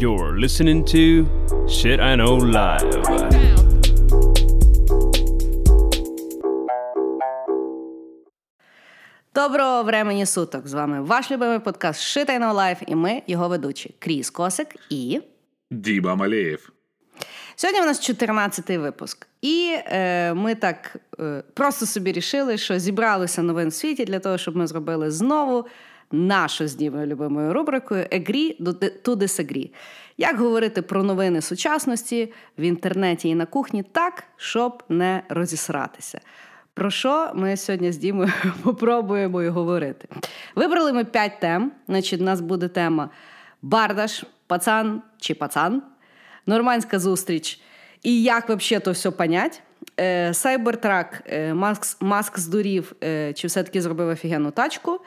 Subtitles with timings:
[0.00, 1.26] You're listening to
[1.66, 3.02] Shit I Know Live.
[9.34, 10.68] Доброго времені суток!
[10.68, 14.76] З вами ваш любимий подкаст Shit I Know Life і ми, його ведучі Кріс Косик
[14.90, 15.20] і
[15.70, 16.72] Діба Малеєв.
[17.56, 19.26] Сьогодні у нас 14-й випуск.
[19.42, 24.38] І е, ми так е, просто собі рішили, що зібралися новин в світі для того,
[24.38, 25.66] щоб ми зробили знову
[26.12, 28.62] нашу з Дімою любимою рубрикою Agree
[29.04, 29.70] to disagree.
[30.16, 36.20] Як говорити про новини сучасності в інтернеті і на кухні так, щоб не розісратися.
[36.74, 40.08] Про що ми сьогодні з Дімою попробуємо і говорити?
[40.54, 41.72] Вибрали ми п'ять тем.
[41.88, 43.10] Значить, у нас буде тема
[43.62, 45.82] Бардаш, пацан чи пацан,
[46.46, 47.60] нормандська зустріч
[48.02, 49.62] і як взагалі то все понять.
[50.32, 51.22] Сайбертрак,
[51.52, 55.00] Маск, Маск здурів, е, чи все-таки зробив офігенну тачку.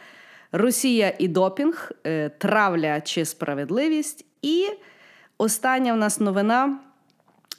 [0.52, 4.26] Росія і допінг, е, травля чи справедливість.
[4.42, 4.68] І
[5.38, 6.80] остання в нас новина: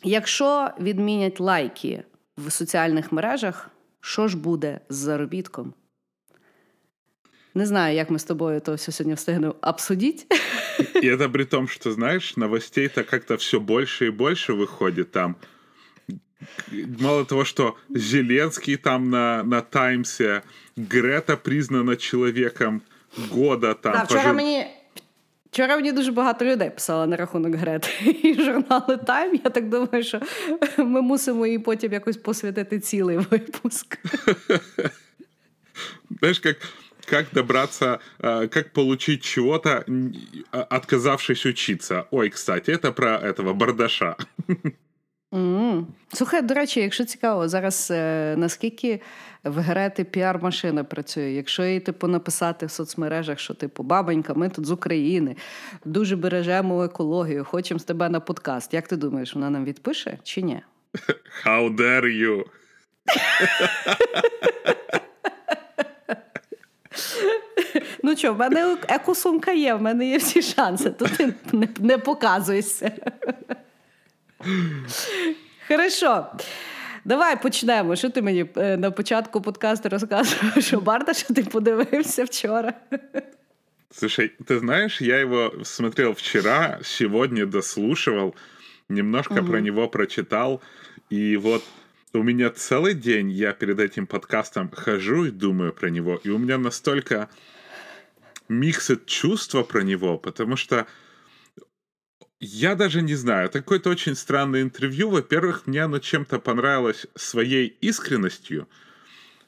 [0.02, 2.04] якщо відмінять лайки
[2.36, 3.70] в соціальних мережах,
[4.00, 5.74] що ж буде з заробітком?
[7.54, 10.26] Не знаю, як ми з тобою то все сегодня встигнем обсудить.
[11.02, 15.36] И это при том, что, знаешь, новостей-то как-то все больше и больше выходит там.
[16.99, 20.43] Мало того, что Зеленский там на, на Таймсе,
[20.75, 22.81] Грета признана человеком
[23.31, 23.73] года.
[23.73, 24.35] Там, да, вчора, пожив...
[24.35, 24.67] мені,
[25.51, 27.89] вчора мені дуже багато людей писало на рахунок Грети
[28.23, 29.39] і журнали Тайм.
[29.43, 30.21] Я так думаю, що
[30.77, 33.97] ми мусимо їй потім якось посвятити цілий випуск.
[36.19, 36.57] Знаешь, как
[37.09, 39.85] как добраться, как получить чего-то,
[40.51, 42.03] отказавшись учиться.
[42.11, 44.17] Ой, кстати, это про этого бардаша.
[45.32, 45.84] Mm.
[46.12, 49.00] Слухай, до речі, якщо цікаво, зараз е, наскільки
[49.44, 54.66] в Грети піар-машина працює, якщо їй типу написати в соцмережах, що типу бабонька, ми тут
[54.66, 55.36] з України,
[55.84, 58.74] дуже бережемо екологію, хочемо з тебе на подкаст.
[58.74, 60.62] Як ти думаєш, вона нам відпише чи ні?
[61.46, 62.44] How dare you?
[68.02, 70.90] Ну що, в мене екосумка є, в мене є всі шанси.
[70.90, 72.92] Тут ти не, не показуйся.
[75.68, 76.26] Хорошо.
[77.04, 77.96] Давай почнемо.
[77.96, 82.74] Що ти мені на початку подкасту розказував, що Барда, що ти подивився вчора?
[83.94, 88.34] Слушай, ты знаешь, я его смотрел вчера, сегодня дослушивал,
[88.88, 89.48] немножко угу.
[89.48, 90.62] про него прочитал,
[91.10, 91.62] и вот
[92.14, 96.38] у меня целый день я перед этим подкастом хожу и думаю про него, и у
[96.38, 97.28] меня настолько
[98.48, 100.86] миксит чувства про него, потому что
[102.44, 105.10] я даже не знаю, это какое-то очень странное интервью.
[105.10, 108.66] Во-первых, мне оно чем-то понравилось своей искренностью.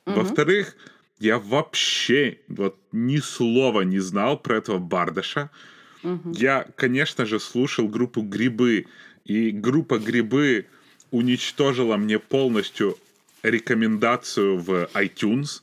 [0.07, 0.15] Угу.
[0.15, 0.77] Во-вторых,
[1.19, 5.51] я вообще вот ни слова не знал про этого Бардаша.
[6.05, 6.35] Угу.
[6.35, 8.87] Я, конечно же, слушал группу «Грибы»,
[9.25, 10.67] и группа «Грибы»
[11.11, 12.97] уничтожила мне полностью
[13.43, 15.63] рекомендацию в iTunes.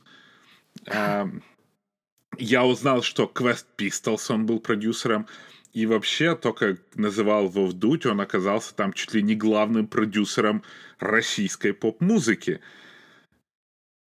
[2.37, 5.27] Я узнал, что Quest Pistols, он был продюсером,
[5.72, 10.62] и вообще, только называл его вдуть, он оказался там чуть ли не главным продюсером
[10.98, 12.60] российской поп-музыки.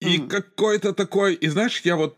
[0.00, 0.28] И mm.
[0.28, 1.34] какой-то такой...
[1.34, 2.16] И знаешь, я вот...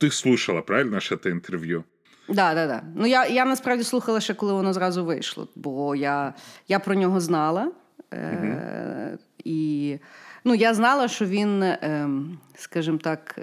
[0.00, 1.84] Ти слушала, правильно ж це інтерв'ю?
[2.28, 2.82] Да, да, да.
[2.96, 6.34] Ну я я насправді слухала ще, коли воно зразу вийшло, бо я
[6.68, 7.72] я про нього знала.
[8.14, 9.98] Е, І
[10.44, 12.08] ну, я знала, що він, е,
[12.54, 13.38] скажімо так,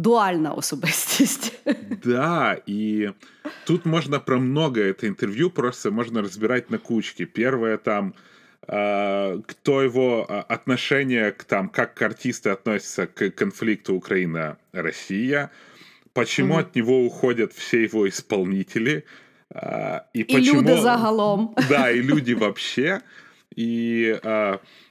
[0.00, 1.52] дуальна особистість.
[2.04, 3.12] Да, и
[3.66, 7.26] тут можно про многое это интервью просто можно разбирать на кучки.
[7.26, 8.14] Первое там
[8.68, 15.50] э, кто его отношение к там, как артисты относятся к конфликту Украина-Россия,
[16.12, 16.60] почему mm-hmm.
[16.60, 19.04] от него уходят все его исполнители,
[19.54, 20.62] э, и, и почему...
[20.62, 21.54] люди загалом.
[21.68, 23.00] Да, и люди вообще,
[23.56, 24.18] и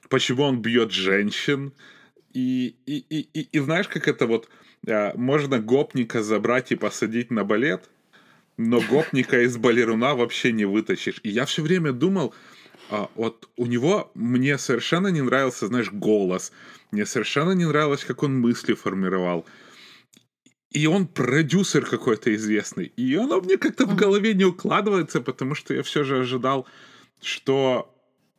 [0.10, 1.72] почему он бьет женщин,
[2.34, 4.52] и, и, и, и, и знаешь, как это вот а,
[4.86, 7.90] можно гопника забрать и посадить на балет,
[8.58, 11.22] но гопника из балеруна вообще не вытащишь.
[11.24, 12.34] И я все время думал,
[12.90, 16.52] а, вот у него мне совершенно не нравился, знаешь, голос,
[16.92, 19.46] мне совершенно не нравилось, как он мысли формировал.
[20.72, 22.92] И он продюсер какой-то известный.
[22.96, 26.68] И оно мне как-то в голове не укладывается, потому что я все же ожидал,
[27.22, 27.96] что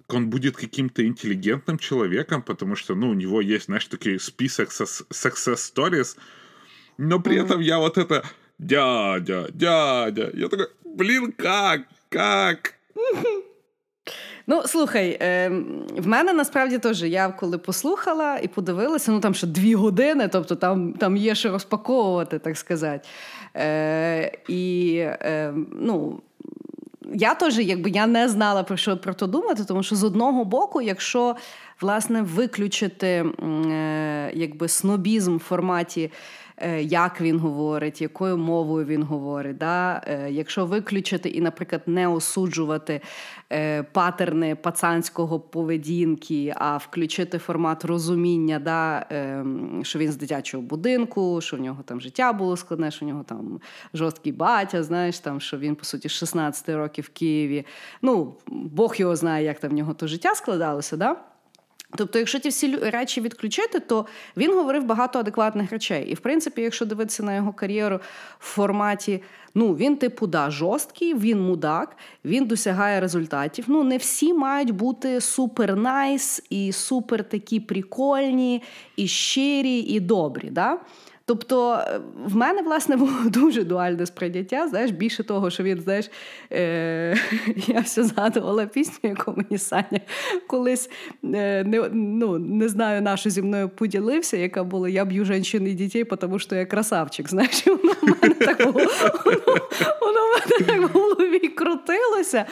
[0.08, 5.56] он будет каким-то интеллигентным человеком, потому что, ну, у него есть, знаешь, такой список success
[5.56, 6.16] stories,
[7.00, 7.44] но при mm-hmm.
[7.44, 8.22] этом я вот это
[8.58, 11.80] дядя, дядя, я такой, блин, как,
[12.10, 12.74] как?
[14.46, 15.48] Ну, слухай, е,
[15.96, 20.56] в мене насправді теж я коли послухала і подивилася, ну там ще дві години, тобто
[20.56, 23.08] там там є що розпаковувати, так сказати.
[23.56, 26.20] Е, І е, ну,
[27.14, 30.44] я теж якби я не знала про що про то думати, тому що з одного
[30.44, 31.36] боку, якщо
[31.80, 36.10] власне виключити е, якби снобізм в форматі.
[36.62, 39.58] Е, як він говорить, якою мовою він говорить.
[39.58, 40.02] Да?
[40.06, 43.00] Е, якщо виключити і, наприклад, не осуджувати
[43.52, 49.06] е, патерни пацанського поведінки, а включити формат розуміння, да?
[49.82, 53.22] що він з дитячого будинку, що в нього там життя було складне, що в нього
[53.22, 53.60] там
[53.94, 57.66] жорсткий батя, знаєш, там, що він, по суті, з 16 років в Києві.
[58.02, 60.96] Ну, Бог його знає, як там в нього то життя складалося.
[60.96, 61.16] Да?
[61.96, 64.06] Тобто, якщо ті всі речі відключити, то
[64.36, 66.06] він говорив багато адекватних речей.
[66.10, 68.00] І в принципі, якщо дивитися на його кар'єру
[68.38, 69.22] в форматі,
[69.54, 73.64] ну він типу да, жорсткий, він мудак, він досягає результатів.
[73.68, 78.62] Ну не всі мають бути супер найс і супер такі прикольні,
[78.96, 80.48] і щирі, і добрі.
[80.50, 80.78] Да?
[81.30, 84.68] Тобто е, в мене, власне, було дуже дуальне сприйняття.
[84.68, 86.10] Знаєш, більше того, що він, знаєш,
[86.52, 87.16] е-
[87.66, 90.00] я все згадувала пісню, яку мені Саня
[90.46, 90.90] колись
[91.24, 95.72] е- не ну, не знаю, нашу зі мною поділився, яка була Я б'ю жінчин і
[95.72, 97.28] дітей, тому що я красавчик.
[97.28, 98.86] Знаєш, воно в мене так воно,
[100.00, 102.44] воно в мене так в голові крутилося.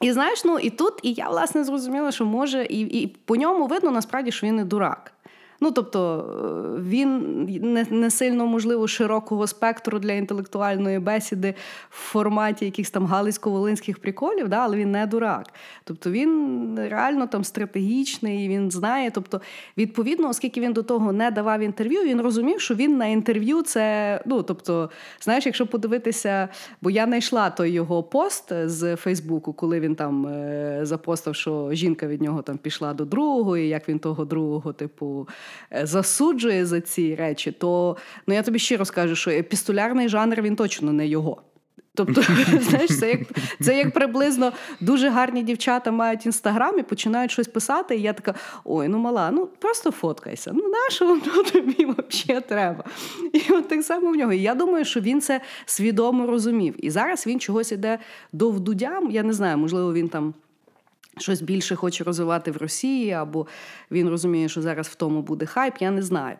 [0.00, 3.66] І знаєш, ну і тут, і я власне зрозуміла, що може, і і по ньому
[3.66, 5.12] видно насправді, що він не дурак.
[5.62, 6.24] Ну тобто
[6.76, 11.54] е, він не не сильно можливо широкого спектру для інтелектуальної бесіди
[11.90, 15.46] в форматі якихось там галицько-волинських приколів, да, але він не дурак.
[15.84, 19.10] Тобто він реально там стратегічний, він знає.
[19.10, 19.40] Тобто,
[19.78, 24.20] відповідно, оскільки він до того не давав інтерв'ю, він розумів, що він на інтерв'ю це.
[24.26, 26.48] Ну тобто, знаєш, якщо подивитися,
[26.80, 32.06] бо я знайшла той його пост з Фейсбуку, коли він там е, запостив, що жінка
[32.06, 35.28] від нього там пішла до другого, і як він того другого, типу.
[35.72, 37.96] Е, засуджує за ці речі, то
[38.26, 41.42] ну я тобі щиро скажу, що епістолярний жанр він точно не його.
[41.94, 42.22] Тобто,
[42.60, 43.20] знаєш, це як
[43.60, 47.96] це як приблизно дуже гарні дівчата мають інстаграм і починають щось писати.
[47.96, 48.34] І я така:
[48.64, 50.50] ой, ну мала, ну просто фоткайся.
[50.54, 52.84] Ну нащо воно тобі взагалі треба?
[53.32, 54.32] І от так само в нього.
[54.32, 56.74] І я думаю, що він це свідомо розумів.
[56.78, 57.98] І зараз він чогось іде
[58.32, 59.10] до вдудям.
[59.10, 60.34] Я не знаю, можливо, він там
[61.18, 63.46] щось більше хоче розвивати в Росії, або
[63.90, 66.36] він розуміє, що зараз в тому буде хайп, я не знаю.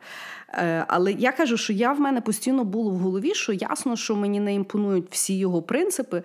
[0.49, 4.17] Е, але я кажу, що я в мене постійно було в голові, що ясно, що
[4.17, 6.23] мені не імпонують всі його принципи.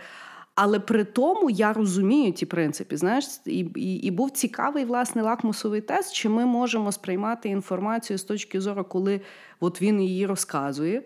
[0.55, 2.97] Але при тому я розумію ті принципи.
[2.97, 8.23] Знаєш, і і, і був цікавий власне лакмусовий тест, чи ми можемо сприймати інформацію з
[8.23, 9.21] точки зору, коли
[9.59, 11.03] от він її розказує.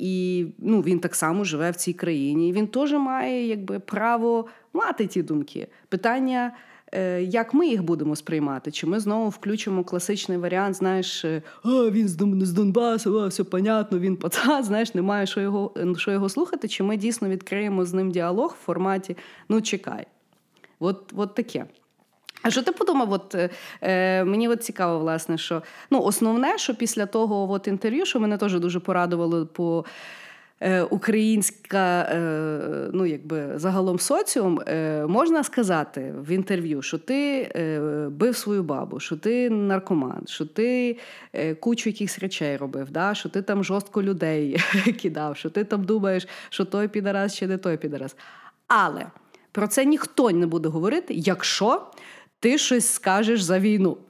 [0.00, 2.52] І ну, він так само живе в цій країні.
[2.52, 5.68] Він теж має якби право мати ті думки.
[5.88, 6.52] Питання,
[6.92, 8.70] е, як ми їх будемо сприймати?
[8.70, 12.08] Чи ми знову включимо класичний варіант, знаєш, е, а він
[12.46, 16.82] з Донбасу, а, все понятно, він пацан, знаєш, немає що його що його слухати, чи
[16.82, 19.16] ми дійсно відкриємо з ним діалог в форматі
[19.48, 20.06] Ну, чекай.
[20.78, 21.66] От, От таке.
[22.42, 23.12] А що ти подумав?
[23.12, 23.50] От е,
[23.82, 28.38] е, мені от цікаво, власне, що ну, основне, що після того от інтерв'ю, що мене
[28.38, 29.84] теж дуже порадувало по.
[30.62, 34.60] Е, українська, е, ну якби загалом соціум,
[35.08, 37.50] можна сказати в інтерв'ю, що ти
[38.10, 40.98] бив свою бабу, що ти наркоман, що ти
[41.60, 43.14] кучу якихось речей робив, да?
[43.14, 44.56] що ти там жорстко людей
[45.02, 48.16] кидав, що ти там думаєш, що той підарас чи не той підарас.
[48.68, 49.06] Але
[49.52, 51.82] про це ніхто не буде говорити, якщо
[52.39, 53.97] ти щось скажеш за війну.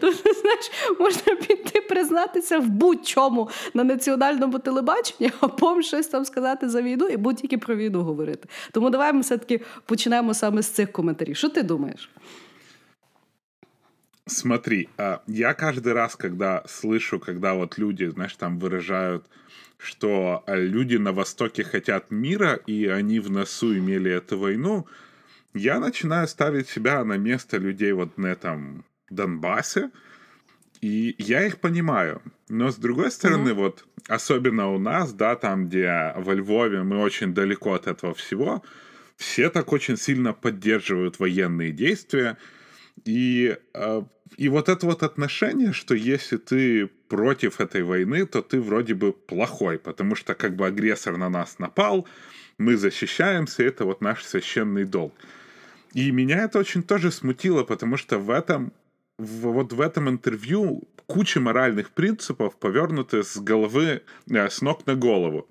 [0.00, 6.68] Тобто, знаєш, можна піти признатися в будь-чому на національному телебаченні, а потім щось там сказати
[6.68, 8.48] за війну і будь-тільки про війну говорити.
[8.72, 11.36] Тому давай ми все-таки почнемо саме з цих коментарів.
[11.36, 12.10] Що ти думаєш?
[14.26, 14.88] Смотри,
[15.26, 19.22] я каждый раз, когда слышу, когда вот люди, знаешь, там выражают,
[19.78, 24.84] что люди на Востоке хотят мира, и они в носу имели эту войну,
[25.53, 29.91] я начинаю ставить себя на место людей вот на этом Донбассе,
[30.81, 32.21] и я их понимаю.
[32.49, 33.53] Но с другой стороны, mm-hmm.
[33.53, 38.63] вот особенно у нас, да, там, где во Львове мы очень далеко от этого всего,
[39.15, 42.37] все так очень сильно поддерживают военные действия.
[43.05, 44.01] И, э,
[44.37, 49.13] и вот это вот отношение, что если ты против этой войны, то ты вроде бы
[49.13, 52.07] плохой, потому что как бы агрессор на нас напал,
[52.57, 55.13] мы защищаемся, это вот наш священный долг.
[55.93, 58.73] И меня это очень тоже смутило, потому что в этом,
[59.17, 64.95] в, вот в этом интервью куча моральных принципов повернуты с головы, э, с ног на
[64.95, 65.47] голову.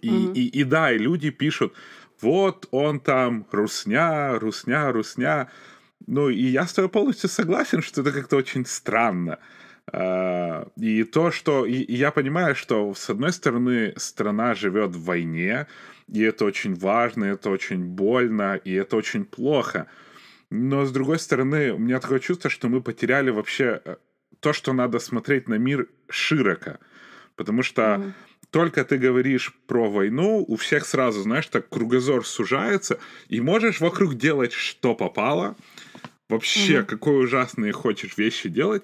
[0.00, 0.34] И, mm-hmm.
[0.34, 1.74] и, и да, и люди пишут,
[2.20, 5.50] вот он там, русня, русня, русня.
[6.06, 9.38] Ну, и я с тобой полностью согласен, что это как-то очень странно.
[9.92, 15.66] Uh, и то, что и я понимаю, что с одной стороны страна живет в войне,
[16.12, 19.86] и это очень важно, это очень больно, и это очень плохо.
[20.50, 23.96] Но, с другой стороны, у меня такое чувство, что мы потеряли вообще э,
[24.40, 26.78] то, что надо смотреть на мир широко.
[27.34, 28.12] Потому что mm-hmm.
[28.50, 34.14] только ты говоришь про войну, у всех сразу, знаешь, так кругозор сужается, и можешь вокруг
[34.16, 35.56] делать, что попало,
[36.28, 36.84] вообще, mm-hmm.
[36.84, 38.82] какой ужасные хочешь вещи делать,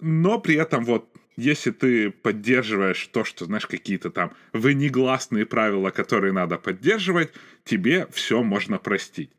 [0.00, 6.32] но при этом вот если ты поддерживаешь то, что, знаешь, какие-то там внегласные правила, которые
[6.32, 7.32] надо поддерживать,
[7.64, 9.30] тебе все можно простить.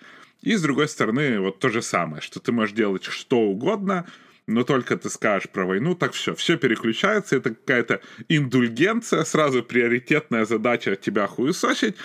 [0.41, 4.07] И с другой стороны, вот то же самое, что ты можешь делать что угодно,
[4.47, 10.45] но только ты скажешь про войну, так все, все переключается, это какая-то индульгенция, сразу приоритетная
[10.45, 11.95] задача тебя хуесосить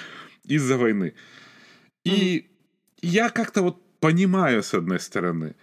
[0.44, 1.14] из-за войны.
[2.04, 2.46] И
[3.00, 5.54] я как-то вот понимаю, с одной стороны,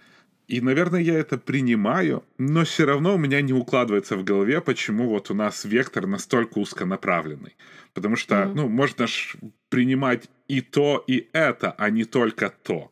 [0.49, 5.09] и, наверное, я это принимаю, но все равно у меня не укладывается в голове, почему
[5.09, 7.55] вот у нас вектор настолько узконаправленный.
[7.93, 8.53] Потому что, mm-hmm.
[8.55, 9.35] ну, можно ж
[9.69, 12.89] принимать и то, і это, а не только то.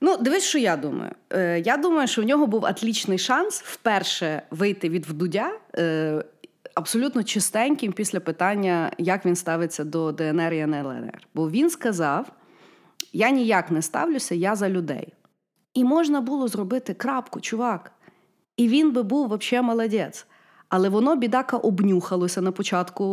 [0.00, 1.12] Ну, дивись, що я думаю.
[1.32, 6.24] Е, Я думаю, що в нього був атлічний шанс вперше вийти від вдудя е,
[6.74, 11.18] абсолютно чистеньким після питання, як він ставиться до ДНР і НЛНР.
[11.34, 12.26] Бо він сказав:
[13.12, 15.12] я ніяк не ставлюся, я за людей.
[15.73, 17.91] І можна було зробити крапку, чувак.
[18.57, 20.25] І він би був взагалі молодець.
[20.69, 23.05] Але воно, бідака, обнюхалося на початку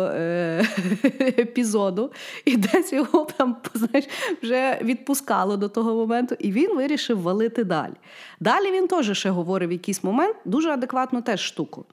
[0.00, 0.68] е-
[1.38, 2.12] епізоду,
[2.44, 4.08] і десь його там знаєш,
[4.42, 7.92] вже відпускало до того моменту, і він вирішив валити далі.
[8.40, 11.84] Далі він теж ще говорив якийсь момент дуже адекватну теж штуку,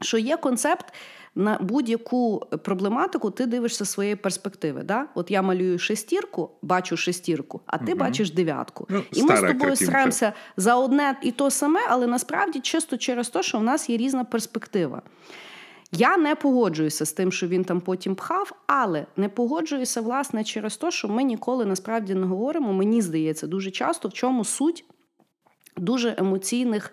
[0.00, 0.92] що є концепт
[1.34, 4.82] на будь-яку проблематику ти дивишся своєї перспективи.
[4.82, 5.06] Да?
[5.14, 8.00] От я малюю шестірку, бачу шестірку, а ти угу.
[8.00, 8.86] бачиш дев'ятку.
[8.88, 13.28] Ну, і ми з тобою стараємося за одне і то саме, але насправді чисто через
[13.28, 15.02] те, що в нас є різна перспектива.
[15.92, 20.76] Я не погоджуюся з тим, що він там потім пхав, але не погоджуюся, власне, через
[20.76, 22.72] те, що ми ніколи насправді не говоримо.
[22.72, 24.84] Мені здається, дуже часто в чому суть
[25.76, 26.92] дуже емоційних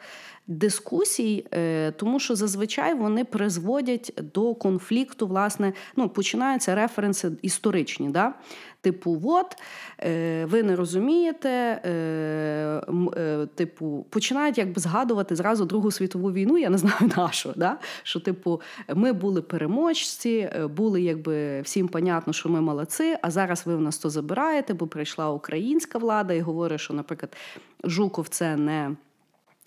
[0.51, 8.09] дискусій, е, тому що зазвичай вони призводять до конфлікту, власне, ну, починаються референси історичні.
[8.09, 8.33] Да?
[8.81, 9.55] Типу, от,
[9.99, 16.77] е, ви не розумієте, е, типу, починають якби згадувати зразу Другу світову війну, я не
[16.77, 17.77] знаю на що, да?
[18.03, 18.61] що, типу,
[18.95, 23.97] ми були переможці, були якби всім понятно, що ми молодці, а зараз ви в нас
[23.97, 27.35] то забираєте, бо прийшла українська влада і говорить, що, наприклад,
[27.83, 28.95] Жуков це не.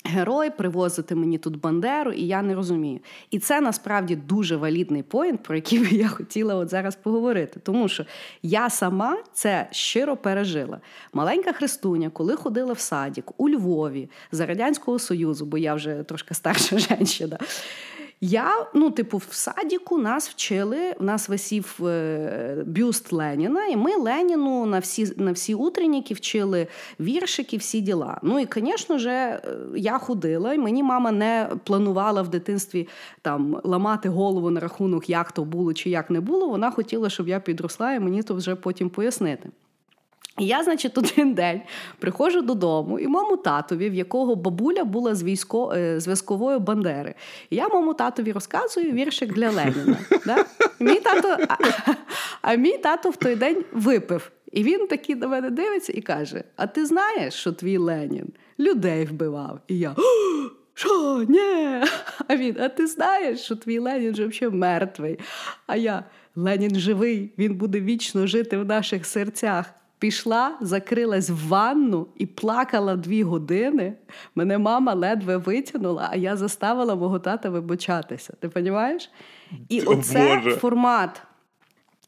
[0.06, 3.00] Герой привозити мені тут Бандеру, і я не розумію.
[3.30, 7.60] І це насправді дуже валідний поінт, про який би я хотіла от зараз поговорити.
[7.62, 8.04] Тому що
[8.42, 10.80] я сама це щиро пережила.
[11.12, 16.34] Маленька Христуня, коли ходила в садік у Львові за Радянського Союзу, бо я вже трошки
[16.34, 17.38] старша жінка,
[18.24, 23.96] я, ну, типу, в садіку нас вчили, в нас висів е, бюст Леніна, і ми
[23.96, 26.66] Леніну на всі на всі утренніки вчили
[27.00, 28.18] віршики, всі діла.
[28.22, 29.40] Ну і, звісно ж, е,
[29.76, 32.88] я ходила, і мені мама не планувала в дитинстві
[33.22, 36.48] там ламати голову на рахунок, як то було чи як не було.
[36.48, 39.48] Вона хотіла, щоб я підросла, і мені то вже потім пояснити.
[40.38, 41.60] І я, значить, один день
[41.98, 45.72] приходжу додому і моєму татові, в якого бабуля була з військо...
[45.76, 47.14] Е, зв'язкової бандери.
[47.50, 49.96] І я моєму татові розказую віршик для Леніна.
[50.26, 50.44] Да?
[50.80, 51.36] Мій тато...
[51.48, 51.56] А,
[52.42, 54.30] а мій тато в той день випив.
[54.52, 59.04] І він такий до мене дивиться і каже: А ти знаєш, що твій Ленін людей
[59.04, 59.60] вбивав?
[59.68, 59.94] І я.
[60.74, 61.82] Що, ні?
[62.28, 65.18] А він, а ти знаєш, що твій Ленін вже взагалі мертвий?
[65.66, 66.04] А я
[66.36, 69.66] Ленін живий, він буде вічно жити в наших серцях.
[70.04, 73.94] Пішла, закрилась в ванну і плакала дві години.
[74.34, 78.34] Мене мама ледве витягнула, а я заставила мого тата вибачатися.
[78.40, 79.10] Ти розумієш?
[79.68, 80.56] І О, оце Боже.
[80.56, 81.22] формат.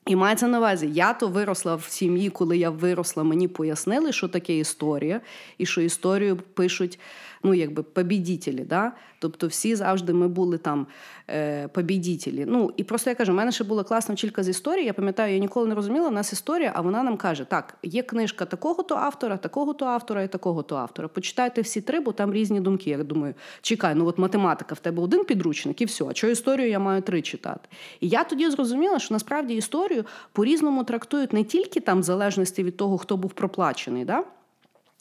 [0.06, 4.28] І мається на увазі, я то виросла в сім'ї, коли я виросла, мені пояснили, що
[4.28, 5.20] таке історія,
[5.58, 6.98] і що історію пишуть
[7.46, 8.64] ну, якби побідітелі.
[8.64, 8.92] Да?
[9.18, 10.86] Тобто всі завжди ми були там
[11.30, 12.44] е, побідітелі.
[12.48, 14.86] Ну, І просто я кажу, у мене ще була класна вчителька з історії.
[14.86, 18.02] Я пам'ятаю, я ніколи не розуміла, у нас історія, а вона нам каже: так, є
[18.02, 21.08] книжка такого-то автора, такого-то автора і такого-то автора.
[21.08, 22.90] Почитайте всі три, бо там різні думки.
[22.90, 26.04] Я думаю, чекай, ну от математика, в тебе один підручник і все.
[26.04, 27.68] А що історію я маю три читати?
[28.00, 32.76] І я тоді зрозуміла, що насправді історію по-різному трактують не тільки там в залежності від
[32.76, 34.04] того, хто був проплачений.
[34.04, 34.24] Да?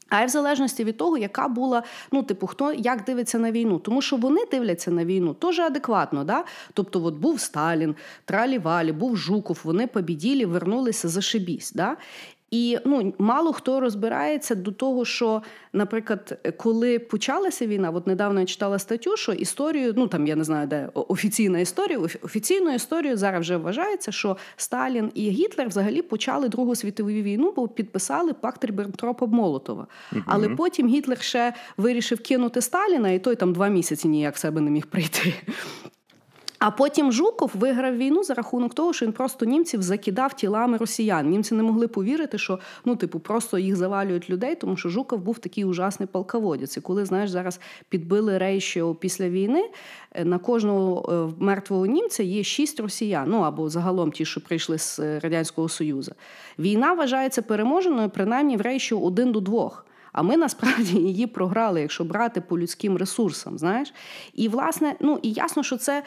[0.10, 3.80] А й в залежності від того, яка була, ну, типу, хто як дивиться на війну.
[3.80, 6.24] Тому що вони дивляться на війну теж адекватно.
[6.24, 6.44] Да?
[6.74, 7.96] Тобто, от був Сталін,
[8.26, 11.72] Тралі-Валі, був Жуков, вони побіділі, вернулися за шибісь.
[11.72, 11.98] Да?
[12.52, 15.42] І ну мало хто розбирається до того, що,
[15.74, 20.44] наприклад, коли почалася війна, от недавно я читала статтю, що історію, ну там я не
[20.44, 26.50] знаю, де офіційна історія, офіційною історією зараз вже вважається, що Сталін і Гітлер взагалі почали
[26.50, 29.88] Другу світову війну, бо підписали пакт Ріббентропа Молотова.
[30.14, 34.38] uh Але потім Гітлер ще вирішив кинути Сталіна, і той там два місяці ніяк в
[34.38, 35.34] себе не міг прийти.
[36.60, 41.30] А потім Жуков виграв війну за рахунок того, що він просто німців закидав тілами росіян.
[41.30, 45.40] Німці не могли повірити, що ну, типу, просто їх завалюють людей, тому що Жуков був
[45.40, 46.78] такий ужасний полководець.
[46.78, 47.60] І коли знаєш, зараз
[47.90, 49.70] підбили рейшіо після війни,
[50.12, 54.78] е, на кожного е, мертвого німця є шість росіян, ну або загалом ті, що прийшли
[54.78, 56.12] з е, радянського союзу.
[56.60, 59.86] Війна вважається переможеною принаймні в рейшіо один до двох.
[60.16, 63.94] А ми насправді її програли, якщо брати по людським ресурсам, знаєш.
[64.34, 66.04] І власне, ну і ясно, що це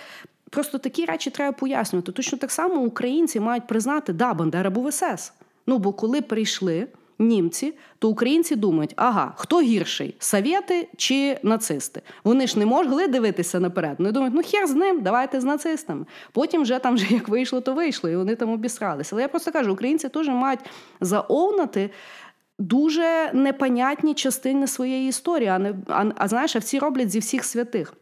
[0.50, 2.12] Просто такі речі треба пояснювати.
[2.12, 5.32] Точно так само українці мають признати, да, Бандера був СС.
[5.66, 6.86] Ну бо коли прийшли
[7.18, 12.02] німці, то українці думають, ага, хто гірший совєти чи нацисти?
[12.24, 13.94] Вони ж не могли дивитися наперед.
[13.98, 16.04] Вони думають, ну хер з ним, давайте з нацистами.
[16.32, 19.10] Потім вже там, вже як вийшло, то вийшло, і вони там обісралися.
[19.12, 20.60] Але я просто кажу, українці теж мають
[21.00, 21.90] заовнати.
[22.60, 27.44] Дуже непонятні частини своєї історії, а не а, а знаєш, а всі роблять зі всіх
[27.44, 27.94] святих.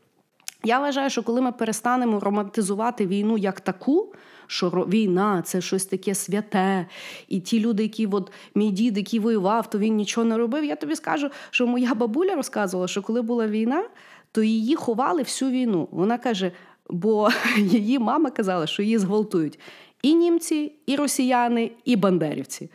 [0.66, 4.12] Я вважаю, що коли ми перестанемо романтизувати війну як таку,
[4.46, 6.86] що війна це щось таке святе,
[7.28, 10.64] і ті люди, які от мій дід, який воював, то він нічого не робив.
[10.64, 13.84] Я тобі скажу, що моя бабуля розказувала, що коли була війна,
[14.32, 15.88] то її ховали всю війну.
[15.90, 16.52] Вона каже,
[16.90, 19.58] бо її мама казала, що її зґвалтують
[20.02, 22.70] і німці, і росіяни, і бандерівці.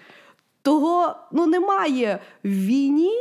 [0.62, 3.14] Того ну немає в війні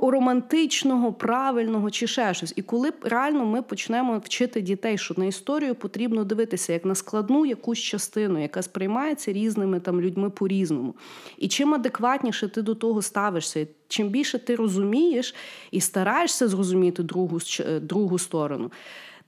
[0.00, 2.52] романтичного, правильного чи ще щось.
[2.56, 7.46] І коли реально ми почнемо вчити дітей, що на історію потрібно дивитися як на складну
[7.46, 10.94] якусь частину, яка сприймається різними там людьми по-різному.
[11.38, 15.34] І чим адекватніше ти до того ставишся, чим більше ти розумієш
[15.70, 18.70] і стараєшся зрозуміти другу, е, другу сторону.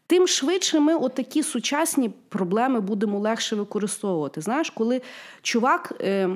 [0.06, 4.40] Тим швидше ми отакі сучасні проблеми будемо легше використовувати.
[4.40, 5.00] Знаєш, коли
[5.42, 5.92] чувак.
[6.00, 6.28] Е,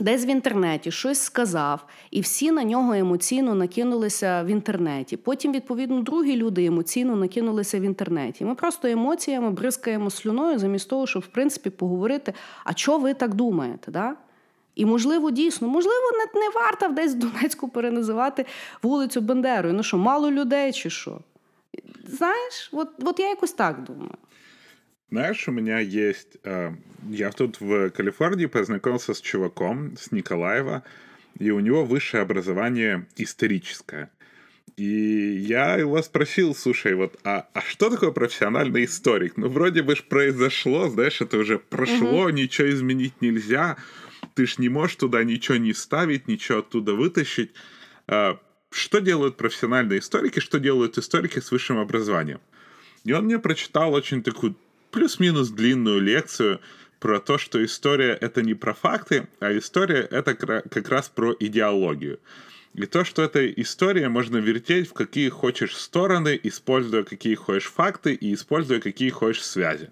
[0.00, 5.16] Десь в інтернеті щось сказав, і всі на нього емоційно накинулися в інтернеті.
[5.16, 8.44] Потім, відповідно, другі люди емоційно накинулися в інтернеті.
[8.44, 12.32] Ми просто емоціями бризкаємо слюною, замість того, щоб в принципі поговорити,
[12.64, 13.90] а що ви так думаєте?
[13.90, 14.14] Да?
[14.74, 18.46] І, можливо, дійсно, можливо, не, не варто десь в Донецьку переназивати
[18.82, 19.74] вулицю Бендерою.
[19.74, 21.18] Ну що, мало людей чи що?
[22.04, 24.14] Знаєш, от, от я якось так думаю.
[25.10, 26.38] Знаешь, у меня есть...
[26.44, 26.72] Э,
[27.08, 30.84] я тут в Калифорнии познакомился с чуваком, с Николаева,
[31.38, 34.10] и у него высшее образование историческое.
[34.76, 39.36] И я его спросил, слушай, вот, а, а что такое профессиональный историк?
[39.36, 42.30] Ну, вроде бы ж произошло, знаешь, это уже прошло, угу.
[42.30, 43.76] ничего изменить нельзя,
[44.34, 47.50] ты ж не можешь туда ничего не ставить, ничего оттуда вытащить.
[48.06, 48.38] А,
[48.70, 52.40] что делают профессиональные историки, что делают историки с высшим образованием?
[53.04, 54.54] И он мне прочитал очень такую
[54.90, 56.60] плюс-минус длинную лекцию
[56.98, 62.20] про то, что история— это не про факты, а история— это как раз про идеологию.
[62.74, 68.14] И то, что эта история можно вертеть в какие хочешь стороны, используя какие хочешь факты
[68.14, 69.90] и используя какие хочешь связи.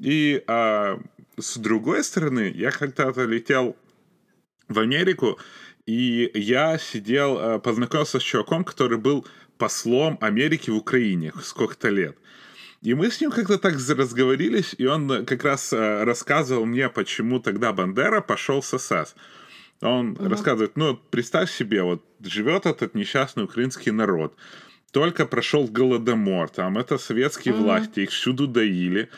[0.00, 0.98] И а,
[1.38, 3.76] с другой стороны, я когда-то летел
[4.68, 5.38] в Америку,
[5.86, 12.16] и я сидел, а, познакомился с чуваком, который был послом Америки в Украине сколько-то лет.
[12.82, 17.38] И мы с ним как-то так разговорились, и он как раз э, рассказывал мне, почему
[17.38, 19.14] тогда Бандера пошел с СС.
[19.82, 20.28] Он угу.
[20.28, 24.34] рассказывает, ну, представь себе, вот живет этот несчастный украинский народ,
[24.92, 27.64] только прошел голодомор, там это советские угу.
[27.64, 29.10] власти, их всюду доили,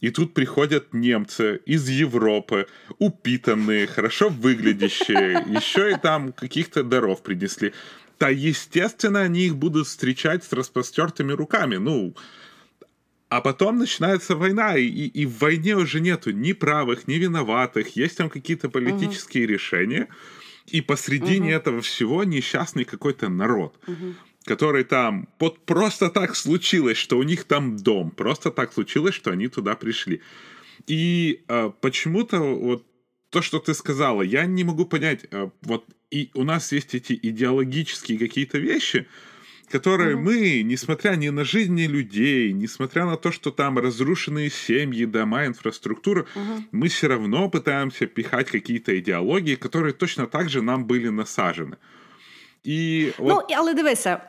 [0.00, 2.66] и тут приходят немцы из Европы,
[2.98, 7.74] упитанные, хорошо выглядящие, еще и там каких-то даров принесли.
[8.18, 11.76] Да, естественно, они их будут встречать с распростертыми руками.
[11.76, 12.14] Ну,
[13.30, 18.16] а потом начинается война, и, и, в войне уже нету ни правых, ни виноватых, есть
[18.16, 19.52] там какие-то политические угу.
[19.52, 20.08] решения,
[20.66, 21.56] и посредине угу.
[21.56, 24.14] этого всего несчастный какой-то народ, угу.
[24.44, 29.30] который там вот просто так случилось, что у них там дом, просто так случилось, что
[29.30, 30.22] они туда пришли.
[30.88, 32.84] И э, почему-то вот
[33.30, 37.12] то, что ты сказала, я не могу понять, э, вот и у нас есть эти
[37.22, 39.06] идеологические какие-то вещи,
[39.69, 40.23] которые угу.
[40.23, 46.25] мы, несмотря ни на жизни людей, несмотря на то, что там разрушенные семьи, дома, инфраструктура,
[46.35, 46.63] угу.
[46.71, 51.77] мы все равно пытаемся пихать какие-то идеологии, которые точно так же нам были насажены.
[52.63, 53.27] І от...
[53.27, 54.21] Ну, але дивися,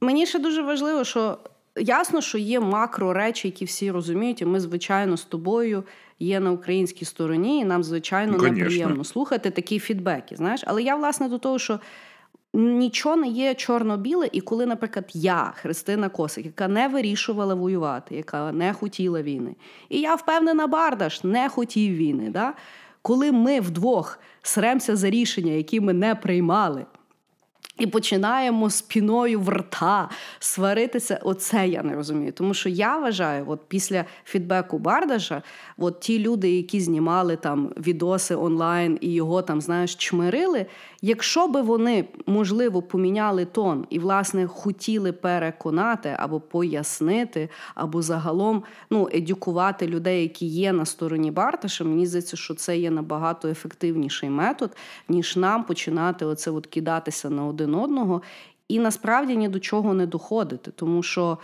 [0.00, 1.38] мені ще дуже важливо, що
[1.76, 5.84] ясно, що є макро речі, які всі розуміють, і ми, звичайно, з тобою
[6.18, 10.36] є на українській стороні, і нам, звичайно, Ну, неприємно слухати такі фідбеки.
[10.36, 11.80] Знаєш, але я, власне, до того, що.
[12.53, 18.51] Нічого не є чорно-біле, і коли, наприклад, я, Христина Косик, яка не вирішувала воювати, яка
[18.51, 19.55] не хотіла війни,
[19.89, 22.29] і я впевнена, Бардаш не хотів війни.
[22.29, 22.53] Да?
[23.01, 26.85] Коли ми вдвох сремося за рішення, які ми не приймали,
[27.79, 30.09] і починаємо спіною в рта
[30.39, 31.19] сваритися.
[31.23, 32.31] Оце я не розумію.
[32.31, 35.41] Тому що я вважаю, от після фідбеку Бардаша,
[35.77, 40.65] от ті люди, які знімали там відоси онлайн і його там, знаєш, чмирили.
[41.01, 49.09] Якщо би вони, можливо, поміняли тон і, власне, хотіли переконати або пояснити, або загалом ну,
[49.13, 54.77] едюкувати людей, які є на стороні Барташа, мені здається, що це є набагато ефективніший метод,
[55.09, 58.21] ніж нам починати оце от кидатися на один одного.
[58.67, 61.37] І насправді ні до чого не доходити, тому що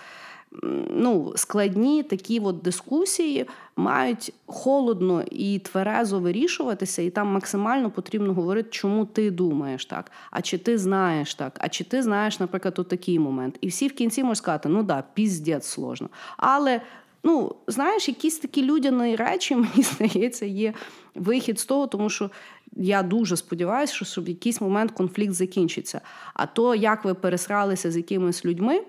[0.89, 8.69] ну, складні такі от дискусії мають холодно і тверезо вирішуватися, і там максимально потрібно говорити,
[8.71, 12.83] чому ти думаєш так, а чи ти знаєш так, а чи ти знаєш, наприклад, у
[12.83, 13.57] такий момент.
[13.61, 16.09] І всі в кінці можуть сказати, ну да, піздець сложно.
[16.37, 16.81] Але
[17.23, 20.73] ну, знаєш, якісь такі людяні речі, мені здається, є
[21.15, 22.29] вихід з того, тому що.
[22.77, 26.01] Я дуже сподіваюся, що в якийсь момент конфлікт закінчиться.
[26.33, 28.81] А то, як ви пересралися з якимись людьми,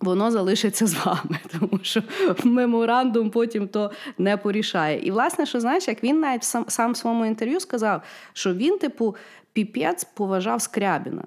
[0.00, 2.02] воно залишиться з вами, тому що
[2.44, 5.00] меморандум потім то не порішає.
[5.06, 8.78] І, власне, що знаєш, як він навіть сам сам в своєму інтерв'ю сказав, що він,
[8.78, 9.16] типу,
[9.52, 11.22] піпець поважав Скрябіна.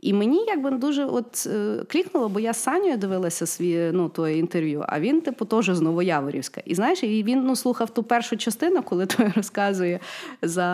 [0.00, 4.38] І мені якби дуже от е, клікнуло, бо я з Санєю дивилася свій ну, той
[4.38, 6.62] інтерв'ю, а він, типу, теж з Новояворівська.
[6.64, 10.00] І знаєш, і він ну, слухав ту першу частину, коли той розказує
[10.42, 10.64] за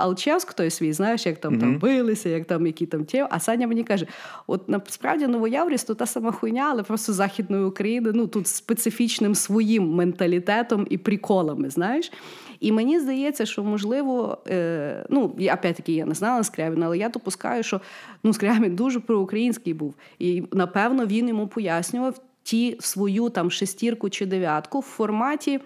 [0.00, 1.60] Алчевськ, той свій, знаєш, як там mm-hmm.
[1.60, 3.24] там билися, як там які там ті.
[3.30, 4.06] А Саня мені каже:
[4.46, 9.94] от насправді Новояврівськ то та сама хуйня, але просто Західної України, ну тут специфічним своїм
[9.94, 12.12] менталітетом і приколами, знаєш.
[12.60, 17.62] І мені здається, що можливо, е, ну опять-таки я не знала Скрябіна, але я допускаю,
[17.62, 17.80] що
[18.22, 24.26] ну Скрябін дуже проукраїнський був, і напевно він йому пояснював ті свою там шестірку чи
[24.26, 25.60] дев'ятку в форматі.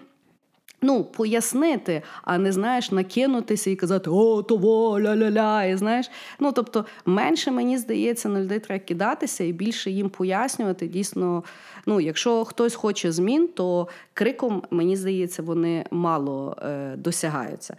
[0.83, 6.11] Ну, пояснити, а не знаєш, накинутися і казати О, того, ля-ля-ля, і знаєш.
[6.39, 10.87] Ну, тобто, менше мені здається, на людей треба кидатися і більше їм пояснювати.
[10.87, 11.43] Дійсно,
[11.85, 17.75] ну, якщо хтось хоче змін, то криком, мені здається, вони мало е, досягаються.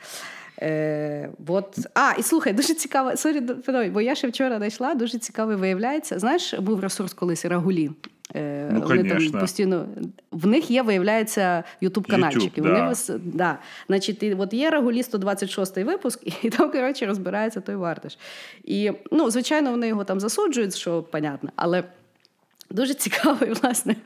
[0.63, 1.79] Е, от.
[1.95, 3.41] А, і слухай, дуже цікаво, sorry,
[3.93, 6.19] бо я ще вчора знайшла, дуже цікаво виявляється.
[6.19, 7.91] Знаєш, був ресурс колись Рагулі.
[8.35, 9.87] Ну, вони там постійно
[10.31, 12.61] в них є, виявляється, ютуб канальчики.
[12.61, 13.19] YouTube, вони да.
[13.37, 13.59] да.
[13.87, 18.19] Значить, і, от є Рагулі 126 випуск, і там коротше розбирається той вартиш.
[18.65, 21.85] І ну, звичайно, вони його там засуджують, що понятно, але.
[22.71, 23.97] Дуже цікавий, власне,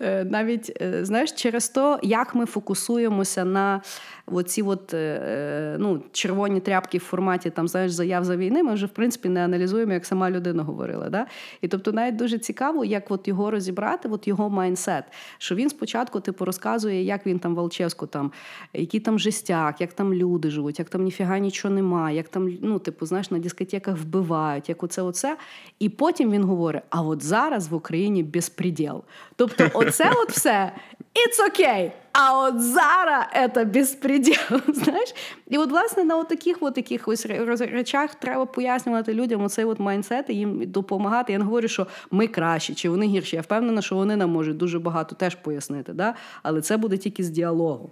[0.00, 3.82] е, навіть е, знаєш, через то, як ми фокусуємося на
[4.26, 8.86] оці от, е, ну, червоні тряпки в форматі там, знаєш, заяв за війни, ми вже
[8.86, 11.08] в принципі не аналізуємо, як сама людина говорила.
[11.08, 11.26] Да?
[11.60, 15.04] І тобто, навіть дуже цікаво, як от його розібрати, от його майнсет.
[15.38, 18.32] Що він спочатку типу розказує, як він там Волчевську, там,
[18.72, 22.78] який там жестяк, як там люди живуть, як там ніфіга нічого немає, як там, ну,
[22.78, 25.36] типу, знаєш, на дискотеках вбивають, як оце, оце.
[25.78, 29.02] І потім він говорить: а от зараз в Україні безпреділ.
[29.36, 30.72] Тобто, оце от все.
[31.16, 34.35] It's okay А от зараз це безпреділ.
[34.67, 35.13] Знаєш?
[35.49, 37.25] І от, власне, на от таких от якихось
[37.59, 41.33] речах треба пояснювати людям оцей от майнсет і їм допомагати.
[41.33, 43.35] Я не говорю, що ми кращі чи вони гірші.
[43.35, 45.93] Я впевнена, що вони нам можуть дуже багато теж пояснити.
[45.93, 46.15] Да?
[46.43, 47.91] Але це буде тільки з діалогу.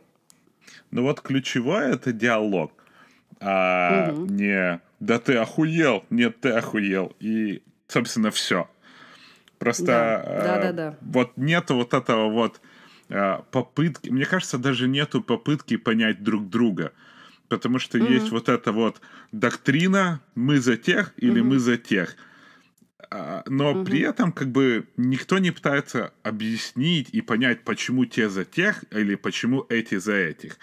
[0.91, 2.69] Ну от ключевое это диалог,
[3.39, 4.25] а угу.
[4.25, 7.11] не «да ты охуел», «нет, ты охуел».
[7.21, 8.65] И, собственно, все.
[9.59, 10.43] Просто да.
[10.43, 10.95] Да, да, да.
[11.01, 12.72] вот нет вот этого вот а,
[13.50, 16.92] попытки, мне кажется, даже нету попытки понять друг друга.
[17.48, 18.12] Потому что mm-hmm.
[18.12, 19.00] есть вот эта вот
[19.32, 21.44] доктрина «мы за тех» или mm-hmm.
[21.44, 22.16] «мы за тех».
[23.10, 23.84] А, но mm-hmm.
[23.84, 29.14] при этом как бы никто не пытается объяснить и понять, почему те за тех или
[29.14, 30.58] почему эти за этих.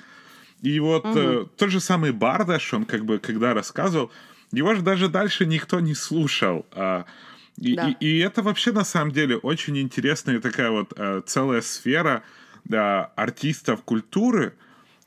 [0.61, 1.43] И вот mm-hmm.
[1.43, 4.11] э, тот же самый Бардаш, он как бы когда рассказывал,
[4.51, 6.65] его же даже дальше никто не слушал.
[6.71, 7.05] А,
[7.61, 7.89] и, да.
[7.99, 12.23] и, и это вообще на самом деле очень интересная такая вот э, целая сфера
[12.67, 14.55] э, артистов культуры,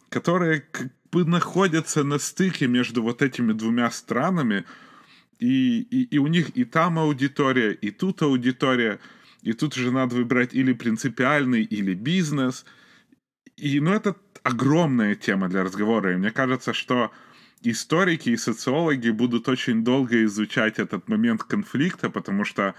[0.08, 4.64] которые как бы находятся на стыке между вот этими двумя странами,
[5.40, 9.00] и, и, и у них и там аудитория, и тут аудитория,
[9.42, 12.64] и тут же надо выбирать или принципиальный, или бизнес.
[13.56, 14.14] И, ну, это
[14.44, 17.10] огромная тема для разговора, и мне кажется, что
[17.70, 22.74] историки и социологи будут очень долго изучать этот момент конфликта, потому что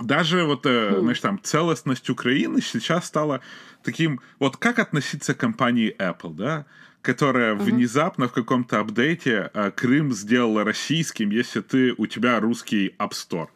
[0.00, 3.40] даже вот, э, знаешь, там, целостность Украины сейчас стала
[3.82, 4.20] таким...
[4.38, 6.66] Вот как относиться к компании Apple, да?
[7.02, 13.10] Которая внезапно в каком-то апдейте э, Крым сделала российским, если ты, у тебя русский App
[13.10, 13.48] Store.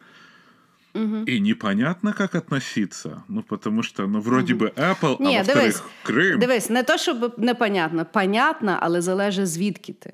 [1.27, 3.23] И непонятно, как относиться.
[3.27, 6.39] Ну, потому что, ну, вроді би, Apple, а во-вторых, дивись, Крим.
[6.39, 8.05] дивись, не то, щоб непонятно.
[8.13, 10.13] Понятно, але залежить звідки ти.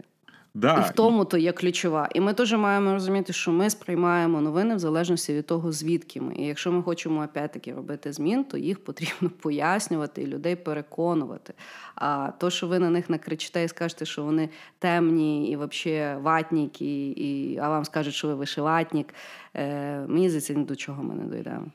[0.53, 2.09] Да, І в тому то є ключова.
[2.13, 6.35] І ми теж маємо розуміти, що ми сприймаємо новини в залежності від того, звідки ми.
[6.35, 11.53] І якщо ми хочемо опять-таки робити змін, то їх потрібно пояснювати і людей переконувати.
[11.95, 17.07] А то, що ви на них накричите і скажете, що вони темні і взагалі ватніки,
[17.07, 19.13] і, а вам скажуть, що ви вишиватник,
[19.53, 21.65] е, мені здається, ні до чого ми не дійдемо.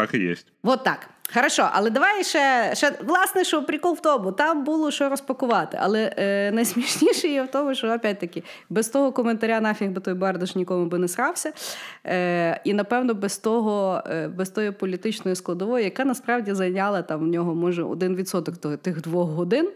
[0.00, 0.34] Так і є.
[0.62, 1.08] От так.
[1.34, 5.78] Хорошо, але давай ще, ще власне, що прикол в тому, там було що розпакувати.
[5.80, 10.54] Але е, найсмішніше є в тому, що опять-таки без того коментаря нафіг би той бардаш
[10.54, 11.52] нікому би не срався.
[12.06, 17.26] Е, і напевно без того, е, без тої політичної складової, яка насправді зайняла там в
[17.26, 19.70] нього може один відсоток тих двох годин.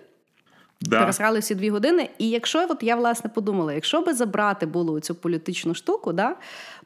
[0.84, 1.00] Да.
[1.00, 2.10] Пересрали всі дві години.
[2.18, 6.36] І якщо от я власне подумала, якщо би забрати було цю політичну штуку, да,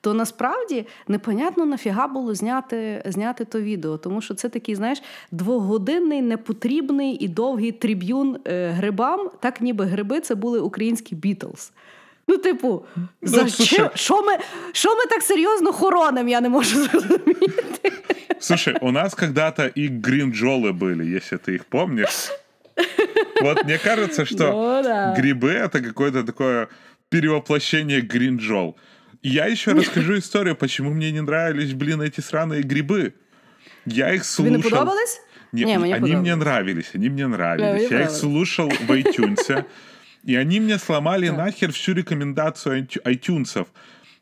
[0.02, 6.22] то насправді непонятно нафіга було зняти, зняти то відео, тому що це такий, знаєш, двогодинний,
[6.22, 11.72] непотрібний і довгий триб'юн е, грибам, так ніби гриби це були українські Бітлз.
[12.28, 12.86] Ну, типу,
[13.22, 13.66] за слушай.
[13.66, 14.38] що, що, ми,
[14.72, 17.92] що ми так серйозно хороним, я не можу зрозуміти.
[18.40, 22.32] Слушай, у нас когда-то и гринджолы были, если ты их помнишь.
[23.42, 25.14] Вот мне кажется, что Ну да.
[25.18, 26.68] грибы это какое-то такое
[27.10, 28.76] перевоплощение гринджол.
[29.22, 33.14] И Я еще расскажу историю, почему мне не нравились, блин, эти сраные грибы.
[33.86, 34.70] Я их Тобі не слушал.
[34.80, 35.22] подобались?
[35.54, 36.38] Не, Ні, мені они мне подобались.
[36.38, 37.72] нравились, они мне Да, нравились.
[37.74, 38.18] мне Я их нравились.
[38.20, 39.64] слушал в iTunes,
[40.28, 43.66] и они мне сломали нахер всю рекомендацию iTu- iTunes.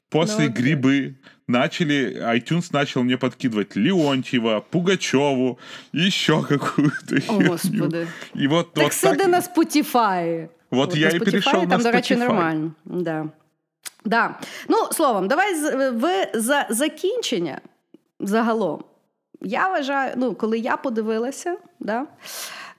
[0.10, 0.64] После Ну, окей.
[0.64, 1.16] грибы
[1.49, 5.59] начали, iTunes начал мне подкидывать Леонтьева, Пугачеву,
[5.93, 7.49] еще какую-то О, херню.
[7.49, 8.07] Господи.
[8.35, 10.49] И вот, Так вот сиди так- на Spotify.
[10.71, 12.71] Вот От я на і перейшов Spotify, на Там, до речі, нормально.
[12.85, 13.27] Да.
[14.05, 14.39] Да.
[14.69, 15.55] Ну, словом, давай
[15.91, 17.61] ви за закінчення
[18.21, 18.85] загалом.
[19.41, 22.07] Я вважаю, ну, коли я подивилася, да,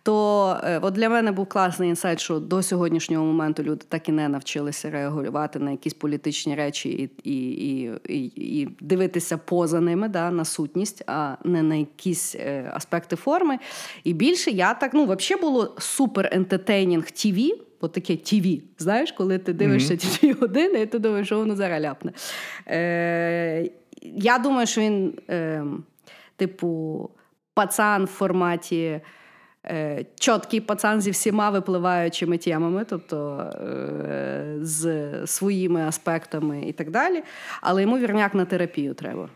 [0.08, 4.12] то е, от для мене був класний інсайт, що до сьогоднішнього моменту люди так і
[4.12, 10.08] не навчилися реагувати на якісь політичні речі і, і, і, і, і дивитися поза ними,
[10.08, 13.60] да, на сутність, а не на якісь е, аспекти форми.
[14.04, 17.38] І більше я так, ну, взагалі було супер ентетейнінг ТВ,
[17.80, 21.56] От таке ТВ, знаєш, коли ти дивишся ті дві години, і ти думаєш, що воно
[21.56, 22.12] зараз ляпне.
[22.68, 23.70] Е,
[24.02, 25.64] я думаю, що він, е,
[26.36, 27.10] типу,
[27.54, 29.02] пацан в форматі.
[29.66, 37.24] Е, чіткий пацан зі всіма випливаючими темами, тобто е, з своїми аспектами і так далі.
[37.62, 39.30] Але йому вірняк на терапію треба.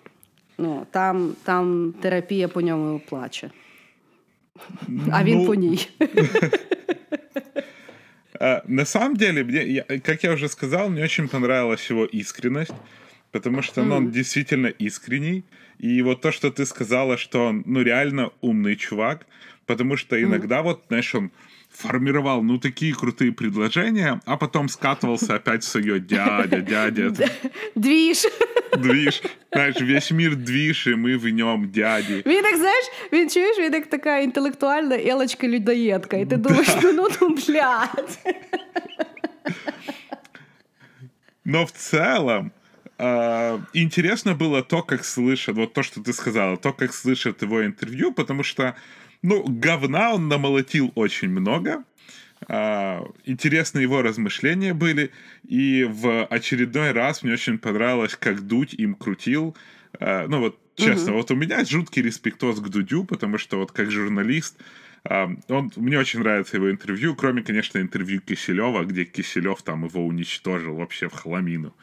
[0.57, 3.49] Ну, там, там терапія по ньому плаче.
[5.11, 5.89] А він Ну, по ній.
[8.67, 12.73] На самом деле, мне, я- как я уже сказал, мне очень понравилась его искренность,
[13.31, 15.43] потому что ну, он действительно искренний.
[15.77, 19.25] И вот то, что ты сказала, что он ну, реально умный чувак,
[19.70, 21.30] потому что иногда вот, знаешь, он
[21.70, 27.30] формировал, ну, такие крутые предложения, а потом скатывался опять в свое дядя, дядя, это
[27.74, 28.26] Двіж.
[28.78, 29.22] движ.
[29.52, 32.22] Знаешь, весь мир движ, и мы в нем дяди.
[32.26, 36.16] Він як знаєш, він чуєш, він як така інтелектуальна елочка людоєдка.
[36.16, 38.18] І ти думаєш, ну ну ну блядь.
[41.44, 42.50] Но в целом
[42.98, 47.64] а, интересно было то, как слышат, вот то, что ты сказала, то, как слышат его
[47.64, 48.74] интервью, потому что,
[49.21, 51.83] ну, говна он намолотил очень много.
[52.47, 55.11] А, интересны его размышления были,
[55.47, 59.55] и в очередной раз мне очень понравилось, как Дудь им крутил.
[59.99, 63.91] А, ну вот, честно, вот у меня жуткий респектоз к Дудю, потому что вот как
[63.91, 64.57] журналист,
[65.03, 70.05] а, он, мне очень нравится его интервью, кроме, конечно, интервью Киселева, где Киселев там его
[70.05, 71.75] уничтожил вообще в хламину.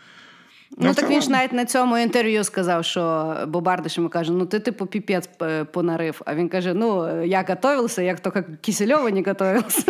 [0.77, 4.31] Ну в так він ж цілому- навіть на цьому інтерв'ю сказав, що Бобардиш йому каже:
[4.31, 6.21] ну ти типу піпець е, понарив.
[6.25, 9.83] А він каже: Ну, я готовився, як то як Кисельова не готовився.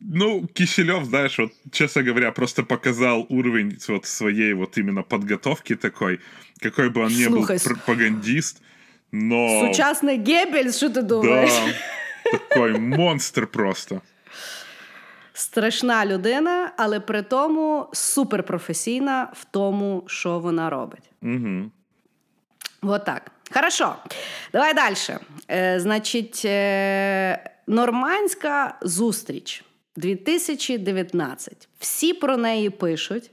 [0.00, 6.20] Ну, Киселев, знаешь, вот, честно говоря, просто показал уровень вот своей вот именно подготовки такой,
[6.60, 8.62] какой бы он ни был Слухай, с- пропагандист,
[9.12, 9.66] но...
[9.66, 11.50] Сучасний Геббельс, що ти думаєш?
[11.50, 14.00] Да, такой монстр просто.
[15.37, 21.11] Страшна людина, але при тому суперпрофесійна в тому, що вона робить.
[21.21, 21.71] Мгм.
[22.81, 23.31] Вот так.
[23.53, 23.95] Хорошо.
[24.53, 24.95] Давай далі.
[25.51, 29.63] Е, значить, е, нормандська зустріч
[29.95, 31.67] 2019.
[31.79, 33.31] Всі про неї пишуть.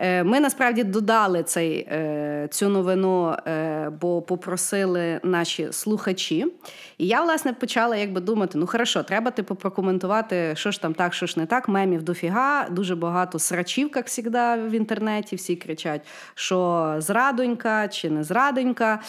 [0.00, 6.46] Е, ми насправді додали цей, е, цю новину, е, бо попросили наші слухачі.
[6.98, 11.14] І я, власне, почала якби думати: ну хорошо, треба типу прокоментувати, що ж там так,
[11.14, 11.68] що ж не так.
[11.68, 15.36] Мемів дофіга, дуже багато срачів, як завжди, в інтернеті.
[15.36, 16.00] Всі кричать,
[16.34, 19.00] що зрадонька чи не зрадонька.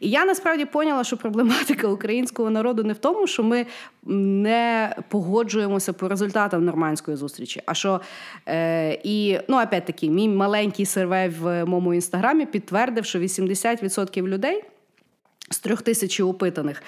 [0.00, 3.66] І я насправді поняла, що проблематика українського народу не в тому, що ми
[4.02, 7.62] не погоджуємося по результатам нормандської зустрічі.
[7.66, 8.00] А що
[8.48, 14.64] е, і ну опять таки, мій маленький сервей в моєму інстаграмі підтвердив, що 80% людей
[15.50, 16.82] з трьох тисяч опитаних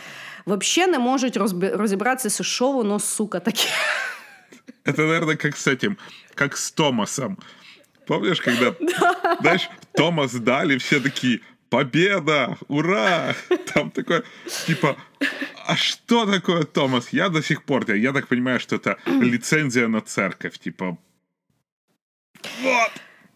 [0.47, 3.69] взагалі не можуть розібратися, що воно сука таке.
[4.85, 5.97] Это, наверное, как с этим,
[6.35, 7.37] как с Томасом.
[8.07, 8.75] Помнишь, когда,
[9.41, 13.35] знаешь, Томас дали, все такие, победа, ура!
[13.75, 14.23] Там такое,
[14.67, 14.97] типа,
[15.67, 17.13] а что такое Томас?
[17.13, 20.97] Я до сих пор, я так понимаю, что это лицензия на церковь, типа,
[22.63, 22.91] вот.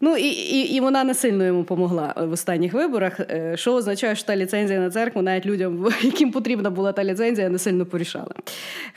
[0.04, 3.20] Ну і і, і вона не сильно йому допомогла в останніх виборах.
[3.20, 7.48] Е, що означає, що та ліцензія на церкву навіть людям, яким потрібна була та ліцензія,
[7.48, 8.34] не сильно порішала.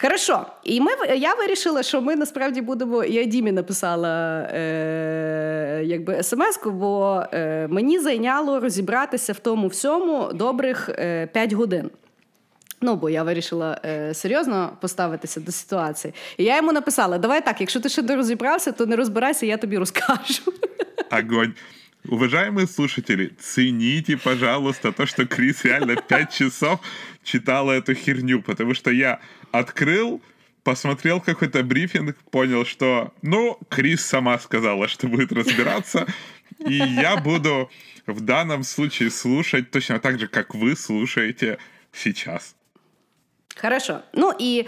[0.01, 3.03] Хорошо, і ми я вирішила, що ми насправді будемо.
[3.03, 10.89] Я Дімі написала е, якби смс-ку, бо е, мені зайняло розібратися в тому всьому добрих
[10.89, 11.89] е, 5 годин.
[12.81, 16.13] Ну, бо я вирішила е, серйозно поставитися до ситуації.
[16.37, 19.57] І я йому написала: давай так, якщо ти ще не розібрався, то не розбирайся, я
[19.57, 20.53] тобі розкажу.
[21.10, 21.54] Огонь.
[22.08, 26.80] Уважаемые слушатели, цените, пожалуйста, то, что Крис реально 5 часов
[27.22, 29.20] читала эту херню, потому что я
[29.52, 30.20] открыл,
[30.64, 36.06] посмотрел какой-то брифинг, понял, что, ну, Крис сама сказала, что будет разбираться,
[36.58, 37.70] и я буду
[38.06, 41.58] в данном случае слушать точно так же, как вы слушаете
[41.92, 42.56] сейчас.
[43.56, 44.00] Хорошо.
[44.12, 44.66] Ну і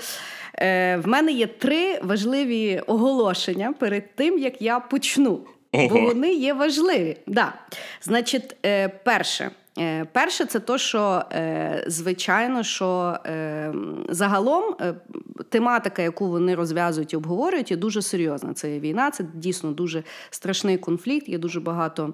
[0.54, 5.46] е, в мене є три важливі оголошення перед тим, як я почну.
[5.73, 7.17] Бо вони є важливі.
[7.27, 7.53] Да.
[8.01, 9.51] Значить, е, перше.
[9.77, 13.17] Е, перше, це то, що е, звичайно, що
[14.09, 14.75] загалом
[15.49, 18.53] тематика, яку вони розв'язують і обговорюють, є дуже серйозна.
[18.53, 21.29] Це війна, це дійсно дуже страшний конфлікт.
[21.29, 22.13] Є дуже багато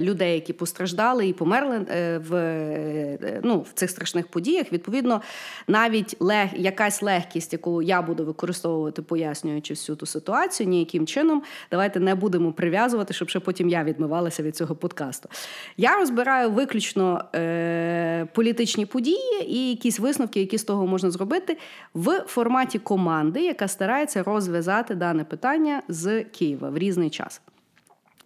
[0.00, 4.72] людей, які постраждали і померли е, в е, ну, в цих страшних подіях.
[4.72, 5.22] Відповідно,
[5.68, 12.00] навіть лег, якась легкість, яку я буду використовувати, пояснюючи всю ту ситуацію, ніяким чином, давайте
[12.00, 15.28] не будемо прив'язувати, щоб ще потім я відмивалася від цього подкасту.
[15.76, 21.58] Я розбираю виключно е, політичні події і якісь висновки, які з того можна зробити
[21.94, 27.40] в форматі команди, яка старається розв'язати дане питання з Києва в різний час.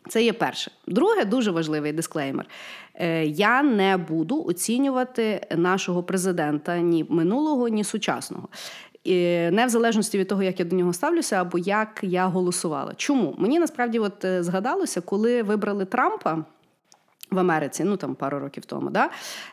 [0.08, 0.70] Це є перше.
[0.86, 2.46] Друге, дуже важливий дисклеймер.
[2.94, 8.48] Е, я не буду оцінювати нашого президента ні минулого, ні сучасного.
[9.50, 12.94] Не в залежності від того, як я до нього ставлюся, або як я голосувала.
[12.96, 13.34] Чому?
[13.38, 16.44] Мені насправді от е, згадалося, коли вибрали Трампа
[17.30, 19.10] в Америці, ну там пару років тому, да,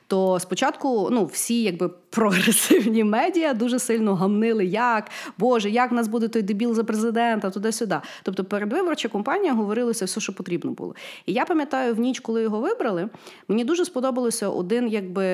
[0.07, 6.27] то спочатку ну, всі якби прогресивні медіа дуже сильно гамнили, як Боже, як нас буде
[6.27, 7.95] той дебіл за президента, туди-сюди.
[8.23, 10.95] Тобто передвиборча компанія говорилося все, що потрібно було.
[11.25, 13.09] І я пам'ятаю, в ніч, коли його вибрали,
[13.47, 15.25] мені дуже сподобалося один, якби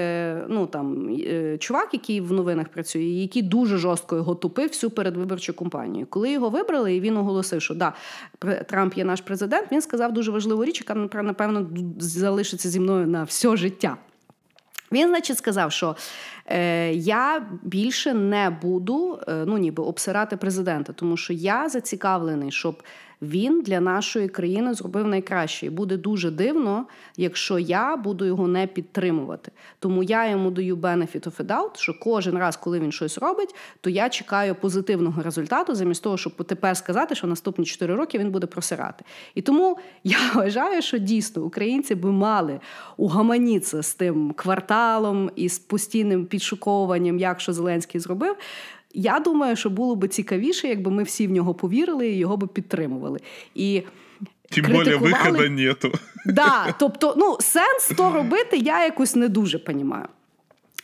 [0.47, 5.53] ну там е, чувак, який в новинах працює, який дуже жорстко його тупив всю передвиборчу
[5.53, 6.07] компанію.
[6.09, 7.93] Коли його вибрали, і він оголосив, що да,
[8.67, 11.69] Трамп є наш президент, він сказав дуже важливу річ, яка напевно
[12.31, 13.97] залишиться зі мною на все життя.
[14.91, 15.95] Він, значить, сказав, що
[16.45, 22.83] е, я більше не буду е, ну, ніби обсирати президента, тому що я зацікавлений, щоб
[23.21, 25.65] він для нашої країни зробив найкраще.
[25.65, 26.85] І буде дуже дивно,
[27.17, 29.51] якщо я буду його не підтримувати.
[29.79, 33.55] Тому я йому даю benefit of a doubt, що кожен раз, коли він щось робить,
[33.81, 38.31] то я чекаю позитивного результату, замість того, щоб тепер сказати, що наступні 4 роки він
[38.31, 39.05] буде просирати.
[39.35, 42.59] І тому я вважаю, що дійсно українці би мали
[42.97, 48.35] угаманітися з тим кварталом і з постійним підшуковуванням, як що Зеленський зробив.
[48.93, 52.47] Я думаю, що було б цікавіше, якби ми всі в нього повірили і його б
[52.53, 53.19] підтримували.
[53.55, 53.83] І
[54.49, 55.91] Тим більше виходу нету.
[56.25, 60.07] Да, Тобто, ну, сенс то робити я якось не дуже розумію.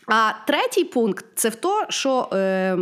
[0.08, 2.78] А третій пункт це в то, що е,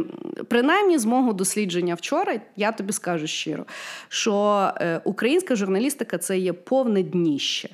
[0.47, 3.65] принаймні з мого дослідження вчора, я тобі скажу щиро,
[4.09, 7.69] що е, українська журналістика це є повне дніще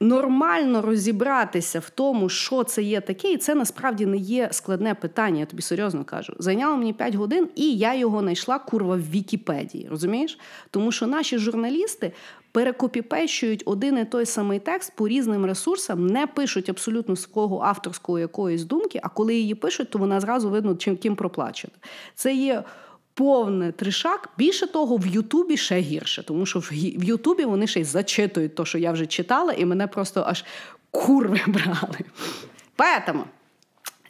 [0.00, 5.40] нормально розібратися в тому, що це є таке, і це насправді не є складне питання.
[5.40, 6.32] Я тобі серйозно кажу.
[6.38, 9.88] Зайняло мені 5 годин, і я його знайшла курва в Вікіпедії.
[9.90, 10.38] Розумієш?
[10.70, 12.12] Тому що наші журналісти.
[12.52, 18.64] Перекопіпещують один і той самий текст по різним ресурсам, не пишуть абсолютно свого авторського якоїсь
[18.64, 21.72] думки, а коли її пишуть, то вона зразу видно, чим ким проплачена.
[22.14, 22.62] Це є
[23.20, 24.28] повне тришак.
[24.38, 28.64] Більше того, в Ютубі ще гірше, тому що в Ютубі вони ще й зачитують те,
[28.64, 30.44] що я вже читала, і мене просто аж
[30.90, 31.98] курви брали.
[32.76, 33.22] Поэтому,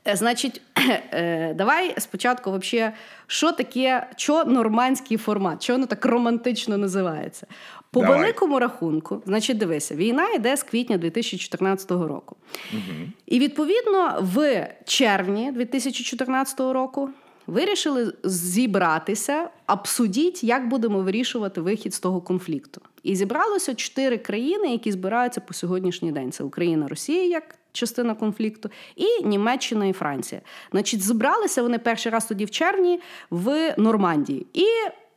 [0.08, 0.62] е, значить,
[1.12, 2.92] е, давай спочатку, вообще,
[3.26, 7.46] що таке, що нормандський формат, що воно так романтично називається.
[7.92, 8.18] По Давай.
[8.18, 12.36] великому рахунку, значить, дивися, війна йде з квітня 2014 року.
[12.72, 13.08] Угу.
[13.26, 17.10] І відповідно в червні 2014 року
[17.46, 22.80] вирішили зібратися, обсудіть, як будемо вирішувати вихід з того конфлікту.
[23.02, 28.70] І зібралося чотири країни, які збираються по сьогоднішній день: це Україна, Росія як частина конфлікту,
[28.96, 30.40] і Німеччина і Франція.
[30.70, 34.46] Значить, зібралися вони перший раз тоді в червні в Нормандії.
[34.52, 34.66] І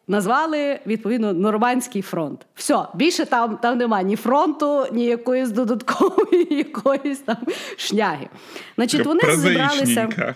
[0.07, 2.45] Назвали відповідно Нормандський фронт.
[2.55, 7.37] Все, більше там там немає ні фронту, ні якоїсь додаткової якоїсь там
[7.77, 8.27] шняги.
[8.75, 10.35] Значить, вони зібралися.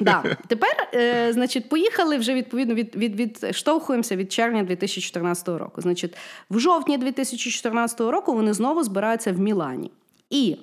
[0.00, 0.36] Да.
[0.48, 5.80] Тепер, е, значить, поїхали вже відповідно від, від, відштовхуємося від червня 2014 року.
[5.80, 6.16] Значить,
[6.50, 9.90] в жовтні 2014 року вони знову збираються в Мілані.
[10.30, 10.56] І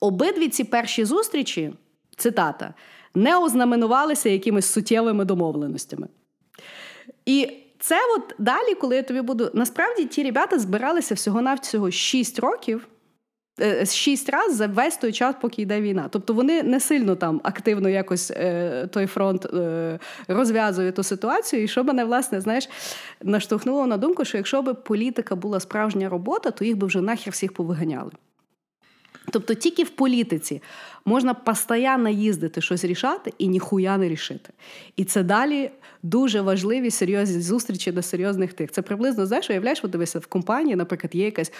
[0.00, 1.72] обидві ці перші зустрічі,
[2.16, 2.74] цитата,
[3.14, 6.08] не ознаменувалися якимись суттєвими домовленостями.
[7.26, 7.48] І
[7.78, 9.50] це от далі, коли я тобі буду.
[9.54, 12.88] Насправді ті ребята збиралися всього-навсього 6 років.
[13.60, 16.08] Е, шість разів за весь той час, поки йде війна.
[16.10, 19.98] Тобто вони не сильно там активно якось е, той фронт е,
[20.28, 21.62] розв'язує ту ситуацію.
[21.62, 22.68] І що мене, власне, знаєш,
[23.22, 27.32] наштовхнуло на думку, що якщо б політика була справжня робота, то їх би вже нахер
[27.32, 28.10] всіх повиганяли.
[29.30, 30.62] Тобто тільки в політиці
[31.04, 34.52] можна постійно їздити щось рішати і ніхуя не рішити.
[34.96, 35.70] І це далі
[36.02, 38.70] дуже важливі серйозні зустрічі до серйозних тих.
[38.70, 41.52] Це приблизно знаєш, уявляєш, от дивися, в компанії, наприклад, є якась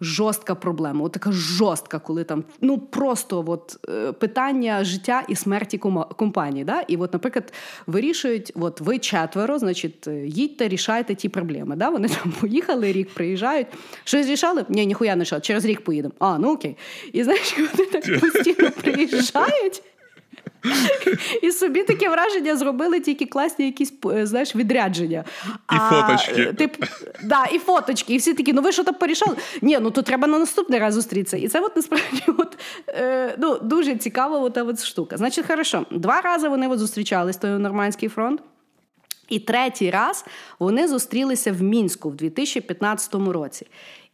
[0.00, 1.04] жорстка проблема.
[1.04, 5.78] От така жорстка, коли там ну просто от, е, питання життя і смерті
[6.16, 6.64] компанії.
[6.64, 6.80] Да?
[6.80, 7.52] І, от, наприклад,
[7.86, 11.76] вирішують, от ви четверо, значить, е, їдьте, рішайте ті проблеми.
[11.76, 11.88] Да?
[11.88, 13.66] Вони там поїхали, рік приїжджають.
[14.04, 14.64] Щось рішали?
[14.68, 16.14] Ні, ніхуя не рішали, через рік поїдемо.
[16.18, 16.76] А, ну окей.
[17.12, 19.82] І знаєш, вони так постійно приїжджають.
[21.42, 25.24] І собі таке враження зробили тільки класні якісь е, знаєш, відрядження.
[25.46, 26.42] І а, фоточки.
[26.42, 26.84] Е, тип,
[27.24, 28.14] да, І фоточки.
[28.14, 29.36] І всі такі, ну ви що там порішали?
[29.62, 31.36] Ні, ну то треба на наступний раз зустрітися.
[31.36, 35.16] І це от насправді от, е, ну, дуже цікава ота от штука.
[35.16, 38.40] Значить, хорошо, два рази вони от зустрічались, той Нормандський фронт.
[39.28, 40.24] І третій раз
[40.58, 43.66] вони зустрілися в Мінську в 2015 році.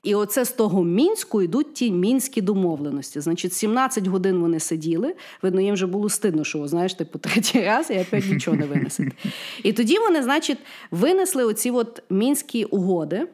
[0.05, 3.21] І оце з того мінську йдуть ті мінські домовленості.
[3.21, 5.15] Значить, 17 годин вони сиділи.
[5.43, 9.11] Видно, їм вже було стидно, що знаєш, типу третій раз і опять нічого не винесете.
[9.63, 10.59] І тоді вони, значить,
[10.91, 13.29] винесли оці от мінські угоди.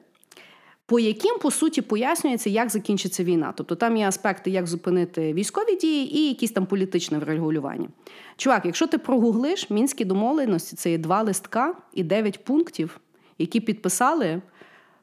[0.86, 3.52] По яким по суті пояснюється, як закінчиться війна.
[3.56, 7.88] Тобто там є аспекти, як зупинити військові дії і якісь там політичне врегулювання.
[8.36, 13.00] Чувак, якщо ти прогуглиш мінські домовленості, це є два листка і дев'ять пунктів,
[13.38, 14.42] які підписали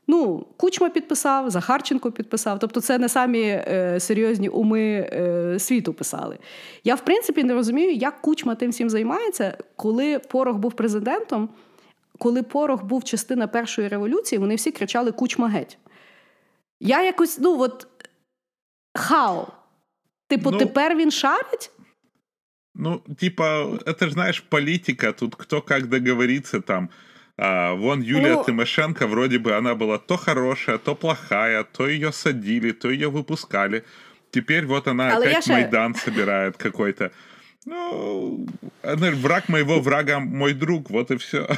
[0.07, 2.59] Ну, Кучма підписав, Захарченко підписав.
[2.59, 6.37] Тобто, це не самі е, серйозні уми е, світу писали.
[6.83, 11.49] Я, в принципі, не розумію, як Кучма тим всім займається, коли Порох був президентом,
[12.17, 15.77] коли Порох був частина першої революції, вони всі кричали Кучма геть.
[16.79, 17.87] Я якось, ну от
[18.93, 19.47] хау.
[20.27, 21.71] Типу, ну, тепер він шарить?
[22.75, 26.89] Ну, типа, это ж знаєш, політика, тут хто як договориться там.
[27.36, 32.12] А, вон Юлия ну, Тимошенко, вроде бы она была то хорошая, то плохая, то ее
[32.12, 33.84] садили, то ее выпускали.
[34.30, 36.04] Теперь вот она Але опять Майдан ще...
[36.04, 37.10] собирает какой-то.
[37.66, 38.46] Ну,
[38.82, 41.48] враг моего врага мой друг, вот і все.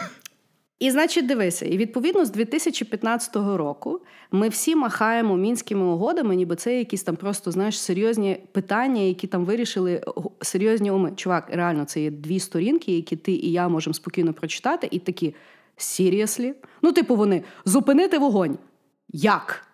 [0.79, 4.01] І, значить, дивися, і відповідно з 2015 року
[4.31, 9.45] ми всі махаємо мінськими угодами, ніби це якісь там просто знаєш серйозні питання, які там
[9.45, 10.03] вирішили
[10.43, 11.13] серйозні уми.
[11.17, 15.35] Чувак, реально, це є дві сторінки, які ти і я можемо спокійно прочитати, і такі.
[15.80, 16.54] Seriously?
[16.82, 18.58] Ну, типу, вони зупинити вогонь.
[19.10, 19.68] Як?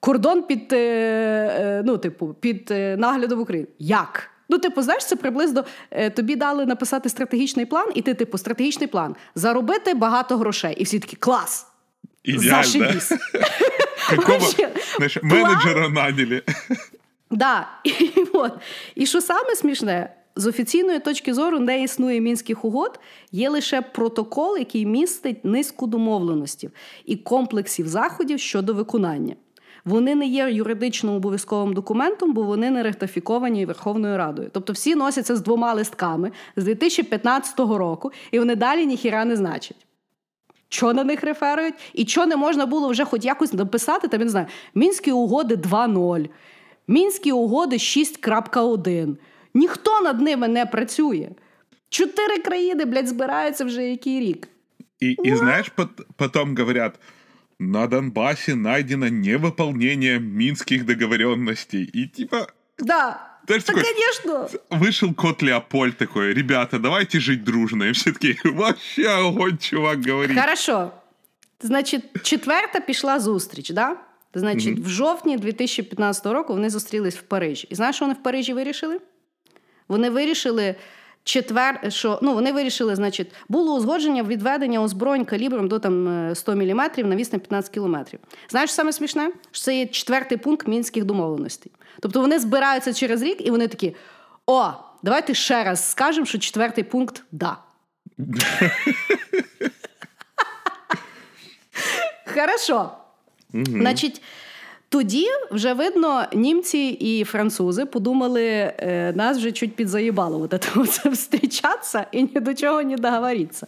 [0.00, 3.68] Кордон під е, е, ну, типу, під е, наглядом України.
[3.78, 4.30] Як?
[4.48, 5.64] Ну, типу, знаєш, це приблизно
[6.16, 10.74] тобі дали написати стратегічний план, і ти, типу, стратегічний план заробити багато грошей.
[10.78, 11.66] І всі такі клас!
[12.24, 13.12] Зашибісь.
[15.22, 16.42] Менеджера наняли.
[17.30, 17.68] Да.
[17.84, 18.52] І, от.
[18.94, 23.00] І що саме смішне, з офіційної точки зору не існує мінських угод,
[23.32, 26.70] є лише протокол, який містить низку домовленостей
[27.04, 29.34] і комплексів заходів щодо виконання.
[29.84, 34.50] Вони не є юридично обов'язковим документом, бо вони не ратифіковані Верховною Радою.
[34.52, 39.86] Тобто всі носяться з двома листками з 2015 року, і вони далі ніхіра не значать.
[40.68, 44.24] Що на них реферують, і що не можна було вже хоч якось написати, там, я
[44.24, 46.28] не знаю, Мінські угоди 2.0,
[46.88, 49.16] Мінські угоди 6.1.
[49.57, 51.29] Ніхто над ними не працює.
[51.89, 54.47] Чотири країни, блядь, збираються вже який рік.
[55.03, 56.99] И, и знаешь, пот- потом говорят,
[57.59, 61.89] на Донбассе найдено невыполнение минских договоренностей.
[61.95, 62.47] И типа
[62.79, 63.29] Да.
[63.47, 64.49] Знаешь, Та, такой- звісно.
[64.69, 67.85] вышел кот Леопольд такой, ребята, давайте жить дружно.
[67.85, 70.39] И все таки вообще огонь, чувак, говорит.
[70.39, 70.91] Хорошо.
[71.61, 73.95] Значить, четверта пішла зустріч, да?
[74.33, 77.67] Значить, в жовтні 2015 року вони зустрілись в Парижі.
[77.71, 78.99] І знаєш, що вони в Парижі вирішили?
[79.88, 80.74] Вони вирішили
[81.24, 86.52] четвер, що ну вони вирішили, значить, було узгодження відведення озброєнь калібром до там е, 100
[86.56, 87.96] мм на відстань 15 км.
[88.48, 89.30] Знаєш, саме смішне?
[89.50, 91.72] Що це є четвертий пункт мінських домовленостей.
[92.00, 93.96] Тобто вони збираються через рік, і вони такі:
[94.46, 94.70] о,
[95.02, 97.56] давайте ще раз скажемо, що четвертий пункт да.
[102.34, 102.90] Хорошо.
[103.52, 104.22] Значить,
[104.88, 112.06] тоді вже видно, німці і французи подумали, е, нас вже чуть підзаїбало от це, встрічатися
[112.12, 113.66] і ні до чого не договоритися.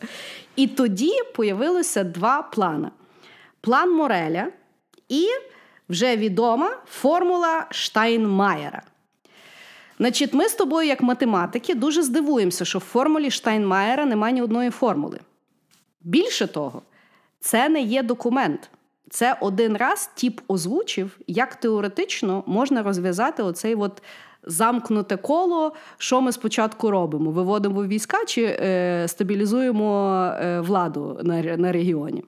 [0.56, 2.88] І тоді появилося два плани:
[3.60, 4.46] план Мореля
[5.08, 5.26] і
[5.88, 8.82] вже відома формула Штайнмаєра.
[9.98, 14.70] Значить, ми з тобою, як математики, дуже здивуємося, що в формулі Штайнмаєра немає ні одної
[14.70, 15.20] формули.
[16.00, 16.82] Більше того,
[17.40, 18.70] це не є документ.
[19.10, 24.02] Це один раз тіп озвучив, як теоретично можна розв'язати оцей от
[24.42, 31.72] замкнуте коло, що ми спочатку робимо: виводимо війська чи е, стабілізуємо е, владу на, на
[31.72, 32.24] регіоні.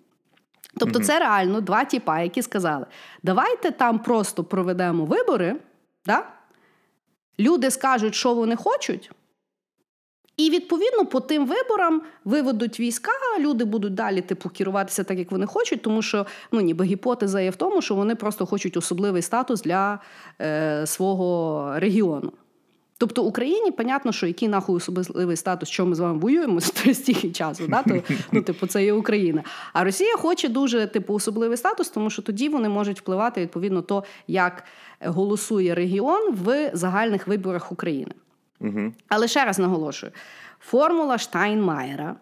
[0.78, 2.87] Тобто, це реально два тіпа, які сказали:
[3.22, 5.57] давайте там просто проведемо вибори,
[6.07, 6.26] да?
[7.39, 9.11] люди скажуть, що вони хочуть.
[10.37, 15.47] І відповідно по тим виборам виведуть війська, люди будуть далі типу керуватися так, як вони
[15.47, 19.62] хочуть, тому що ну ніби гіпотеза є в тому, що вони просто хочуть особливий статус
[19.62, 19.99] для
[20.41, 22.33] е, свого регіону.
[23.03, 26.61] Тобто Україні, понятно, що який нахуй особливий статус, що ми з вами воюємо
[26.93, 27.83] стільки часу, да?
[27.83, 28.03] то,
[28.33, 29.43] ну, типу, це є Україна.
[29.72, 34.05] А Росія хоче дуже типу особливий статус, тому що тоді вони можуть впливати відповідно то,
[34.26, 34.64] як
[35.01, 38.12] голосує регіон в загальних виборах України.
[39.08, 40.12] Але ще раз наголошую:
[40.60, 42.16] формула Штайнмаєра.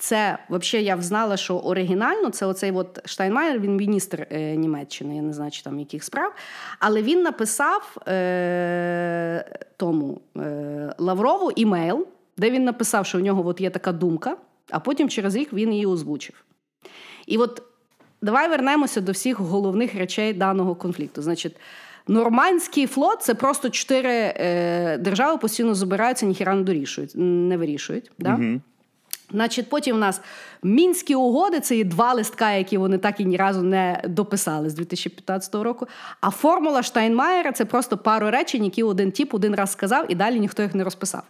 [0.00, 5.22] Це взагалі я знала, що оригінально це оцей от Штайнмаєр, він міністр е, Німеччини, я
[5.22, 6.34] не знаю, чи там яких справ.
[6.78, 12.06] Але він написав е, тому е, Лаврову імейл,
[12.36, 14.36] де він написав, що у нього от є така думка,
[14.70, 16.44] а потім через рік він її озвучив.
[17.26, 17.62] І от
[18.22, 21.22] давай вернемося до всіх головних речей даного конфлікту.
[21.22, 21.56] Значить,
[22.08, 28.10] Нормандський флот це просто чотири е, держави постійно забираються, ніхіра не дорішують, не вирішують.
[28.18, 28.38] Да?
[29.30, 30.20] Значить, потім в нас
[30.62, 34.74] мінські угоди це є два листка, які вони так і ні разу не дописали з
[34.74, 35.86] 2015 року.
[36.20, 40.40] А формула Штайнмаєра це просто пару речень, які один тип один раз сказав, і далі
[40.40, 41.22] ніхто їх не розписав.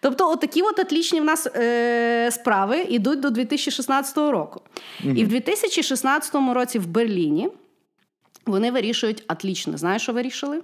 [0.00, 4.60] Тобто, отакі от отлічні в нас е, справи йдуть до 2016 року.
[5.04, 7.48] І в 2016 році в Берліні
[8.46, 9.78] вони вирішують отлічно.
[9.78, 10.60] Знаєш, що вирішили?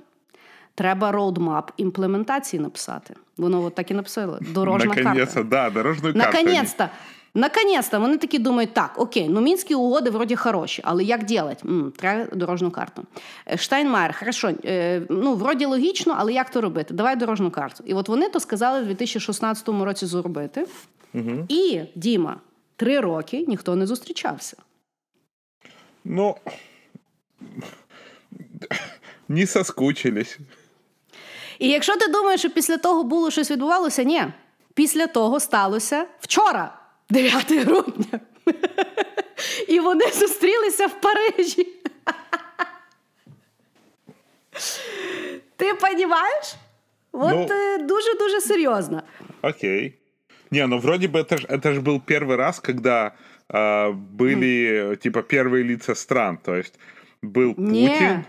[0.74, 3.14] Треба roadmap імплементації написати.
[3.36, 4.38] Воно от так і написало.
[4.40, 5.48] Дорожна Наконец-то, карта.
[5.50, 6.38] да, дорожную карту.
[6.38, 6.88] Наконец-то.
[7.34, 11.62] Наконец-то вони такі думають, так, окей, ну мінські угоди вроді хороші, але як дєлать?
[11.64, 13.02] М, треба дорожню карту.
[13.48, 16.94] Е, Штайнмаєр, хорошо, е, ну вроді логічно, але як то робити?
[16.94, 17.84] Давай дорожню карту.
[17.86, 20.66] І от вони то сказали в 2016 році зробити.
[21.48, 22.36] І Діма,
[22.76, 24.56] три роки ніхто не зустрічався.
[26.04, 26.36] Ну,
[29.27, 30.37] не соскучились.
[31.59, 34.23] І якщо ти думаєш, що після того було щось відбувалося, ні.
[34.73, 36.79] Після того сталося вчора,
[37.09, 38.19] 9 грудня.
[39.67, 41.67] І вони зустрілися в Парижі.
[45.55, 46.55] Ти розумієш?
[47.11, 47.47] От Ну.
[47.51, 49.03] е, дуже-дуже серйозно.
[49.41, 49.93] Окей.
[50.51, 53.11] Не, ну вроде бы это, ж- это же был первый раз, когда
[53.49, 56.37] а, были типа первые лица стран.
[56.37, 56.79] То есть
[57.22, 57.54] был.
[57.54, 58.24] Путин.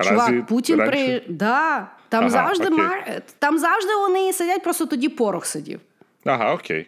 [0.00, 0.92] Чувак, Путін раньше-
[1.26, 1.34] при.
[1.34, 2.78] Да, там, Ага, завжди окей.
[2.78, 3.22] мар...
[3.38, 5.80] там завжди вони сидять, просто тоді порох сидів.
[6.24, 6.86] Ага, окей.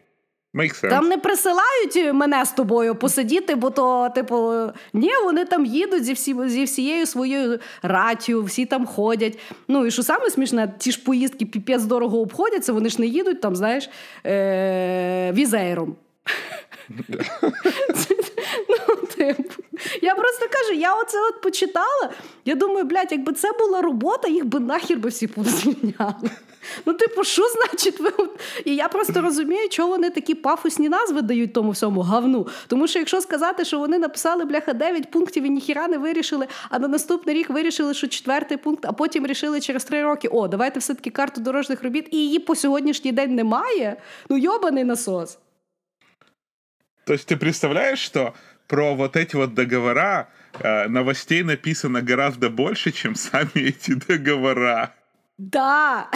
[0.55, 0.91] Makes sense.
[0.91, 4.53] Там не присилають мене з тобою посидіти, бо то, типу,
[4.93, 9.39] ні, вони там їдуть зі, всі, зі всією своєю раттю, всі там ходять.
[9.69, 13.41] Ну і що саме смішне, ті ж поїздки піпець дорого обходяться, вони ж не їдуть
[13.41, 13.91] там, знаєш,
[14.27, 15.97] е- візейром.
[19.23, 19.63] Типу,
[20.03, 22.11] я просто кажу, я оце от почитала.
[22.45, 26.31] Я думаю, блядь, якби це була робота, їх би нахер би всі позвільняли.
[26.87, 28.13] Ну, типу, що значить ви?
[28.65, 32.47] І я просто розумію, чого вони такі пафосні назви дають тому всьому гавну.
[32.67, 36.79] Тому що якщо сказати, що вони написали бляха 9 пунктів і ніхіра не вирішили, а
[36.79, 40.81] на наступний рік вирішили, що четвертий пункт, а потім рішили через три роки: о, давайте
[40.81, 43.97] все-таки карту дорожніх робіт, і її по сьогоднішній день немає.
[44.29, 45.39] Ну, йобаний насос.
[47.05, 48.35] То есть ты представляешь, что
[48.72, 50.28] про вот эти вот договора
[50.60, 54.94] э, новостей написано гораздо больше, чем сами эти договора.
[55.39, 56.09] Да.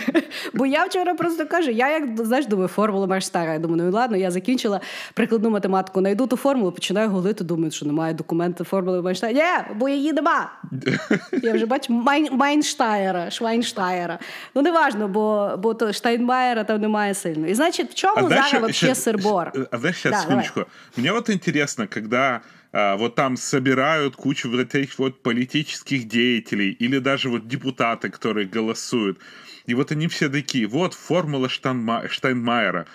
[0.54, 3.52] Бо я вчора просто кажу, я як знаєш, думаю, формула Майнштайєра.
[3.52, 4.80] Я думаю, ну ладно, я закінчила
[5.14, 9.40] прикладну математику, найду ту формулу, починаю гуглити, думаю, що немає документу формули Майнштайна.
[9.40, 10.52] Ні, бо її нема.
[11.42, 14.18] Я вже бачу Майн, Майнштайера, Швайнштайера.
[14.54, 17.46] Ну, не важно, бо, бо то Штайнмаєра там немає сильно.
[17.46, 19.66] І значить, в чому а зараз вообще сырбор?
[19.70, 20.64] А сейчас, да, секундочку.
[20.96, 22.40] Вот интересно, когда а,
[22.72, 29.18] вот там собирают кучу вот этих вот политических деятелей или даже вот депутаты, которые голосуют.
[29.66, 32.08] И вот они все такие, вот формула Штанма...
[32.08, 32.86] Штайнмайера.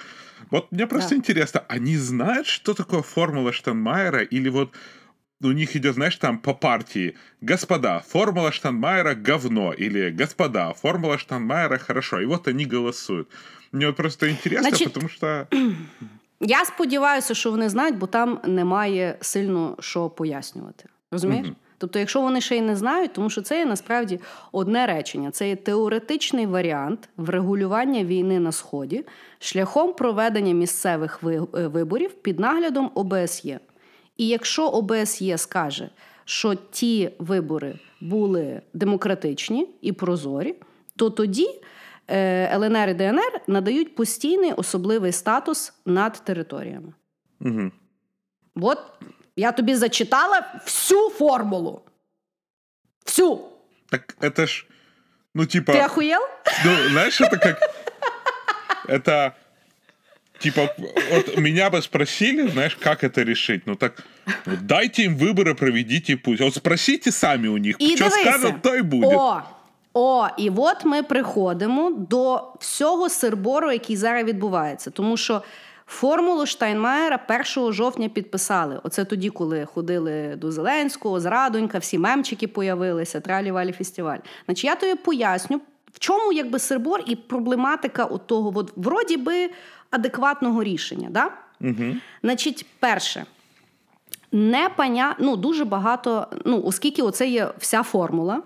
[0.52, 1.16] Вот мне просто да.
[1.18, 4.74] интересно, они знают, что такое формула Штайнмайера, или вот
[5.42, 11.78] у них идет, знаешь, там по партии, господа, формула Штанмайера говно, или господа, формула Штанмайера
[11.78, 13.30] хорошо, и вот они голосуют.
[13.72, 15.48] Мне вот просто интересно, Значит, потому что...
[16.40, 20.86] Я сподіваюся, що вони знають, бо там немає сильно що пояснювати.
[21.12, 21.48] Розумієш?
[21.48, 21.56] Угу.
[21.78, 24.20] Тобто, якщо вони ще й не знають, тому що це є насправді
[24.52, 29.06] одне речення, це є теоретичний варіант врегулювання війни на сході
[29.40, 33.60] шляхом проведення місцевих е, виборів під наглядом ОБСЄ.
[34.18, 35.90] І якщо ОБСЄ скаже,
[36.26, 40.56] що ті вибори були демократичні і прозорі,
[40.96, 41.50] то тоді
[42.09, 46.93] ЛНР і ДНР надають постійний особливий статус над територіями.
[47.41, 47.71] Угу.
[48.55, 48.79] От
[49.37, 51.83] я тобі зачитала всю формулу.
[53.05, 53.41] Всю.
[53.91, 54.67] Так это ж,
[55.35, 55.73] ну, типа...
[55.73, 56.21] Ты охуел?
[56.65, 57.59] Ну, знаешь, это как...
[58.89, 59.33] Это,
[60.39, 60.75] типа,
[61.13, 63.67] вот меня бы спросили, знаешь, как это решить.
[63.67, 64.05] Ну, так,
[64.47, 66.41] дайте им выборы, проведите пусть.
[66.41, 69.13] Вот спросите сами у них, и что скажут, то и будет.
[69.13, 69.43] О,
[69.98, 74.92] о, і от ми приходимо до всього сирбору, який зараз відбувається.
[74.92, 75.42] Тому що
[75.88, 77.20] формулу Штайнмаєра
[77.58, 78.80] 1 жовтня підписали.
[78.84, 84.18] Оце тоді, коли ходили до Зеленського, Зрадонька, всі мемчики появилися, тралі валі фестиваль.
[84.46, 85.62] Значить, я тобі поясню,
[85.94, 89.50] в чому якби сирбор і проблематика от того, от, вроді би
[89.92, 91.08] адекватного рішення.
[91.12, 91.30] Да?
[91.62, 91.96] Угу.
[92.24, 93.26] Значить, перше.
[94.32, 95.16] Не паня...
[95.20, 98.42] ну, дуже багато, ну, оскільки оце є вся формула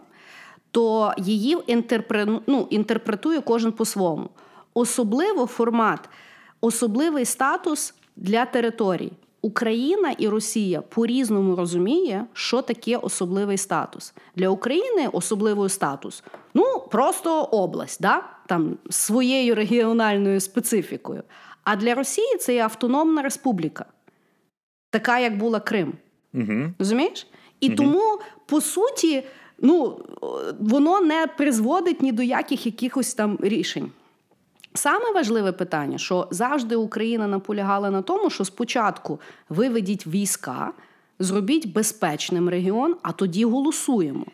[0.71, 2.27] то її інтерпре...
[2.47, 4.29] ну, інтерпретує кожен по-своєму.
[4.73, 6.09] Особливо формат,
[6.61, 9.11] особливий статус для територій.
[9.41, 14.13] Україна і Росія по-різному розуміє, що таке особливий статус.
[14.35, 18.23] Для України особливий статус ну просто область, да?
[18.47, 21.23] там своєю регіональною специфікою.
[21.63, 23.85] А для Росії це є автономна республіка,
[24.89, 25.93] така як була Крим.
[26.33, 26.73] Угу.
[26.79, 27.27] Розумієш?
[27.59, 27.75] І угу.
[27.75, 29.23] тому, по суті,
[29.61, 29.99] ну,
[30.59, 33.91] воно не призводить ні до яких якихось там рішень.
[34.73, 40.71] Саме важливе питання, що завжди Україна наполягала на тому, що спочатку виведіть війська,
[41.19, 44.25] зробіть безпечним регіон, а тоді голосуємо.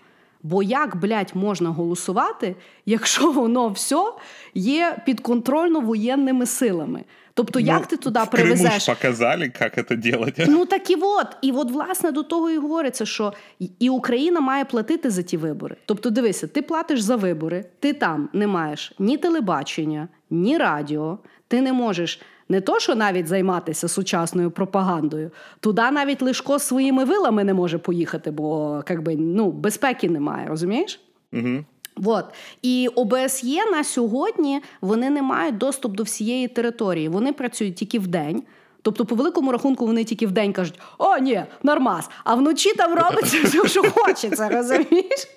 [0.44, 2.56] Бо як, блядь, можна голосувати,
[2.86, 4.12] якщо воно все
[4.54, 7.04] є підконтрольно воєнними силами?
[7.38, 8.68] Тобто, ну, як ти туди в привезеш?
[8.68, 10.46] Криму ж показали, як це робити.
[10.50, 11.28] Ну так і от.
[11.42, 13.34] І от, власне, до того і говориться, що
[13.80, 15.76] і Україна має платити за ті вибори.
[15.86, 21.62] Тобто, дивися, ти платиш за вибори, ти там не маєш ні телебачення, ні радіо, ти
[21.62, 22.22] не можеш.
[22.50, 28.32] Не то, що навіть займатися сучасною пропагандою, туди навіть Лишко своїми вилами не може поїхати,
[28.32, 31.00] бо якби, ну, безпеки немає, розумієш?
[31.34, 31.66] Угу.
[32.04, 32.26] От.
[32.62, 37.10] І ОБСЄ на сьогодні вони не мають доступ до всієї території.
[37.10, 38.44] Вони працюють тільки в день.
[38.82, 42.94] Тобто, по великому рахунку, вони тільки в день кажуть: о, ні, нормас, а вночі там
[42.94, 45.28] робиться все, що хочеться, розумієш?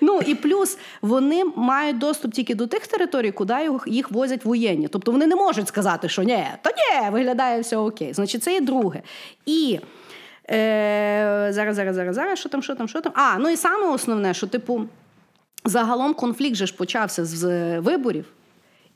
[0.00, 3.54] Ну і плюс вони мають доступ тільки до тих територій, куди
[3.86, 4.88] їх возять воєнні.
[4.88, 8.14] Тобто вони не можуть сказати, що ні, то ні, виглядає все окей.
[8.14, 9.02] Значить, це є друге.
[9.46, 9.80] І
[10.50, 13.12] е, зараз, зараз, зараз, зараз, що там, що там, що там.
[13.14, 14.80] А, ну і саме основне, що, типу,
[15.64, 18.24] загалом конфлікт же ж почався з виборів.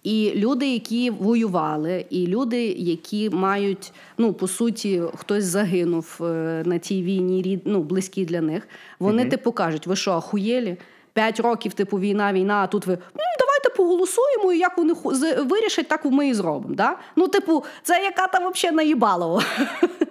[0.03, 6.79] І люди, які воювали, і люди, які мають, ну по суті, хтось загинув е, на
[6.79, 10.77] тій війні, ну, близькі для них, вони, mm типу, кажуть, ви що, ахуєлі?
[11.13, 12.99] П'ять років, типу, війна, війна, а тут ви
[13.39, 14.95] давайте поголосуємо, і як вони
[15.43, 16.75] вирішать, так ми і зробимо.
[16.75, 16.97] Да?
[17.17, 19.43] Ну, типу, це яка там взагалі наїбалово.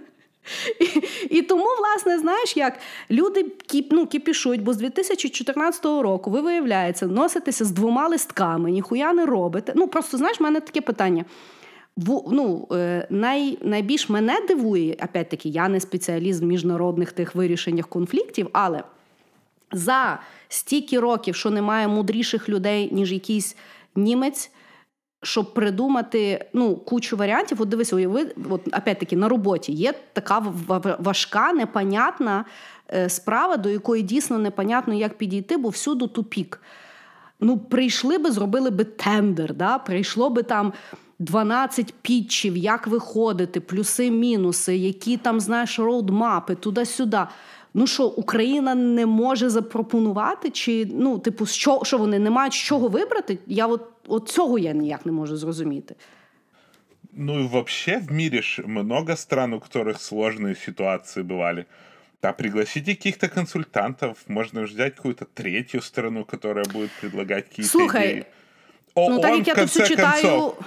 [0.80, 2.80] І і тому, власне, знаєш, як
[3.12, 9.14] люди кіп, ну, кіпішують, бо з 2014 року ви виявляється, носитеся з двома листками, ніхуя
[9.14, 9.74] не робите.
[9.76, 11.26] Ну, просто знаєш, в мене таке питання.
[11.98, 17.88] В, ну, е, най, Найбільш мене дивує, опять-таки, я не спеціаліст в міжнародних тих вирішеннях
[17.88, 18.84] конфліктів, але
[19.72, 20.20] за
[20.50, 23.58] стільки років, що немає мудріших людей, ніж якийсь
[23.96, 24.52] німець
[25.24, 27.62] щоб придумати ну, кучу варіантів.
[27.62, 30.44] От дивись, уяви, от опять-таки на роботі є така
[31.00, 32.46] важка, непонятна
[32.94, 36.62] е, справа, до якої дійсно непонятно, як підійти, бо всюди тупік.
[37.40, 39.78] Ну, прийшли би, зробили би тендер, да?
[39.78, 40.74] прийшло би там
[41.20, 47.20] 12 пітчів, як виходити, плюси, мінуси, які там, знаєш, роудмапи, туди-сюди.
[47.75, 50.51] Ну що, Україна не може запропонувати?
[50.51, 53.39] Чи ну, типу, що що вони не мають з чого вибрати?
[53.47, 55.95] Я от, от цього я ніяк не можу зрозуміти.
[57.19, 61.65] Ну и вообще в мире много стран, у которых сложные ситуации бывали.
[62.23, 68.27] Да, пригласите каких-то консультантов, можно взять какую-то третью страну, которая будет предлагать какие-то Слухай, идеи.
[68.95, 70.59] О, ну так як я тут все читаю, концов,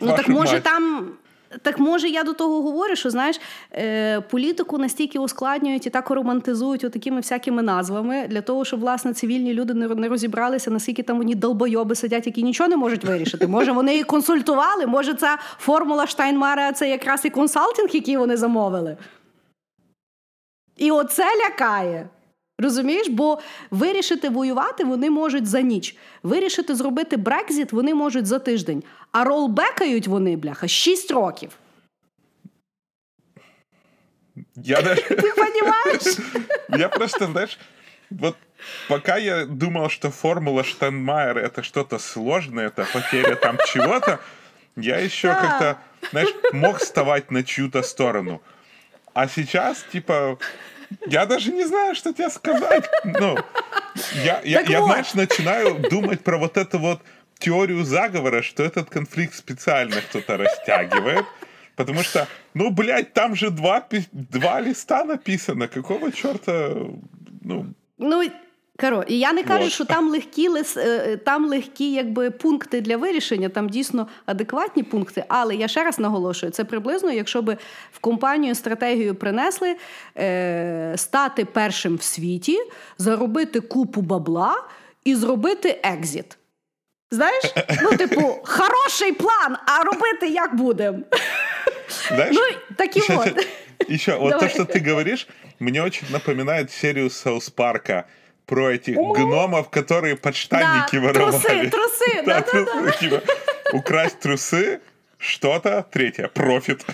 [0.00, 0.62] ну так може мать.
[0.62, 1.12] там
[1.61, 3.39] так може я до того говорю, що знаєш,
[3.73, 9.53] е, політику настільки ускладнюють і так романтизують такими всякими назвами для того, щоб власне цивільні
[9.53, 13.47] люди не, розібралися, наскільки там вони долбойоби сидять, які нічого не можуть вирішити.
[13.47, 18.97] Може, вони і консультували, може, ця формула Штайнмара це якраз і консалтинг, який вони замовили.
[20.77, 22.09] І оце лякає.
[22.58, 23.38] Розумієш, бо
[23.70, 25.96] вирішити воювати вони можуть за ніч.
[26.22, 28.82] Вирішити зробити Брекзіт вони можуть за тиждень.
[29.12, 31.50] А ролбекають вони, бляха, 6 років.
[34.56, 35.02] Я даже...
[35.02, 36.18] Ты понимаешь?
[36.78, 37.58] Я просто, знаешь,
[38.10, 38.36] вот
[38.88, 44.18] пока я думал, что формула Штанмайера это что-то сложное, это потеря там чего-то,
[44.76, 45.40] я еще да.
[45.40, 45.76] как-то,
[46.10, 48.40] знаешь, мог вставать на чью-то сторону.
[49.14, 50.38] А сейчас, типа,
[51.07, 52.89] я даже не знаю, что тебе сказать.
[53.03, 53.37] Ну,
[54.23, 54.87] я, я, я вот.
[54.87, 57.01] знаешь, начинаю думать про вот эту вот
[57.39, 61.25] теорию заговора, что этот конфликт специально кто-то растягивает.
[61.75, 65.67] Потому что, ну, блядь, там же два, два листа написано.
[65.67, 66.73] Какого черта,
[67.41, 67.73] ну...
[67.97, 68.29] Ну,
[68.77, 73.49] Каро, і я не кажу, що там легкі е, там легкі якби, пункти для вирішення,
[73.49, 75.23] там дійсно адекватні пункти.
[75.27, 77.57] Але я ще раз наголошую, це приблизно, якщо би
[77.91, 79.75] в компанію стратегію принесли
[80.17, 82.57] е, стати першим в світі,
[82.97, 84.63] заробити купу бабла
[85.03, 86.37] і зробити екзіт.
[87.11, 87.53] Знаєш?
[87.81, 90.99] Ну, типу, хороший план, а робити як будемо?
[92.07, 93.47] Знаешь, ну, так и вот.
[93.89, 95.27] Еще, вот то, что ты говоришь,
[95.59, 98.05] мне очень напоминает серию Саус Парка
[98.46, 99.12] про этих О!
[99.12, 101.68] гномов, которые подштанники да, воровали.
[101.68, 102.82] Трусы, трусы, да, да, да.
[102.82, 102.92] да.
[102.92, 103.22] Типа,
[103.72, 104.80] украсть трусы,
[105.18, 106.84] что-то, третье, профит.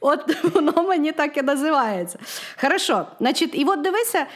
[0.00, 2.18] От воно мені так і називається.
[2.60, 4.26] Хорошо, значить, і от дивися,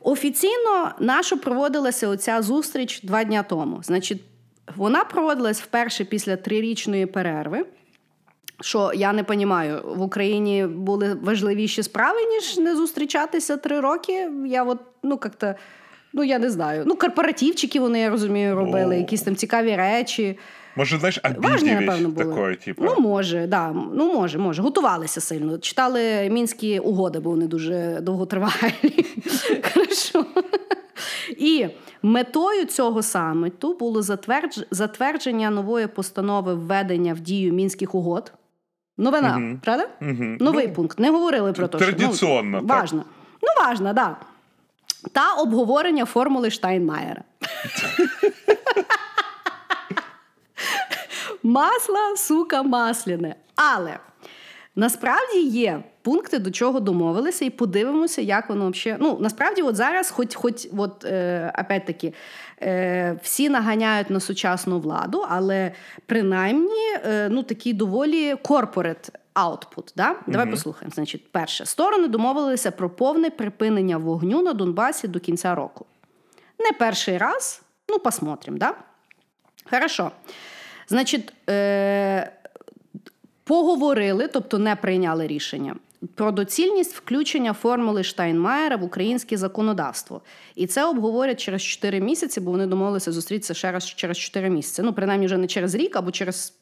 [0.00, 3.82] офіційно нашу проводилася оця зустріч два дня тому.
[3.82, 4.22] Значить,
[4.76, 7.66] вона проводилась вперше після трирічної перерви.
[8.61, 14.29] Що я не розумію, в Україні були важливіші справи, ніж не зустрічатися три роки.
[14.45, 15.53] Я от, ну, як-то,
[16.13, 16.83] ну я не знаю.
[16.85, 18.97] Ну, корпоративчики вони, я розумію, робили, О.
[18.97, 20.37] якісь там цікаві речі.
[20.75, 22.25] Може, знаєш, Важні, напевно, були.
[22.25, 22.83] такої, типу.
[22.85, 23.75] Ну, може, да.
[23.93, 24.61] Ну, може, може.
[24.61, 25.57] Готувалися сильно.
[25.57, 28.53] Читали мінські угоди, бо вони дуже довготривалі.
[29.73, 30.25] Хорошо.
[31.37, 31.67] І
[32.01, 34.01] метою цього саміту було
[34.71, 38.33] затвердження нової постанови введення в дію мінських угод.
[38.97, 39.59] Новина, угу.
[39.63, 39.87] правда?
[40.01, 40.37] Угу.
[40.39, 40.99] Новий ну, пункт.
[40.99, 42.43] Не говорили про те, що традиційно.
[42.43, 43.05] Ну, важно.
[43.41, 43.95] Ну, важно, так.
[43.95, 44.15] Да.
[45.11, 47.23] Та обговорення формули Штайнмаєра.
[51.43, 53.35] Масло, сука, масляне.
[53.55, 53.99] Але
[54.75, 59.01] насправді є пункти, до чого домовилися, і подивимося, як воно взагалі.
[59.01, 62.13] Ну, насправді, от зараз, хоч, хоч, от, е, опять-таки,
[62.61, 65.71] е, всі наганяють на сучасну владу, але
[66.05, 69.91] принаймні е, ну, такий доволі корпорет output.
[69.95, 70.15] Да?
[70.27, 70.91] Давай mm послухаємо.
[70.95, 75.85] Значить, перше, сторони домовилися про повне припинення вогню на Донбасі до кінця року.
[76.59, 78.73] Не перший раз, ну, посмотрим, да?
[79.69, 80.11] Хорошо.
[80.87, 82.31] Значить, е-
[83.51, 85.75] поговорили, тобто не прийняли рішення
[86.15, 90.21] про доцільність включення формули Штайнмаєра в українське законодавство.
[90.55, 94.81] І це обговорять через 4 місяці, бо вони домовилися зустрітися ще раз через 4 місяці.
[94.81, 96.53] Ну, принаймні, вже не через рік або через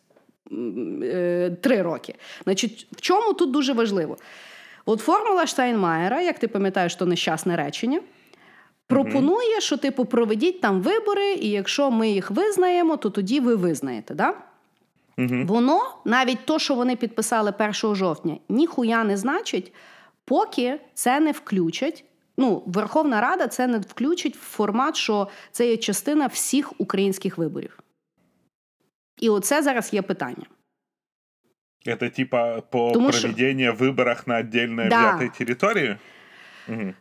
[1.04, 2.16] е, 3 роки.
[2.44, 4.18] Значить, в чому тут дуже важливо?
[4.86, 8.02] От формула Штайнмаєра, як ти пам'ятаєш, то нещасне речення.
[8.88, 14.14] Пропонує, що типу проведіть там вибори, і якщо ми їх визнаємо, то тоді ви визнаєте.
[14.14, 14.34] Да?
[15.20, 15.46] Угу.
[15.46, 19.74] Воно навіть то, що вони підписали 1 жовтня, ніхуя не значить,
[20.26, 22.04] поки це не включать.
[22.38, 27.80] Ну, Верховна Рада це не включить в формат, що це є частина всіх українських виборів.
[29.20, 30.46] І оце зараз є питання.
[31.86, 33.74] Це, типа, по Тому проведенню що...
[33.74, 35.16] виборах на віддільно да.
[35.16, 35.30] взятій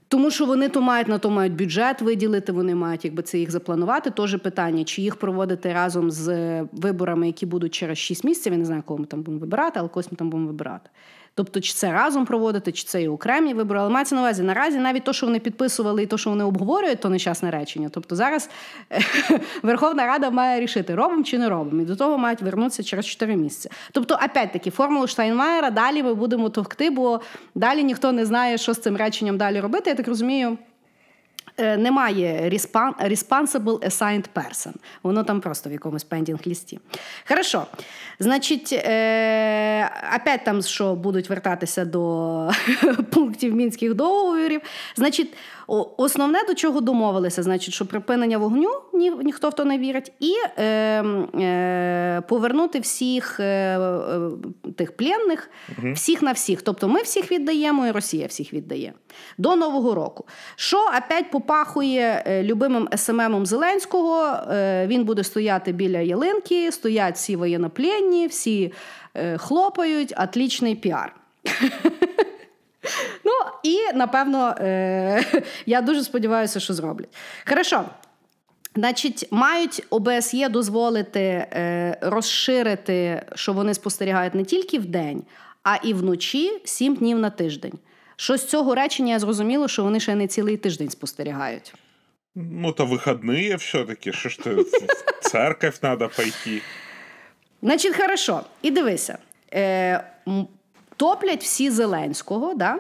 [0.08, 3.50] Тому що вони то мають на то мають бюджет виділити, вони мають якби це їх
[3.50, 4.10] запланувати.
[4.10, 8.52] Тож питання, чи їх проводити разом з виборами, які будуть через 6 місяців.
[8.52, 10.90] Я не знаю, кого ми там будемо вибирати, але когось ми там будемо вибирати.
[11.38, 13.80] Тобто, чи це разом проводити, чи це і окремі вибори.
[13.80, 17.00] Але мається на увазі наразі навіть то, що вони підписували, і то, що вони обговорюють,
[17.00, 17.88] то нещасне речення.
[17.92, 18.50] Тобто зараз
[19.62, 21.82] Верховна Рада має рішити, робимо чи не робимо.
[21.82, 23.70] І до того мають вернутися через 4 місяці.
[23.92, 27.20] Тобто, опять-таки, формулу Штайнмаєра далі ми будемо товкти, бо
[27.54, 29.90] далі ніхто не знає, що з цим реченням далі робити.
[29.90, 30.58] Я так розумію.
[31.60, 32.50] Е, немає
[33.00, 34.72] responsible assigned person.
[35.02, 36.80] Воно там просто в якомусь пендінг лісті.
[37.28, 37.66] Хорошо.
[38.18, 42.50] Значить, е, опять там, що будуть вертатися до
[43.10, 44.60] пунктів мінських договорів.
[44.96, 45.34] Значить,
[45.96, 50.34] Основне, до чого домовилися, значить, що припинення вогню ні, ніхто в то не вірить, і
[50.56, 54.30] е, е, повернути всіх е, е,
[54.76, 55.92] тих пленних, угу.
[55.92, 56.62] всіх на всіх.
[56.62, 58.92] Тобто ми всіх віддаємо, і Росія всіх віддає
[59.38, 60.24] до Нового року.
[60.56, 64.24] Що опять попахує е, любимим СММом Зеленського?
[64.52, 68.72] Е, він буде стояти біля ялинки, стоять всі воєнопленні, всі
[69.14, 71.14] е, хлопають, отлічний піар.
[73.24, 75.24] Ну і напевно е-
[75.66, 77.16] я дуже сподіваюся, що зроблять.
[77.48, 77.84] Хорошо.
[78.74, 85.22] Значить, мають ОБСЄ дозволити е, розширити, що вони спостерігають не тільки в день,
[85.62, 87.78] а і вночі сім днів на тиждень.
[88.16, 91.74] Що з цього речення я зрозуміло, що вони ще не цілий тиждень спостерігають.
[92.34, 94.66] Ну, то вихідні все-таки, що ж ти в
[95.20, 96.62] церковь треба пойти.
[97.62, 98.40] Значить, хорошо.
[98.62, 99.18] І дивися.
[99.54, 100.04] Е,
[100.98, 102.54] топлять всі Зеленського.
[102.54, 102.78] да?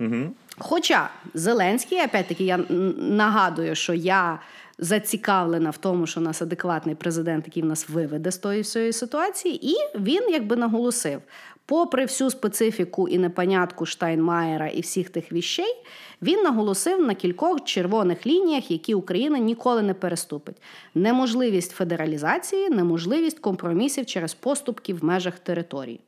[0.00, 0.32] Угу.
[0.58, 2.58] Хоча Зеленський, опять-таки, я
[2.98, 4.38] нагадую, що я
[4.78, 8.92] зацікавлена в тому, що у нас адекватний президент, який в нас виведе з тої всієї
[8.92, 11.20] ситуації, і він якби наголосив.
[11.66, 15.82] Попри всю специфіку і непонятку Штайнмаєра і всіх тих віщей,
[16.22, 20.56] він наголосив на кількох червоних лініях, які Україна ніколи не переступить:
[20.94, 26.00] неможливість федералізації, неможливість компромісів через поступки в межах території.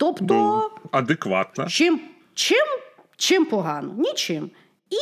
[0.00, 1.66] Тобто ну, адекватно.
[1.66, 2.00] Чим,
[2.34, 2.66] чим,
[3.16, 3.94] чим погано?
[3.98, 4.50] Нічим.
[4.90, 4.96] І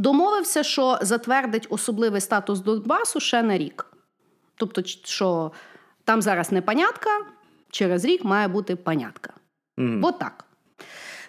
[0.00, 3.86] домовився, що затвердить особливий статус Донбасу ще на рік.
[4.56, 5.52] Тобто, що
[6.04, 7.10] там зараз не панятка,
[7.70, 9.32] через рік має бути панятка.
[9.78, 10.06] Mm.
[10.06, 10.44] Отак.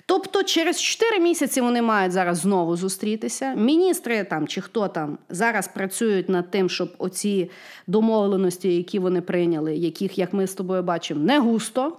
[0.05, 3.53] Тобто, через 4 місяці вони мають зараз знову зустрітися.
[3.53, 7.51] Міністри там чи хто там зараз працюють над тим, щоб оці
[7.87, 11.97] домовленості, які вони прийняли, яких, як ми з тобою бачимо, не густо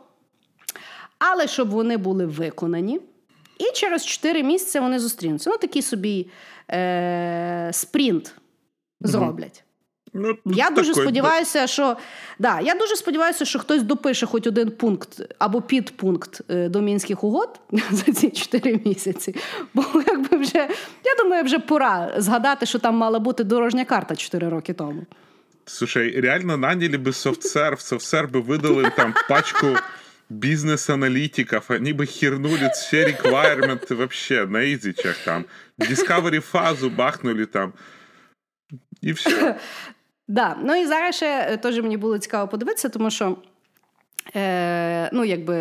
[1.19, 3.01] але щоб вони були виконані.
[3.59, 5.51] І через 4 місяці вони зустрінуться.
[5.51, 6.27] Ну, такий собі
[6.71, 8.35] е- спринт
[9.01, 9.65] зроблять.
[10.17, 11.97] Ну, Я дуже такой, сподіваюся, що
[12.39, 17.25] да, я дуже сподіваюся, що хтось допише хоч один пункт або підпункт е, до мінських
[17.25, 17.61] угод
[17.91, 19.35] за ці 4 місяці.
[19.75, 20.69] Бо якби вже
[21.05, 25.03] я думаю, вже пора згадати, що там мала бути дорожня карта 4 роки тому.
[25.67, 29.67] Слушай, реально наняли би софтсерв, софтсерв би видали там пачку
[30.29, 35.47] бизнес-аналитиков, они бы хернули все реквайрменты вообще на изичах там.
[35.79, 37.73] Discovery фазу бахнули там.
[39.01, 39.57] І все.
[40.29, 40.57] Да.
[40.63, 43.37] Ну і зараз ще теж мені було цікаво подивитися, тому що
[44.37, 45.55] Е, Ну, якби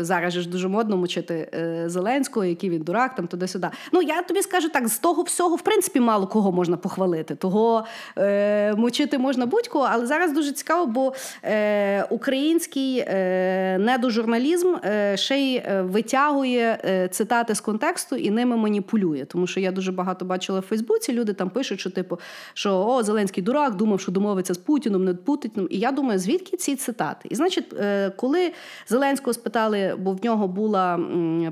[0.00, 3.68] зараз ж дуже модно мучити е, Зеленського, який він дурак, там туди-сюди.
[3.92, 7.34] Ну, я тобі скажу так: з того всього, в принципі, мало кого можна похвалити.
[7.34, 7.84] Того
[8.18, 11.12] е, мучити можна будь-кого, але зараз дуже цікаво, бо
[11.44, 18.56] е, український е, недожурналізм е, ще й е, витягує е, цитати з контексту і ними
[18.56, 19.24] маніпулює.
[19.24, 22.18] Тому що я дуже багато бачила в Фейсбуці, люди там пишуть, що типу,
[22.54, 25.68] що о, Зеленський дурак, думав, що домовиться з Путіном, не Путіним.
[25.70, 27.28] І я думаю, звідки ці цитати?
[27.30, 27.74] І значить.
[28.10, 28.52] Коли
[28.86, 31.00] Зеленського спитали, бо в нього була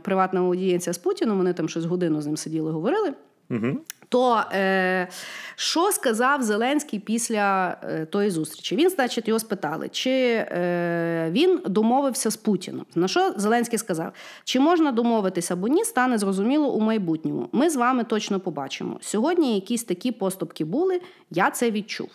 [0.03, 3.13] приватна аудієнція з Путіном, вони там щось годину з ним сиділи, говорили.
[3.51, 3.79] Угу.
[4.09, 5.09] То е,
[5.57, 8.77] що сказав Зеленський після е, тої зустрічі?
[8.77, 12.87] Він, значить, його спитали, чи е, він домовився з Путіном.
[12.95, 14.13] На що Зеленський сказав:
[14.45, 17.49] чи можна домовитися або ні, стане зрозуміло у майбутньому.
[17.53, 18.99] Ми з вами точно побачимо.
[19.01, 21.01] Сьогодні якісь такі поступки були,
[21.31, 22.11] я це відчув.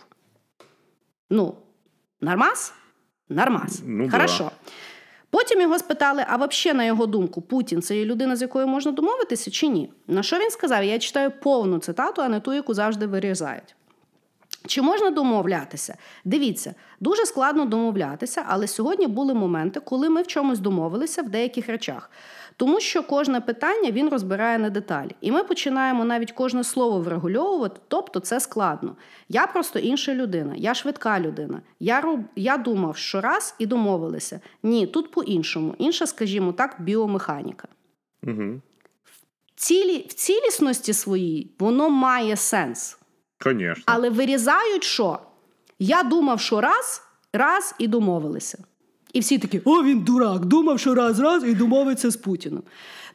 [1.30, 1.56] Ну,
[2.22, 2.74] нормас?
[3.30, 3.82] Нормас.
[3.86, 4.43] Ну, Хорошо.
[4.43, 4.71] Да.
[5.30, 8.91] Потім його спитали: а взагалі, на його думку, Путін це є людина, з якою можна
[8.91, 9.91] домовитися, чи ні?
[10.07, 10.84] На що він сказав?
[10.84, 13.75] Я читаю повну цитату, а не ту, яку завжди вирізають.
[14.67, 15.97] Чи можна домовлятися?
[16.25, 21.67] Дивіться, дуже складно домовлятися, але сьогодні були моменти, коли ми в чомусь домовилися в деяких
[21.67, 22.11] речах.
[22.58, 25.12] Тому що кожне питання він розбирає на деталі.
[25.22, 28.95] І ми починаємо навіть кожне слово врегульовувати, тобто це складно.
[29.30, 31.62] Я просто інша людина, я швидка людина.
[31.80, 32.20] Я роб...
[32.36, 34.39] я думав, що раз і домовилися.
[34.64, 35.76] Ні, тут по-іншому.
[35.78, 37.68] Інша, скажімо так, біомеханіка.
[38.24, 38.62] Угу.
[39.55, 42.97] цілі, в цілісності своїй воно має сенс.
[43.43, 43.84] Конечно.
[43.88, 45.20] Але вирізають що?
[45.80, 47.01] Я думав, що раз,
[47.34, 48.58] раз і домовилися.
[49.18, 52.63] І всі такі: о, він дурак, думав, що раз, раз і домовиться з Путіним.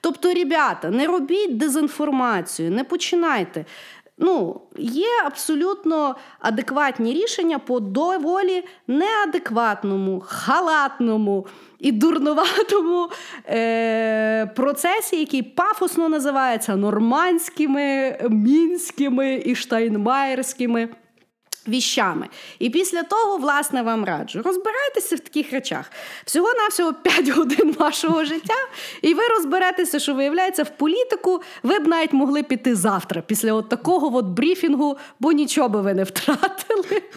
[0.00, 3.64] Тобто, ребята, не робіть дезінформацію, не починайте.
[4.18, 11.46] Ну, є абсолютно адекватні рішення по доволі неадекватному, халатному
[11.78, 13.08] і дурноватому
[13.46, 20.88] е- процесі, який пафосно називається нормандськими, мінськими і штайнмаєрськими
[21.68, 22.28] віщами.
[22.58, 24.42] І після того, власне, вам раджу.
[24.44, 25.92] Розбирайтеся в таких речах.
[26.24, 28.54] Всього-навсього 5 годин вашого життя,
[29.02, 33.68] і ви розберетеся, що виявляється, в політику ви б навіть могли піти завтра, після от
[33.68, 37.02] такого от брифінгу, бо нічого би ви не втратили.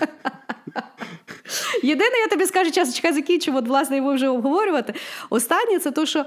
[1.83, 4.93] Єдине, я тобі скажу, час чекай закінчив, от, власне, його вже обговорювати.
[5.29, 6.25] Останнє це то, що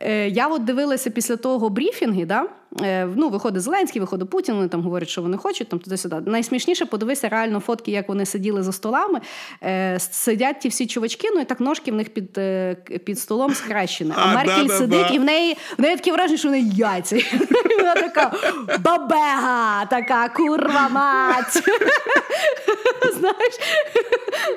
[0.00, 2.46] е, я от дивилася після того брифінги, да?
[2.80, 6.16] Е, ну, виходить Зеленський, виходить Путін, вони там говорять, що вони хочуть, там туди-сюди.
[6.26, 9.20] Найсмішніше подивися реально фотки, як вони сиділи за столами.
[9.62, 13.54] Е, сидять ті всі чувачки, ну і так ножки в них під е, під столом
[13.54, 14.12] схрещені.
[14.16, 14.78] А, А, Меркель да-да-да.
[14.78, 17.16] сидить, і в неї, в неї таке враження, що в неї яйця.
[17.70, 18.32] І Вона така
[18.78, 21.62] бабега, така курва мать.
[23.18, 23.54] Знаєш,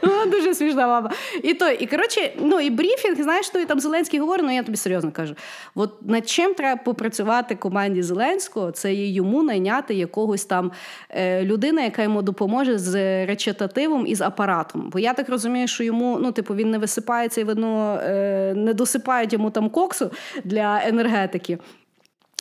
[0.02, 1.12] вона дуже смішна мама.
[1.44, 4.64] І то, і коротше, ну і брифінг, знаєш, то і там Зеленський говорить, ну я
[4.64, 5.36] тобі серйозно кажу.
[5.76, 10.72] От над чим треба попрацювати команді Зеленського, це є йому найняти якогось там
[11.10, 14.90] е, людина, яка йому допоможе з речитативом і з апаратом.
[14.94, 18.74] Бо я так розумію, що йому, ну, типу, він не висипається і видно, е, не
[18.74, 20.12] досипають йому там коксу
[20.44, 21.58] для енергетики.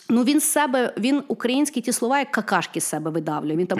[0.09, 3.55] Ну, він з себе, він українські ті слова, як какашки з себе видавлює.
[3.55, 3.79] Він там.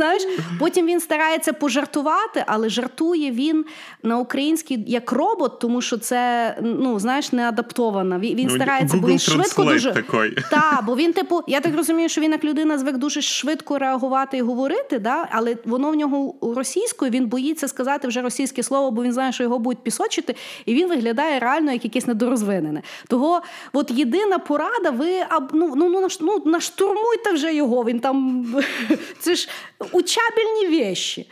[0.00, 0.22] Знаєш,
[0.58, 3.64] потім він старається пожартувати, але жартує він
[4.02, 8.18] на українській як робот, тому що це ну знаєш не адаптовано.
[8.18, 10.30] Він, він Ну, старається, бо він швидко дуже такий.
[10.50, 14.36] Та, бо він, типу, я так розумію, що він як людина звик дуже швидко реагувати
[14.36, 15.28] і говорити, да?
[15.30, 19.42] але воно в нього російською він боїться сказати вже російське слово, бо він знає, що
[19.42, 20.34] його будуть пісочити,
[20.66, 22.82] і він виглядає реально як якесь недорозвинене.
[23.08, 23.42] Того,
[23.72, 25.08] от єдина порада, ви
[25.52, 27.84] ну, ну, ну, ну, наштурмуйте вже його.
[27.84, 28.46] Він там
[29.18, 29.48] це ж
[29.92, 31.30] учабельні вещі.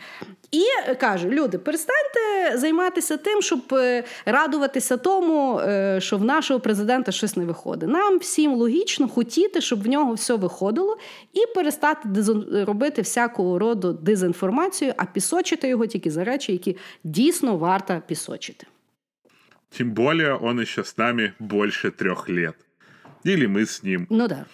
[0.51, 6.59] І е, кажу, люди, перестаньте займатися тим, щоб е, радуватися тому, е, що в нашого
[6.59, 7.89] президента щось не виходить.
[7.89, 10.97] Нам всім логічно хотіти, щоб в нього все виходило,
[11.33, 17.57] і перестати дезон- робити всякого роду дезінформацію, а пісочити його тільки за речі, які дійсно
[17.57, 18.67] варто пісочити.
[19.77, 22.55] Тем более он еще с нами больше трех лет.
[23.25, 24.07] Или мы с ним.
[24.09, 24.45] Ну да.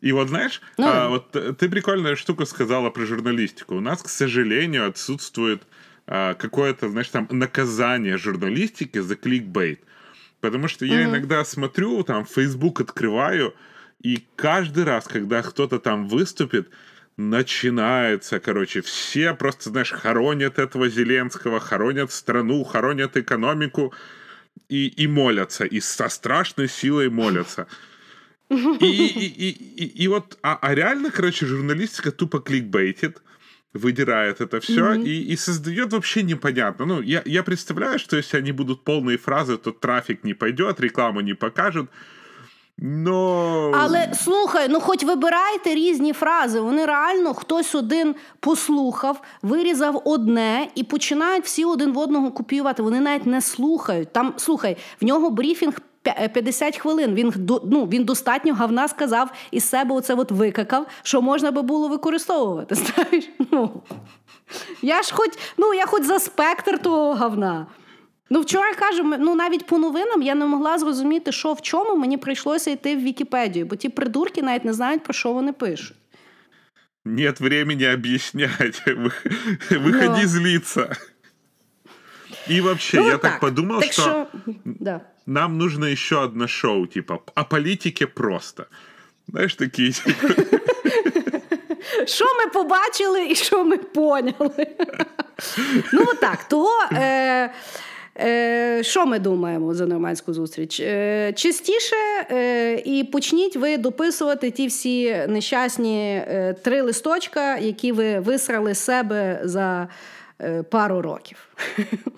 [0.00, 3.76] И вот знаешь, Ну а, вот ты прикольную штуку сказала про журналистику.
[3.76, 5.62] У нас, к сожалению, отсутствует
[6.06, 9.80] а, какое-то, знаешь, там наказание журналистики за кликбейт.
[10.40, 13.54] Потому что я иногда смотрю, там, Facebook открываю,
[14.00, 16.68] и каждый раз, когда кто-то там выступит,
[17.16, 23.92] начинается, короче, все просто, знаешь, хоронят этого Зеленского, хоронят страну, хоронят экономику
[24.68, 27.66] и, и молятся, и со страшной силой молятся.
[28.49, 29.49] И, и, и,
[29.83, 33.21] и, и вот, а, а реально, короче, журналистика тупо кликбейтит,
[33.73, 36.85] выдирает это все и, и создает вообще непонятно.
[36.85, 41.21] Ну, я, я представляю, что если они будут полные фразы, то трафик не пойдет, рекламу
[41.21, 41.89] не покажут.
[42.77, 43.71] Но...
[43.75, 46.59] Але слухай, ну хоч вибирайте різні фрази.
[46.59, 52.83] Вони реально хтось один послухав, вирізав одне і починають всі один в одного копіювати.
[52.83, 54.13] Вони навіть не слухають.
[54.13, 55.73] Там слухай, в нього брифінг.
[56.03, 57.13] пя- 50 хвилин.
[57.13, 61.61] Він до- ну, він достатньо гавна сказав із себе оце от викакав, що можна би
[61.61, 62.75] було використовувати.
[62.75, 63.29] Знаєш?
[63.51, 63.83] Ну,
[64.81, 67.67] я ж хоч, ну, я хоч за спектр того гавна.
[68.29, 71.95] Ну, вчора кажу, ми- ну навіть по новинам я не могла зрозуміти, що в чому
[71.95, 75.97] мені прийшлося йти в Вікіпедію, бо ті придурки навіть не знають, про що вони пишуть.
[77.05, 78.87] Нет времени объяснять.
[78.87, 79.11] Вы-
[79.71, 80.27] Выходи Да.
[80.27, 80.95] злиться.
[82.49, 84.27] И вообще, Ну, я от так, подумал, так что, що...
[84.65, 85.01] Да.
[85.28, 88.66] нам нужно еще одно шоу, типа, о политике просто.
[89.28, 89.92] Знаешь, такие,
[92.06, 94.66] Що ми побачили і що ми поняли?
[95.92, 96.48] ну, отак.
[96.48, 96.70] Того.
[96.92, 97.50] Е...
[98.20, 100.80] Е, що ми думаємо за нормандську зустріч?
[100.80, 101.96] Е, частіше
[102.30, 108.78] е, і почніть ви дописувати ті всі нещасні е, три листочка, які ви висрали з
[108.78, 109.88] себе за
[110.40, 111.38] е, пару років.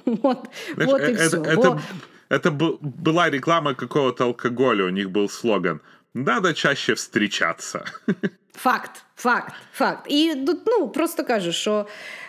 [0.23, 0.39] От,
[0.75, 1.37] знаешь, от і э- все.
[1.37, 1.81] это, Бо-
[2.30, 5.80] это, это бу- была реклама какого-то алкоголя, у них был слоган
[6.16, 7.84] надо чаще встречаться.
[8.54, 10.06] Факт, факт, факт.
[10.10, 10.36] І
[10.68, 11.86] ну, просто кажу, що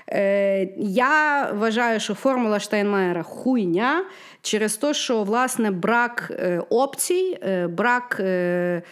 [0.09, 4.05] е, я вважаю, що формула Штайнмаєра хуйня
[4.43, 8.17] через те, що власне брак е, опцій, е, брак.
[8.21, 8.83] Е,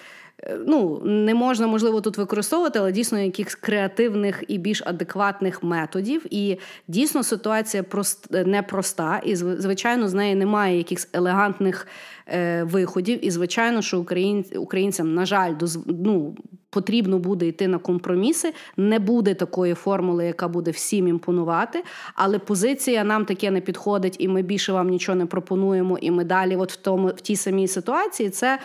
[0.65, 6.25] ну, не можна, можливо, тут використовувати, але дійсно якихось креативних і більш адекватних методів.
[6.29, 11.87] І дійсно ситуація прост, непроста, і звичайно, з неї немає якихось елегантних
[12.27, 13.25] е, виходів.
[13.25, 16.35] І звичайно, що україн, українцям, на жаль, доз, ну,
[16.69, 18.53] потрібно буде йти на компроміси.
[18.77, 21.83] Не буде такої формули, яка буде всім імпонувати.
[22.15, 25.97] Але позиція нам таке не підходить, і ми більше вам нічого не пропонуємо.
[25.97, 28.59] І ми далі, от в тому в тій самій ситуації, це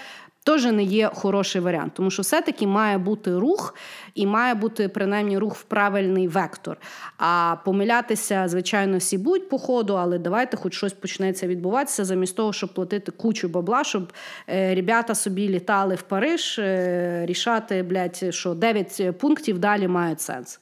[0.45, 3.75] теж не є хороший варіант, тому що все-таки має бути рух
[4.15, 6.77] і має бути принаймні рух в правильний вектор.
[7.19, 12.53] А помилятися, звичайно, всі будуть по ходу, але давайте хоч щось почнеться відбуватися, замість того,
[12.53, 14.13] щоб платити кучу бабла, щоб
[14.49, 20.61] е, ребята собі літали в Париж, е, рішати, блядь, що 9 пунктів далі мають сенс.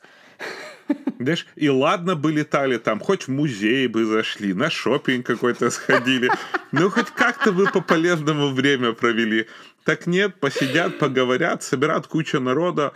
[1.18, 6.30] Знаешь, и ладно бы летали там, хоть в музей бы зашли, на шопинг какой-то сходили.
[6.72, 9.46] Ну, хоть как-то бы по полезному время провели.
[9.84, 12.92] Так нет, посидят, поговорят, собирают кучу народа,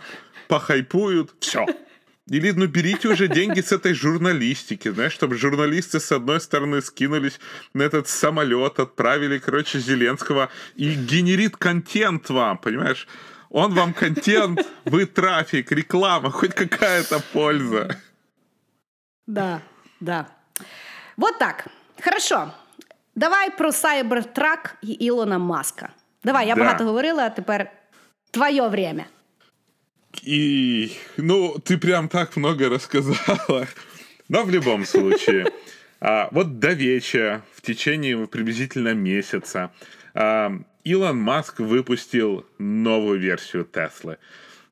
[0.47, 1.65] похайпуют, все.
[2.29, 7.39] Или, ну, берите уже деньги с этой журналистики, знаешь, чтобы журналисты с одной стороны скинулись
[7.73, 13.07] на этот самолет, отправили, короче, Зеленского и генерит контент вам, понимаешь?
[13.49, 17.95] Он вам контент, вы трафик, реклама, хоть какая-то польза.
[19.27, 19.61] Да,
[19.99, 20.27] да.
[21.17, 21.67] Вот так.
[22.01, 22.51] Хорошо.
[23.15, 25.89] Давай про Cybertruck і Ілона Маска.
[26.23, 26.61] Давай, я да.
[26.61, 27.71] багато говорила, а тепер
[28.31, 29.05] твое время.
[30.23, 33.67] И, ну, ты прям так много рассказала.
[34.29, 35.45] Но в любом случае,
[35.99, 39.71] а, вот до вечера, в течение приблизительно месяца,
[40.13, 40.51] а,
[40.87, 44.19] Илон Маск выпустил новую версию Теслы.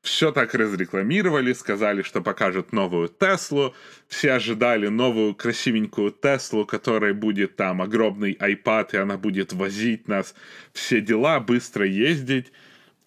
[0.00, 3.74] Все так разрекламировали, сказали, что покажут новую Теслу.
[4.08, 10.34] Все ожидали новую красивенькую Теслу, которой будет там огромный iPad, и она будет возить нас
[10.72, 12.50] все дела, быстро ездить.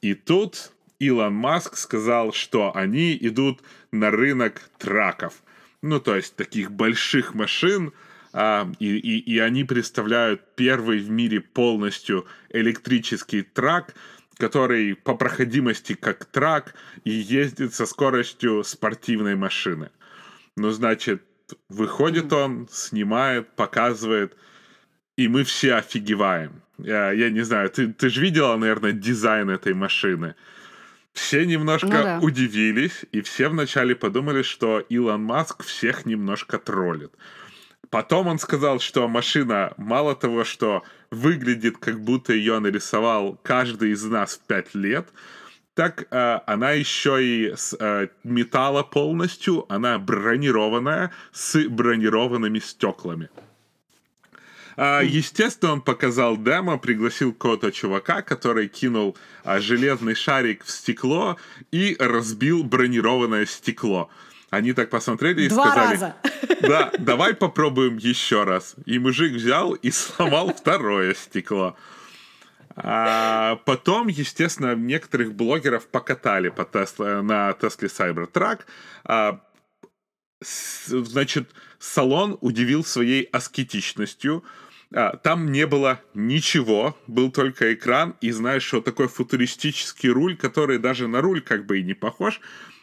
[0.02, 5.42] И тут Илон Маск сказал, что они идут на рынок траков.
[5.82, 7.92] Ну, то есть таких больших машин,
[8.34, 13.96] а, и, и, и они представляют первый в мире полностью электрический трак,
[14.38, 16.74] который по проходимости как трак
[17.04, 19.90] и ездит со скоростью спортивной машины.
[20.56, 21.24] Ну, значит,
[21.70, 24.38] выходит он, снимает, показывает,
[25.18, 26.62] и мы все офигеваем.
[26.78, 30.36] Я, я не знаю, ты, ты же видела, наверное, дизайн этой машины.
[31.14, 32.20] Все немножко ну, да.
[32.22, 37.12] удивились, и все вначале подумали, что Илон Маск всех немножко троллит.
[37.90, 44.04] Потом он сказал, что машина мало того, что выглядит как будто ее нарисовал каждый из
[44.04, 45.08] нас в пять лет,
[45.74, 53.30] так э, она еще и с э, металла полностью, она бронированная с бронированными стеклами.
[54.82, 61.38] А, естественно, он показал демо, пригласил какого-то чувака, который кинул а, железный шарик в стекло
[61.72, 64.10] и разбил бронированное стекло.
[64.50, 65.92] Они так посмотрели и Два сказали...
[65.92, 66.16] раза.
[66.62, 68.76] Да, давай попробуем еще раз.
[68.86, 71.76] И мужик взял и сломал второе стекло.
[72.76, 78.62] А потом, естественно, некоторых блогеров покатали по Tesla, на Тесле Cybertruck.
[79.04, 79.42] А,
[80.42, 84.44] значит, салон удивил своей аскетичностью.
[84.94, 90.80] А, там не было ничего, был только экран, и знаешь, что такой футуристический руль, который
[90.80, 92.40] даже на руль как бы и не похож,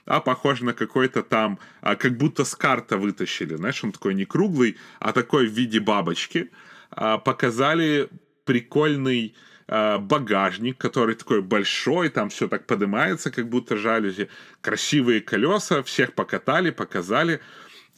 [0.07, 4.25] а похож на какой-то там, а, как будто с карта вытащили, знаешь, он такой не
[4.25, 6.51] круглый, а такой в виде бабочки.
[6.91, 8.09] А, показали
[8.45, 9.35] прикольный
[9.69, 14.29] а, багажник, который такой большой, там все так поднимается, как будто жалюзи,
[14.61, 17.41] красивые колеса, всех покатали, показали.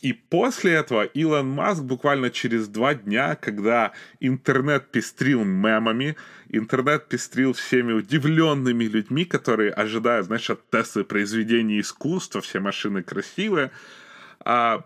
[0.00, 6.16] И после этого Илон Маск буквально через два дня, когда интернет пестрил мемами,
[6.48, 13.72] интернет пестрил всеми удивленными людьми, которые ожидают, знаешь, от Теслы произведения искусства, все машины красивые,
[14.40, 14.84] а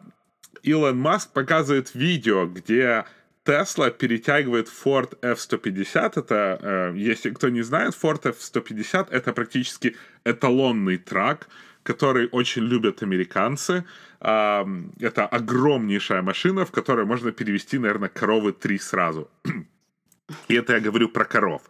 [0.62, 3.04] Илон Маск показывает видео, где
[3.44, 6.12] Тесла перетягивает Ford F-150.
[6.16, 11.48] Это, э, если кто не знает, Ford F-150 это практически эталонный трак,
[11.82, 13.84] который очень любят американцы.
[14.20, 19.30] Это огромнейшая машина, в которой можно перевести, наверное, коровы три сразу.
[20.48, 21.62] И это я говорю про коров.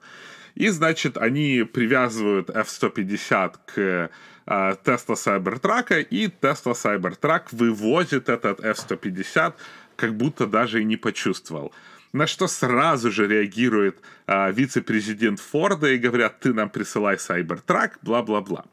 [0.54, 4.10] И, значит, они привязывают F-150 к
[4.46, 9.54] Tesla Cybertruck, и Tesla Cybertruck вывозит этот F-150
[9.96, 11.72] как будто даже и не почувствовал.
[12.12, 18.66] На что сразу же реагирует а, вице-президент Форда и говорят, ты нам присылай Cybertruck, бла-бла-бла.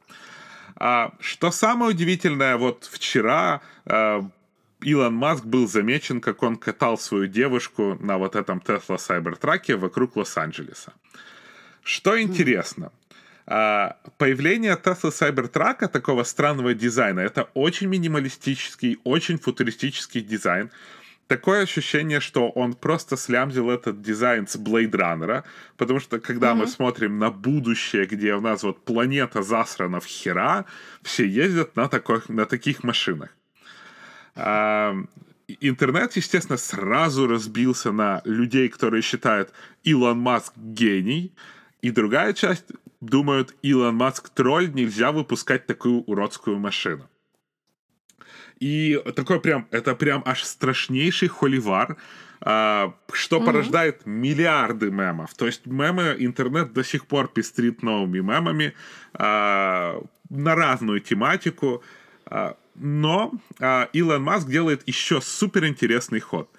[0.80, 4.26] А, что самое удивительное, вот вчера а,
[4.82, 10.16] Илон Маск был замечен, как он катал свою девушку на вот этом Tesla Cybertruck вокруг
[10.16, 10.94] Лос-Анджелеса.
[11.84, 12.94] Что интересно,
[13.46, 20.72] а, появление Tesla Cybertruck такого странного дизайна, это очень минималистический, очень футуристический дизайн.
[21.30, 25.44] Такое ощущение, что он просто слямзил этот дизайн с Blade Runner,
[25.78, 26.56] потому что когда mm-hmm.
[26.56, 30.66] мы смотрим на будущее, где у нас вот планета засрана в хера,
[31.04, 33.30] все ездят на, такой, на таких машинах.
[34.34, 34.96] А,
[35.60, 39.52] интернет, естественно, сразу разбился на людей, которые считают
[39.84, 41.32] Илон Маск гений,
[41.84, 42.66] и другая часть
[43.02, 47.08] думают, Илон Маск тролль, нельзя выпускать такую уродскую машину.
[48.60, 51.98] И такой прям, это прям аж страшнейший холивар,
[52.42, 53.48] а, что угу.
[53.48, 55.34] порождает миллиарды мемов.
[55.36, 58.74] То есть мемы, интернет до сих пор пестрит новыми мемами
[59.14, 61.84] а, на разную тематику.
[62.26, 66.50] А, но а, Илон Маск делает еще суперинтересный ход.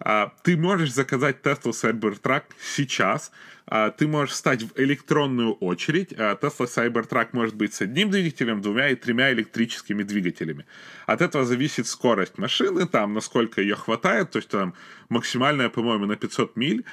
[0.00, 3.30] А, ты можешь заказать Tesla Cybertruck сейчас,
[3.66, 6.14] а, ты можешь встать в электронную очередь.
[6.16, 10.64] А, Tesla Cybertruck может быть с одним двигателем, двумя и тремя электрическими двигателями.
[11.06, 14.74] От этого зависит скорость машины, там, насколько ее хватает, то есть там
[15.10, 16.84] максимальная, по-моему, на 500 миль.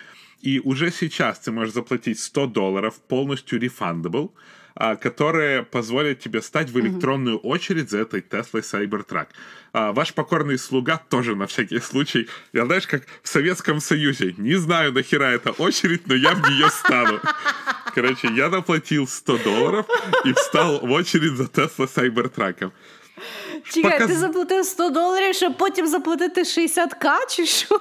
[0.42, 4.32] И уже сейчас ты можешь заплатить 100 долларов, полностью refundable,
[4.78, 9.28] которые позволят тебе стать в электронную очередь за этой Tesla Cybertruck.
[9.74, 12.28] А, ваш покорный слуга тоже на всякий случай.
[12.54, 14.34] Я знаешь, как в Советском Союзе.
[14.38, 17.20] Не знаю, нахера эта очередь, но я в нее стану.
[17.94, 19.86] Короче, я заплатил 100 долларов
[20.26, 22.72] и встал в очередь за Tesla Cybertruck.
[23.72, 24.08] Чекай, Показ...
[24.08, 27.80] ти заплатив 100 доларів, щоб потім заплатити 60к, чи що?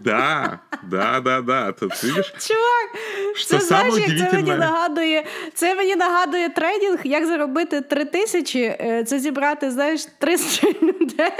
[0.00, 1.72] Да, да, да, да.
[1.72, 2.34] Тут видиш?
[2.38, 2.88] Чувак,
[3.34, 5.24] що це знаєш, як це мені нагадує.
[5.54, 11.32] Це мені нагадує трейдинг, як заробити 3 тисячі, е, це зібрати, знаєш, 300 людей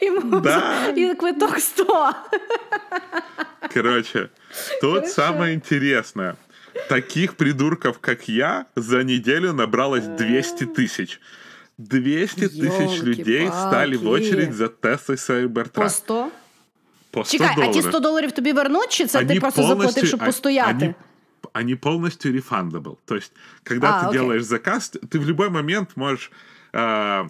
[0.00, 0.10] і,
[0.40, 0.86] да.
[0.96, 2.10] і квиток 100.
[3.74, 4.28] Короче,
[4.80, 5.06] тут Хорошо.
[5.06, 6.34] самое интересное.
[6.88, 11.20] Таких придурков, как я, за неделю набралось 200 тысяч.
[11.78, 15.72] 200 тысяч людей стали в очередь за Tesla Cybertruck.
[15.72, 16.30] По 100?
[17.14, 17.76] По 100 Чекай, долларов.
[17.76, 20.84] а ті 100 доларів тобі вернуть, чи це они ти просто заплатив, щоб постояти?
[20.84, 20.94] Они,
[21.52, 22.96] они полностью refundable.
[23.04, 23.32] То есть,
[23.62, 24.20] когда а, ты окей.
[24.20, 26.30] делаешь заказ, ты в любой момент можешь
[26.72, 27.28] э,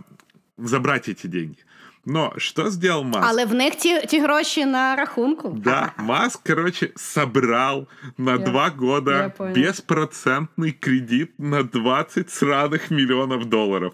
[0.58, 1.58] забрать эти деньги.
[2.06, 3.28] Но что сделал Маск?
[3.28, 5.56] Але в них ті, ті гроші на рахунку.
[5.64, 7.86] Да, Маск, короче, собрал
[8.18, 13.92] на Я, два года беспроцентный кредит на 20 сраных миллионов долларов.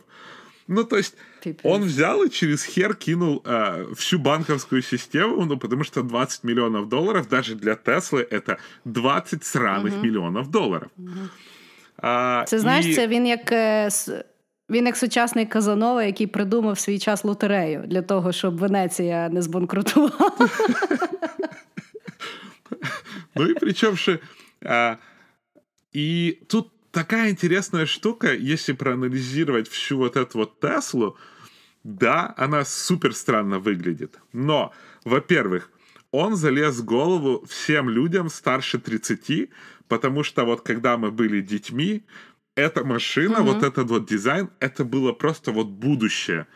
[0.68, 1.60] Ну, то есть Пипец.
[1.64, 6.89] он взял и через хер кинул э, всю банковскую систему, ну, потому что 20 миллионов
[6.89, 10.02] долларов даже для Теслы это 20 сраних угу.
[10.02, 10.89] мільйонів доларів.
[10.98, 11.28] Угу.
[11.98, 12.94] А, Це знаєш, і...
[12.94, 13.52] це він як.
[14.70, 20.32] Він як сучасний Казанова, який придумав свій час лотерею для того, щоб Венеція не збанкрутувала.
[23.36, 24.18] Ну і причем же.
[24.64, 24.97] А,
[25.94, 31.18] и тут такая интересная штука, если проанализировать всю вот эту вот Теслу,
[31.84, 34.19] да, она супер странно выглядит.
[34.34, 34.72] Но,
[35.03, 35.72] во-первых,
[36.11, 39.49] он залез в голову всем людям старше 30,
[39.88, 42.03] потому что вот когда мы были детьми,
[42.55, 43.53] эта машина, угу.
[43.53, 46.47] вот этот вот дизайн, это было просто вот будущее.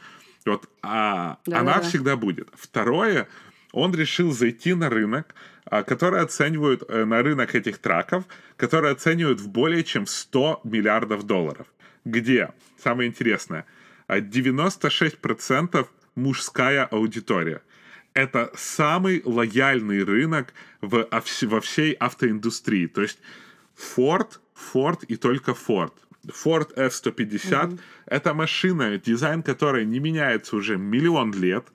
[0.45, 2.49] Вот, а да, она да, всегда будет.
[2.53, 3.27] Второе,
[3.71, 5.33] он решил зайти на рынок,
[5.65, 8.25] а, который оценивают э, на рынок этих траков,
[8.57, 11.67] которые оценивают в более чем 100 миллиардов долларов.
[12.05, 13.65] Где, самое интересное,
[14.07, 17.61] 96% мужская аудитория.
[18.13, 21.07] Это самый лояльный рынок в,
[21.41, 22.87] во всей автоиндустрии.
[22.87, 23.19] То есть
[23.75, 25.93] Ford, Ford и только Ford.
[26.27, 27.79] Ford F-150 mm-hmm.
[28.05, 31.67] это машина, дизайн которой не меняется уже миллион лет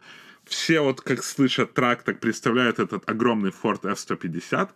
[0.50, 4.70] все вот как слышат трак, так представляют этот огромный Ford F-150,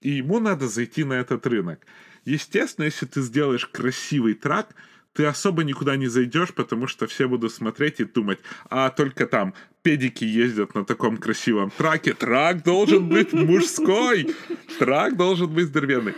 [0.00, 1.80] и ему надо зайти на этот рынок.
[2.24, 4.74] Естественно, если ты сделаешь красивый трак,
[5.12, 8.38] ты особо никуда не зайдешь, потому что все будут смотреть и думать,
[8.70, 9.52] а только там
[9.82, 14.34] педики ездят на таком красивом траке, трак должен быть мужской,
[14.78, 16.14] трак должен быть здоровенный.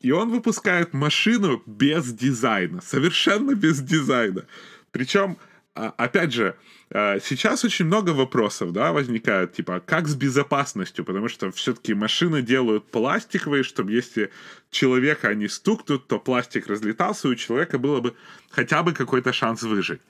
[0.00, 4.44] И он выпускает машину без дизайна, совершенно без дизайна.
[4.92, 5.38] Причем,
[5.74, 6.56] опять же,
[6.90, 12.42] а, сейчас очень много вопросов, да, возникают, типа, как с безопасностью, потому что все-таки машины
[12.42, 14.30] делают пластиковые, чтобы если
[14.70, 18.14] человека они стукнут, то пластик разлетался, и у человека было бы
[18.50, 20.00] хотя бы какой-то шанс выжить.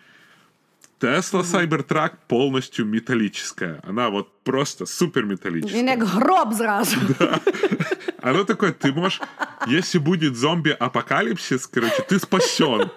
[1.00, 3.80] Тесла Cybertruck полностью металлическая.
[3.82, 5.82] Она вот просто супер металлическая.
[5.82, 6.96] Як гроб зразу.
[8.22, 9.20] Оно такое, ты можешь,
[9.66, 12.90] если будет зомби-апокалипсис, короче, ты спасен.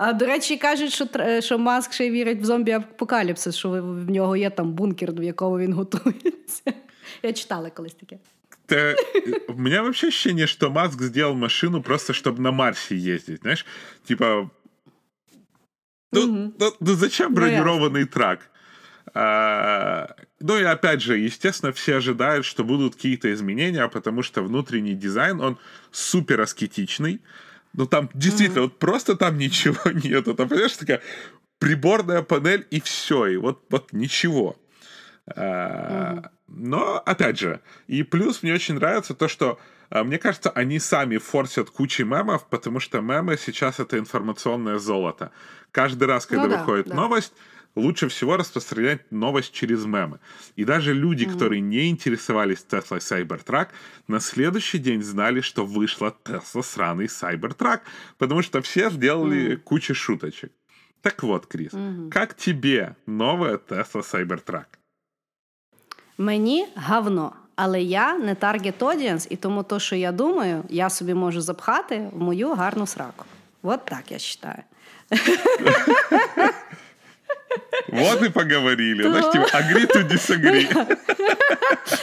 [0.00, 4.10] А до речі, кажуть, що, тр- що Маск ще й вірить в зомбі-апокаліпсис, що в
[4.10, 6.62] нього є там бункер, в якому він готується.
[7.22, 8.18] Я читала колись таке.
[8.66, 8.94] Та-
[9.48, 13.66] у меня вообще ощущение, что Маск сделал машину просто, чтобы на Марсе ездить, знаешь?
[14.08, 14.50] Типа,
[16.12, 17.64] ну, ну, ну зачем Ну, ясно.
[17.64, 18.50] бронированный трак?
[19.14, 20.08] А,
[20.40, 25.40] ну и опять же, естественно, все ожидают, что будут какие-то изменения, потому что внутренний дизайн,
[25.40, 25.56] он
[25.90, 27.20] супер аскетичный.
[27.73, 30.33] Ну там действительно, вот просто там ничего нету.
[30.33, 31.01] Там, понимаешь, такая
[31.59, 34.57] приборная панель и все, и вот, вот ничего.
[35.27, 40.79] А, Но, опять же, и плюс мне очень нравится то, что а, мне кажется, они
[40.79, 45.31] сами форсят кучей мемов, потому что мемы сейчас это информационное золото.
[45.71, 46.95] Каждый раз, когда Ну да, выходит да.
[46.95, 47.33] новость,
[47.76, 50.18] лучше всего распространять новость через мемы.
[50.56, 53.68] И даже люди, которые не интересовались Tesla Cybertruck,
[54.08, 57.80] на следующий день знали, что вышла Tesla сраный Cybertruck,
[58.18, 60.50] потому что все сделали кучу шуточек.
[61.02, 61.72] Так вот, Крис,
[62.10, 64.66] как тебе новая Tesla Cybertruck?
[66.18, 67.32] Мені гавно.
[67.56, 72.10] Але я не target audience, і тому то, що я думаю, я собі можу запхати
[72.12, 73.24] в мою гарну сраку.
[73.62, 74.62] От так я вважаю.
[77.87, 79.03] Вот и поговорили.
[79.03, 80.85] Знаешь, типа, agree to disagree.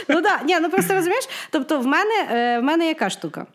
[0.08, 1.28] Ну так, ні, ну просто розумієш.
[1.50, 3.46] Тобто, в мене, е, в мене яка штука?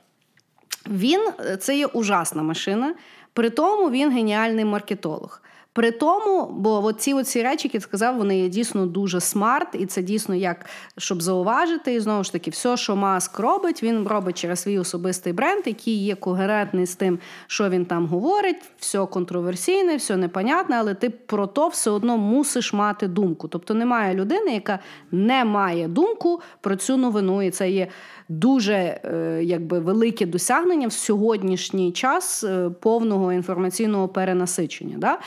[0.90, 2.94] Він е, це є ужасна машина,
[3.34, 5.42] при тому він геніальний маркетолог.
[5.74, 9.86] При тому, бо от ці оці речі, які сказав, вони є дійсно дуже смарт, і
[9.86, 10.66] це дійсно як
[10.98, 11.94] щоб зауважити.
[11.94, 16.04] І знову ж таки, все, що Маск робить, він робить через свій особистий бренд, який
[16.04, 18.62] є когерентний з тим, що він там говорить.
[18.80, 23.48] Все контроверсійне, все непонятне, але ти про то все одно мусиш мати думку.
[23.48, 24.80] Тобто немає людини, яка
[25.12, 27.88] не має думку про цю новину, і це є
[28.30, 34.96] дуже е, якби велике досягнення в сьогоднішній час е, повного інформаційного перенасичення.
[34.98, 35.20] Да?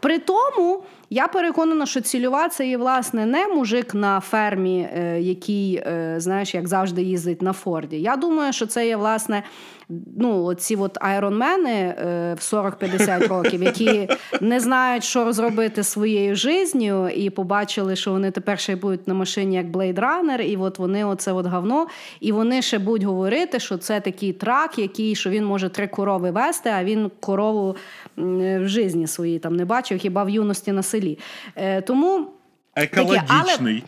[0.00, 5.82] При тому я переконана, що цільова це є власне не мужик на фермі, е, який,
[6.16, 8.00] знаєш, як завжди їздить на Форді.
[8.00, 9.42] Я думаю, що це є власне.
[10.18, 14.08] Ну, оці от айронмени е, в 40-50 років, які
[14.40, 19.56] не знають, що зробити своєю життю, і побачили, що вони тепер ще будуть на машині
[19.56, 21.86] як Blade Runner, і от вони оце от говно.
[22.20, 26.30] І вони ще будуть говорити, що це такий трак, який що він може три корови
[26.30, 27.76] вести, а він корову
[28.16, 31.18] в житті своїй там не бачив, хіба в юності на селі.
[31.56, 32.35] Е, тому.
[32.76, 33.84] Екологічний.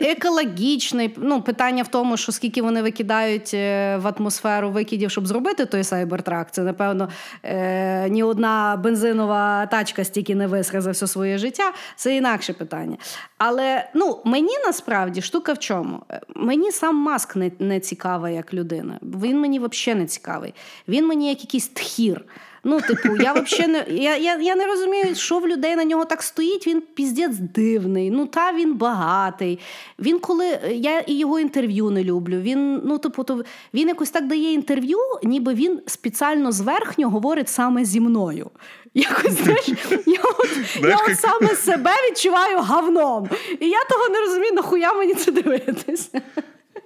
[0.00, 1.14] Екологічний.
[1.16, 5.84] Ну, питання в тому, що скільки вони викидають е, в атмосферу викидів, щоб зробити той
[5.84, 6.52] сайбертрак.
[6.52, 7.08] Це, напевно,
[7.42, 11.72] е, ні одна бензинова тачка стільки не висре за все своє життя.
[11.96, 12.96] Це інакше питання.
[13.38, 16.02] Але ну, мені насправді штука в чому?
[16.10, 18.98] Е, Мені сам Маск не, не цікавий як людина.
[19.02, 20.54] Він мені взагалі не цікавий.
[20.88, 22.24] Він мені як якийсь тхір.
[22.64, 26.04] Ну, типу, я взагалі не я, я, я не розумію, що в людей на нього
[26.04, 26.66] так стоїть.
[26.66, 28.10] Він піздець дивний.
[28.10, 29.58] Ну та він багатий.
[29.98, 32.40] Він коли я і його інтерв'ю не люблю.
[32.40, 37.84] Він ну, типу, то він якось так дає інтерв'ю, ніби він спеціально зверхньо говорить саме
[37.84, 38.50] зі мною.
[38.94, 39.68] Якось знаєш,
[40.06, 40.48] я от,
[40.82, 43.28] я от саме себе відчуваю говном.
[43.60, 46.22] І я того не розумію, нахуя мені це дивитися.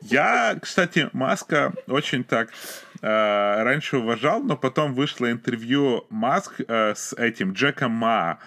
[0.03, 2.49] Я, кстати, Маска очень так
[3.03, 8.39] раньше уважал, но потом вышло интервью Маск э, с этим Джеком Ма.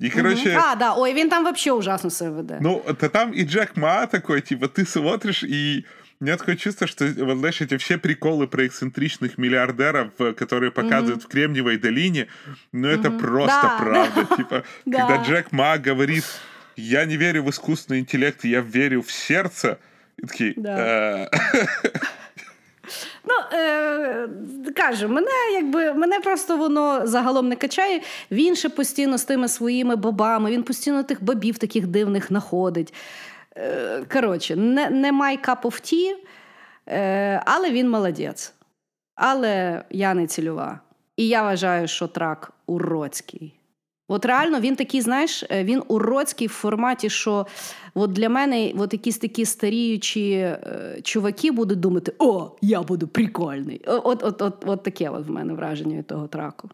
[0.00, 2.58] И, короче, А, да, ой, він там взагалі ужасно себе веде.
[2.60, 5.84] ну, это там и Джек Ма такой, типа, ты смотришь, и
[6.20, 10.70] у меня такое чувство, что, вот, знаешь, эти все приколы про эксцентричных миллиардеров, э, которые
[10.70, 12.26] показывают в Кремниевой долине,
[12.72, 14.36] ну, это просто Да, правда.
[14.36, 15.06] Типа, Да.
[15.06, 16.24] когда Джек Ма говорит,
[16.76, 19.78] я не верю в искусственный интеллект, я верю в сердце,
[20.18, 21.28] и такие, Да.
[22.92, 24.28] «Э, Ну, е,
[24.76, 28.00] кажу, мене якби мене просто воно загалом не качає.
[28.30, 32.94] Він ще постійно з тими своїми бабами, він постійно тих бабів таких дивних знаходить.
[33.56, 35.12] Е, коротше, не, не
[35.48, 35.80] cup of
[36.88, 38.54] е, але він молодець.
[39.14, 40.80] Але я не цільова.
[41.16, 43.54] І я вважаю, що трак уродський.
[44.08, 47.46] От реально він такий, знаєш, е, він уродський в форматі, що
[47.94, 53.80] от для мене от якісь такі старіючі е, чуваки будуть думати: о, я буду прикольний.
[53.86, 56.70] От, от, от, от таке от в мене враження від того траку.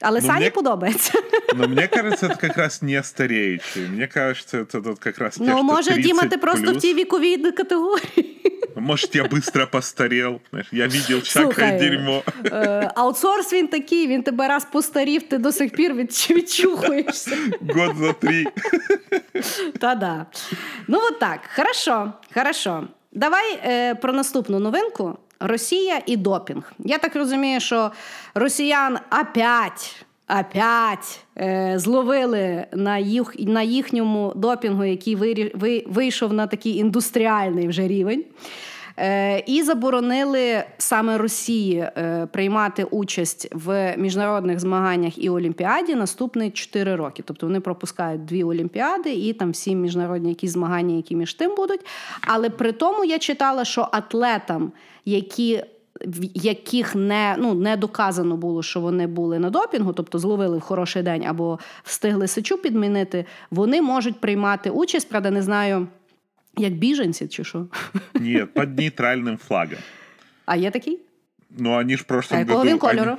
[0.00, 1.12] Але Ну, Сані мені- подобається.
[1.56, 3.88] Но мне кажется, это как раз не стареющие.
[3.88, 6.70] Мне кажется, это тут как раз те, ну, что може, Діма, 30 ти просто в
[6.70, 6.82] плюс.
[6.82, 8.38] тій віковій категорії.
[8.76, 10.40] Может, я быстро постарел.
[10.50, 12.22] Знаешь, я видел всякое Слухай, дерьмо.
[12.44, 17.36] Е, аутсорс він такий, він тебе раз постарів, ти до сих пір від, відчухуєшся.
[17.74, 18.44] Год за три.
[19.80, 20.26] Та-да.
[20.88, 21.40] Ну, от так.
[21.56, 22.88] Хорошо, хорошо.
[23.12, 26.73] Давай е, про наступну новинку: Росія і допінг.
[26.79, 27.91] Я так розумію, що
[28.33, 30.05] росіян опять.
[30.39, 35.15] Опять е, зловили на їх, на їхньому допінгу, який
[35.87, 38.25] вийшов на такий індустріальний вже рівень.
[38.99, 46.95] Е, і заборонили саме Росії е, приймати участь в міжнародних змаганнях і Олімпіаді наступні 4
[46.95, 47.23] роки.
[47.25, 51.85] Тобто вони пропускають дві Олімпіади і там всі міжнародні якісь змагання, які між тим будуть.
[52.21, 54.71] Але при тому я читала, що атлетам,
[55.05, 55.63] які
[56.05, 60.61] в яких не ну не доказано було, що вони були на допінгу, тобто зловили в
[60.61, 65.87] хороший день або встигли сечу підмінити, вони можуть приймати участь, правда, не знаю.
[66.56, 67.66] Як біженці, чи що?
[68.14, 69.78] Нет, под нейтральным флагом.
[70.46, 70.98] А є такий?
[71.58, 72.70] Но они ж в А прошлом якого году...
[72.70, 73.10] він кольору?
[73.10, 73.18] Они,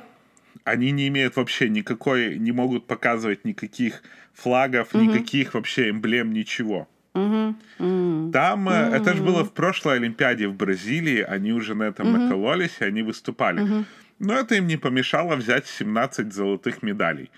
[0.65, 2.39] они не имеют вообще никакой...
[2.39, 4.03] Не могут показывать никаких
[4.33, 6.87] флагов, никаких вообще эмблем, ничего.
[7.15, 7.55] Угу.
[7.79, 8.31] М.
[8.33, 12.81] Там э, это же было в прошлой Олимпиаде в Бразилии, они уже на этом накололись,
[12.81, 13.85] и они выступали.
[14.19, 17.29] Но это им не помешало взять 17 золотых медалей.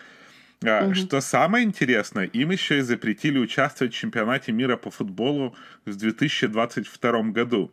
[0.65, 5.57] А, Что самое интересное, им еще и запретили участвовать в чемпионате мира по футболу
[5.87, 7.73] в 2022 году.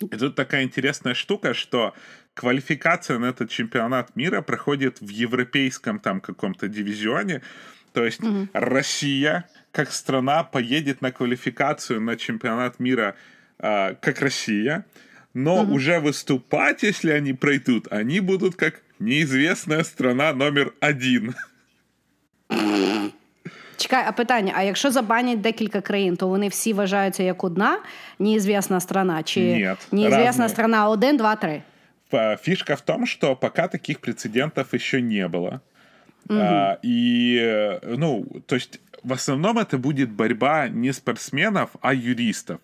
[0.00, 1.92] И тут такая интересная штука, что
[2.34, 7.42] квалификация на этот чемпионат мира проходит в европейском там каком-то дивизионе.
[7.92, 8.20] То есть
[8.52, 13.16] Россия, как страна, поедет на квалификацию на чемпионат мира
[13.58, 14.86] а, как Россия,
[15.34, 21.34] но уже выступать, если они пройдут, они будут как неизвестная страна номер один.
[23.77, 27.79] Чекай, а питання: а якщо забанять декілька країн, то вони всі вважаються як одна
[28.19, 29.23] неізвісна страна?
[29.23, 30.49] Чи Ні, неізвісна разні.
[30.49, 31.61] страна один, два, три?
[32.13, 35.59] Ф- Фишка в том, что пока таких прецедентов еще не было.
[36.29, 42.57] А, и, э, ну, то есть в основном это будет борьба не спортсменов, а юристов.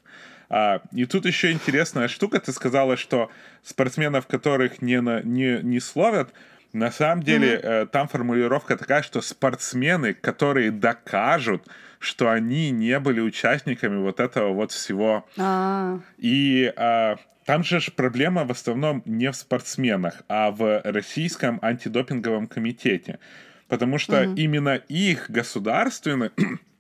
[0.49, 2.37] А, и тут еще интересная штука.
[2.37, 3.29] Ты сказала, что
[3.63, 6.29] спортсменов, которых не, на- не, не словят,
[6.74, 11.66] на самом деле э, там формулировка такая, что спортсмены, которые докажут,
[12.00, 15.24] что они не были участниками вот этого вот всего.
[15.38, 22.48] А, и а, там же проблема в основном не в спортсменах, а в российском антидопинговом
[22.48, 23.20] комитете.
[23.68, 26.30] Потому что именно их государственный,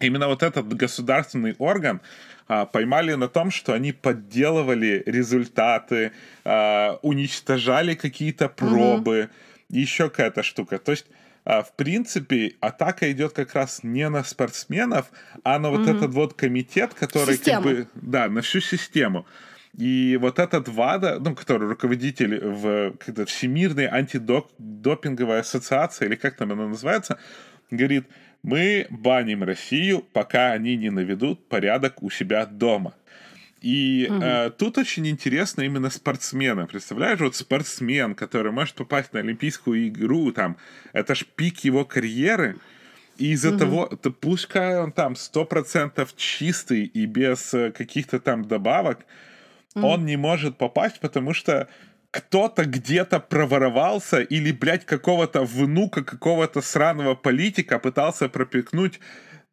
[0.00, 2.00] именно вот этот государственный орган
[2.46, 6.12] а, поймали на том, что они подделывали результаты,
[6.44, 9.30] а, уничтожали какие-то пробы,
[9.68, 10.78] еще какая-то штука.
[10.78, 11.06] То есть
[11.44, 15.10] а, в принципе, атака идет как раз не на спортсменов,
[15.44, 17.62] а на вот этот вот комитет, который Систему.
[17.62, 19.26] как бы, да, на всю систему.
[19.74, 22.92] И вот этот ВАДА, ну, который руководитель в
[23.26, 27.18] Всемирной антидопинговой ассоциации, или как там она называется,
[27.70, 28.06] говорит,
[28.48, 32.94] мы баним Россию, пока они не наведут порядок у себя дома.
[33.60, 36.66] И э, тут очень интересно именно спортсмена.
[36.66, 40.56] Представляешь, вот спортсмен, который может попасть на Олимпийскую игру, там,
[40.94, 42.56] это ж пик его карьеры.
[43.18, 49.04] И из-за того, то пускай он там 100% чистый и без э, каких-то там добавок,
[49.74, 51.68] он не может попасть, потому что
[52.10, 59.00] кто-то где-то проворовался или, блядь, какого-то внука какого-то сраного политика пытался пропекнуть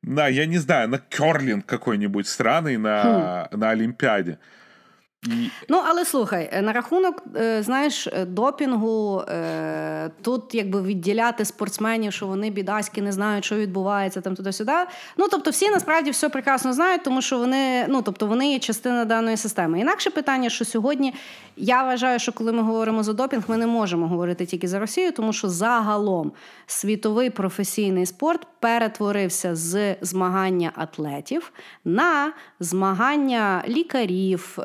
[0.02, 4.40] на, я не знаю, на керлинг какой-нибудь странный на, на Олимпиаде.
[5.70, 9.24] Ну, але слухай, е, на рахунок, е, знаєш, е, допінгу,
[10.22, 14.72] тут якби відділяти спортсменів, що вони бідаськи не знають, що відбувається там туди-сюди.
[15.18, 19.06] Ну, тобто, всі насправді все прекрасно знають, тому що вони, ну, тобто, вони є частина
[19.06, 19.80] даної системи.
[19.80, 21.14] Інакше питання, що сьогодні
[21.58, 25.12] я вважаю, що коли ми говоримо за допінг, ми не можемо говорити тільки за Росію,
[25.12, 26.32] тому що загалом
[26.68, 31.52] світовий професійний спорт перетворився з змагання атлетів
[31.86, 34.58] на змагання лікарів,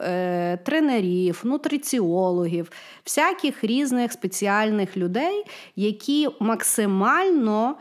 [0.56, 2.70] тренерів, нутриціологів,
[3.05, 5.44] всяких різних спеціальних людей,
[5.77, 7.77] які максимально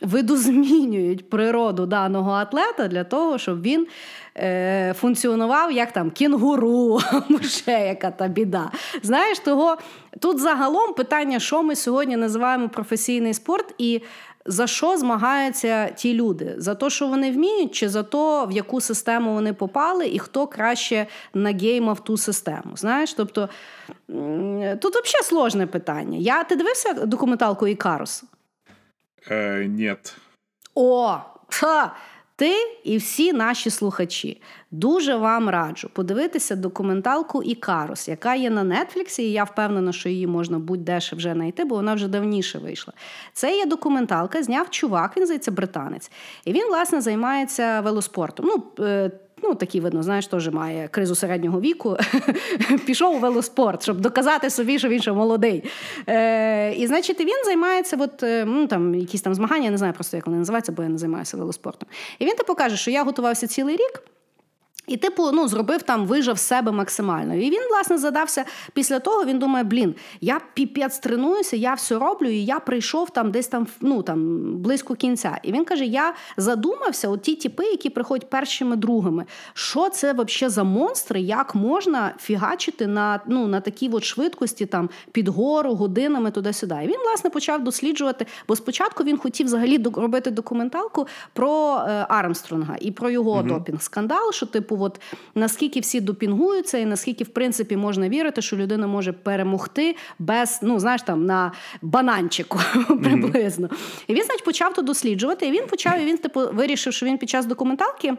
[0.00, 3.86] видозмінюють природу даного атлета для того, щоб він
[4.36, 7.00] е, функціонував як там кінгуру,
[7.42, 8.70] ще яка та біда.
[9.02, 9.76] Знаєш, того
[10.20, 14.02] тут загалом питання, що ми сьогодні називаємо професійний спорт, і
[14.48, 16.54] за що змагаються ті люди?
[16.56, 20.46] За те, що вони вміють, чи за те, в яку систему вони попали, і хто
[20.46, 22.76] краще нагеймав ту систему?
[22.76, 23.48] Знаєш, тобто
[24.80, 26.18] тут взагалі сложне питання.
[26.18, 28.24] Я ти дивився документалку Ікарус?
[29.30, 30.16] э, нет.
[30.74, 31.18] О!
[31.48, 31.94] Ха!
[32.36, 32.54] Ти
[32.84, 39.32] і всі наші слухачі дуже вам раджу подивитися документалку Ікарус, яка є на Нетфліксі, і
[39.32, 42.92] я впевнена, що її можна будь-деше вже знайти, бо вона вже давніше вийшла.
[43.32, 46.10] Це є документалка, зняв чувак, він здається, британець.
[46.44, 48.46] І він, власне, займається велоспортом.
[48.46, 49.10] Ну, е,
[49.42, 51.96] Ну, такий, видно, знаєш, теж має кризу середнього віку.
[52.86, 55.64] Пішов у велоспорт, щоб доказати собі, що він ще молодий.
[56.08, 59.92] Е, І, значить, він займається, от, е, ну, там, якісь там змагання, я не знаю
[59.92, 61.88] просто, як вони називаються, бо я не займаюся велоспортом.
[62.18, 64.02] І він типу каже, що я готувався цілий рік.
[64.88, 67.34] І, типу, ну, зробив там, вижав себе максимально.
[67.34, 72.28] І він, власне, задався після того, він думає, блін, я піпець тренуюся, я все роблю,
[72.28, 75.38] і я прийшов там десь там ну, там, близько кінця.
[75.42, 79.24] І він каже: я задумався, от ті типи, які приходять першими другими,
[79.54, 84.90] що це взагалі за монстри, як можна фігачити на ну, на такій от швидкості там,
[85.12, 86.74] під гору, годинами туди-сюди.
[86.84, 92.76] І він, власне, почав досліджувати, бо спочатку він хотів взагалі робити документалку про е, Армстронга
[92.80, 93.42] і про його угу.
[93.42, 95.00] допінг-скандал, що, типу, от
[95.34, 100.80] наскільки всі допінгуються, і наскільки в принципі можна вірити, що людина може перемогти без, ну
[100.80, 101.52] знаєш, там на
[101.82, 102.58] бананчику
[103.02, 103.68] приблизно.
[104.06, 105.46] І він, значить, почав то досліджувати.
[105.46, 108.14] І він почав, і він типу вирішив, що він під час документалки.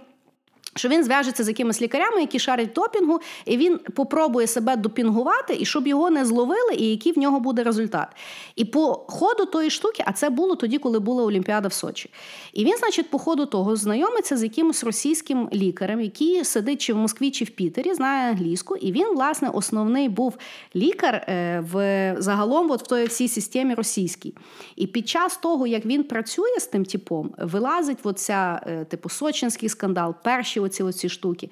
[0.79, 5.65] Що він зв'яжеться з якимись лікарями, які шарять допінгу, і він попробує себе допінгувати, і
[5.65, 8.07] щоб його не зловили, і який в нього буде результат.
[8.55, 12.09] І по ходу тої штуки, а це було тоді, коли була Олімпіада в Сочі.
[12.53, 16.97] І він, значить, по ходу того знайомиться з якимось російським лікарем, який сидить чи в
[16.97, 18.75] Москві, чи в Пітері, знає англійську.
[18.75, 20.37] І він, власне, основний був
[20.75, 24.33] лікар е, в загалом, от в той всій системі російській.
[24.75, 29.69] І під час того, як він працює з тим типом, вилазить оця, е, типу, сочинський
[29.69, 31.49] скандал, перші оці оці штуки.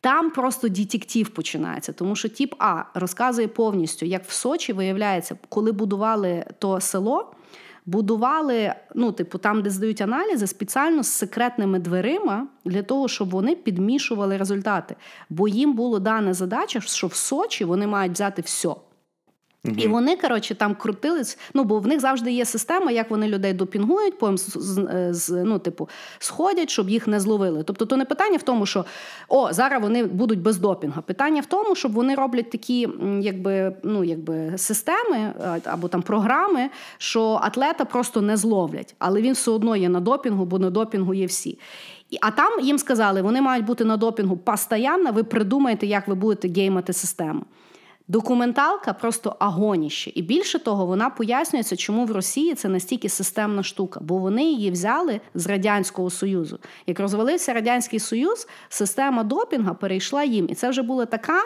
[0.00, 5.72] Там просто детектив починається, тому що тіп А розказує повністю, як в Сочі виявляється, коли
[5.72, 7.34] будували то село,
[7.86, 13.56] будували, ну, типу, там, де здають аналізи, спеціально з секретними дверима для того, щоб вони
[13.56, 14.96] підмішували результати.
[15.30, 18.74] Бо їм було дана задача, що в Сочі вони мають взяти все.
[19.68, 19.76] Угу.
[19.78, 21.38] І вони, коротше, там крутились.
[21.54, 24.36] Ну, бо в них завжди є система, як вони людей допінгують, потім
[25.30, 25.88] ну, типу,
[26.18, 27.62] сходять, щоб їх не зловили.
[27.62, 28.84] Тобто, то не питання в тому, що
[29.28, 31.02] о, зараз вони будуть без допінга.
[31.02, 32.88] Питання в тому, щоб вони роблять такі,
[33.20, 35.32] якби, ну, якби системи
[35.64, 40.44] або там програми, що атлета просто не зловлять, але він все одно є на допінгу,
[40.44, 41.58] бо на допінгу є всі.
[42.20, 46.48] А там їм сказали, вони мають бути на допінгу постійно, ви придумаєте, як ви будете
[46.48, 47.42] геймати систему.
[48.08, 50.12] Документалка просто агоніще.
[50.14, 54.70] І більше того, вона пояснюється, чому в Росії це настільки системна штука, бо вони її
[54.70, 56.58] взяли з Радянського Союзу.
[56.86, 60.46] Як розвалився Радянський Союз, система допінга перейшла їм.
[60.48, 61.42] І це вже була така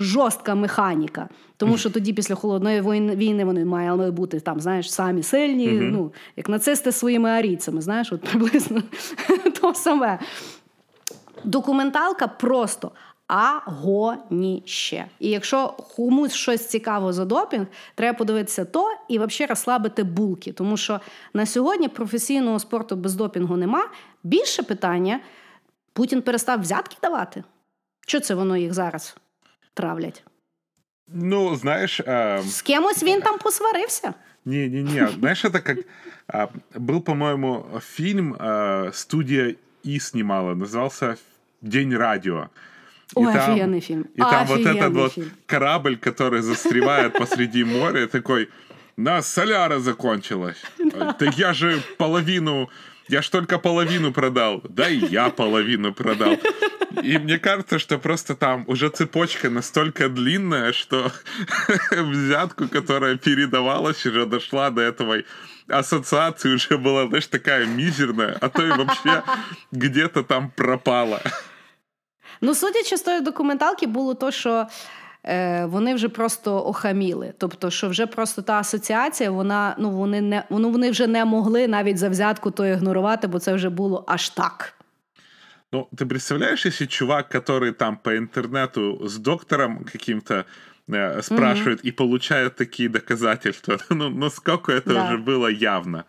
[0.00, 1.28] жорстка механіка.
[1.56, 2.80] Тому що тоді, після холодної
[3.16, 5.90] війни, вони мали бути там, знаєш, самі сильні, uh-huh.
[5.90, 8.82] ну, як нацисти своїми арійцями, знаєш, от приблизно
[9.60, 10.18] то саме.
[11.44, 12.90] Документалка просто
[13.33, 15.05] агоніще.
[15.19, 17.65] І якщо комусь щось цікаво за допінг,
[17.95, 20.51] треба подивитися то і взагалі розслабити булки.
[20.51, 20.99] Тому що
[21.33, 23.89] на сьогодні професійного спорту без допінгу нема.
[24.23, 25.19] Більше питання:
[25.93, 27.43] Путін перестав взятки давати?
[28.07, 29.17] Що це воно їх зараз
[29.73, 30.23] травлять?
[31.07, 31.99] Ну, знаєш...
[31.99, 32.41] А...
[32.41, 34.13] З кимось він там посварився.
[34.45, 35.77] Не-не-не, знаешь, это как...
[36.27, 41.17] А, был, по-моему, фильм, а, студия И снимала, назывался
[41.61, 42.49] «День радио».
[43.16, 44.02] И Ой, там, офигенный фильм.
[44.14, 44.92] И там вот этот фильм.
[44.94, 45.12] вот
[45.46, 48.48] корабль, который застревает посреди моря, такой,
[48.96, 50.62] на соляра закончилась.
[51.18, 52.70] Так я же половину,
[53.08, 54.62] я ж только половину продал.
[54.68, 56.36] Да и я половину продал.
[57.02, 61.12] И мне кажется, что просто там уже цепочка настолько длинная, что
[61.90, 65.22] взятку, которая передавалась, уже дошла до этого
[65.68, 69.22] ассоциации, уже была, знаешь, такая мизерная, а то и вообще
[69.72, 71.20] где-то там пропала.
[72.43, 74.67] Ну, судячи з тої документалки, було то, що
[75.23, 77.33] е, вони вже просто охаміли.
[77.37, 81.67] Тобто, що вже просто та асоціація, вона ну вони не ну, вони вже не могли
[81.67, 84.73] навіть за взятку то ігнорувати, бо це вже було аж так.
[85.71, 90.45] Ну, ты представляешь, если чувак, который там по интернету с доктором каким-то
[90.87, 91.89] э, спрашивает mm-hmm.
[91.89, 95.05] и получает такие доказательства, ну, насколько это да.
[95.05, 96.05] уже было явно.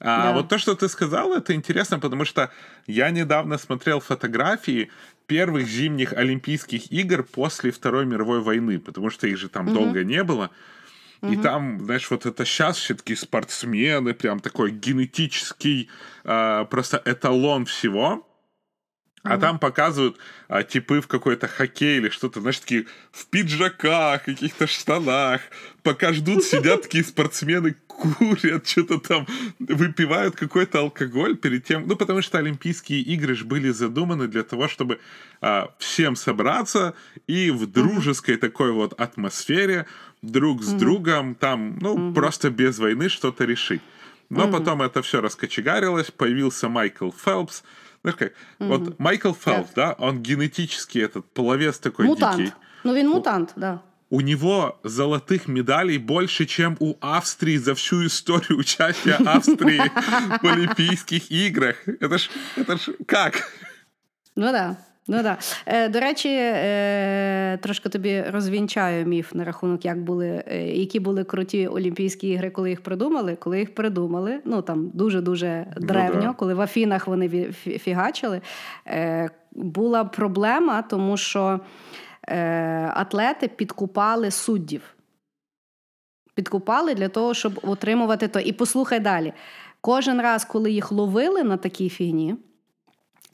[0.00, 0.32] А да.
[0.32, 2.50] вот то, что ты сказал, это интересно, потому что
[2.86, 4.90] я недавно смотрел фотографии
[5.27, 9.75] первых зимних Олимпийских игр после Второй мировой войны, потому что их же там угу.
[9.75, 10.51] долго не было.
[11.21, 11.33] Угу.
[11.33, 15.89] И там, знаешь, вот это сейчас все таки спортсмены, прям такой генетический
[16.23, 18.27] э, просто эталон всего.
[19.25, 24.67] А там показывают а, типы в какой-то хоккей или что-то, знаешь, такие в пиджаках, каких-то
[24.67, 25.41] штанах.
[25.81, 29.27] Пока ждут, сидят такие спортсмены курят, что-то там
[29.59, 34.67] выпивают какой-то алкоголь перед тем, ну, потому что Олимпийские игры же были задуманы для того,
[34.67, 34.99] чтобы
[35.41, 36.93] а, всем собраться
[37.27, 39.85] и в дружеской такой вот атмосфере
[40.21, 43.81] друг с другом там, ну, просто без войны что-то решить.
[44.29, 47.63] Но потом это все раскочегарилось, появился Майкл Фелпс,
[48.01, 52.37] знаешь как, вот Майкл Фелпс, да, он генетически этот половец такой Мутант.
[52.37, 52.53] дикий.
[52.83, 53.79] Ну він мутант, да.
[54.14, 59.80] У него золотых медалей больше, чем у Австрии за всю историю участия Австрии
[60.42, 61.76] в Олимпийских играх.
[61.86, 63.34] Это ж, это ж как?
[64.36, 64.76] Ну да.
[65.08, 65.38] Ну да.
[65.66, 71.24] Е, до речі, е, трошки тобі розвінчаю міф на рахунок, як були, е, які були
[71.24, 73.36] круті Олімпійські ігри, коли їх придумали.
[73.36, 76.32] Коли їх придумали, ну там дуже-дуже древньо, да.
[76.32, 78.40] коли в Афінах вони ві- фі- фігачили,
[78.86, 81.60] е, була проблема, тому що е,
[82.93, 84.95] атлети підкупали суддів.
[86.35, 88.39] Підкупали для того, щоб отримувати то.
[88.39, 89.33] І послухай далі.
[89.81, 92.35] Кожен раз, коли їх ловили на такій фігні,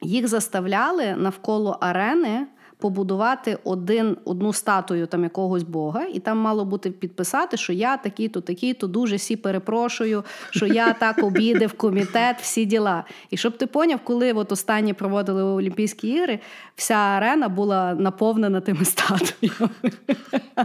[0.02, 2.48] їх заставляли навколо арени
[2.82, 8.42] побудувати один, одну статую там якогось бога, і там мало бути підписати, що я такий-то,
[8.42, 13.04] такий-то, дуже сі перепрошую, що я так обідав комітет, всі діла.
[13.30, 16.40] І щоб ти поняв, коли от останні проводили Олімпійські ігри,
[16.76, 19.70] вся арена була наповнена тими статуями.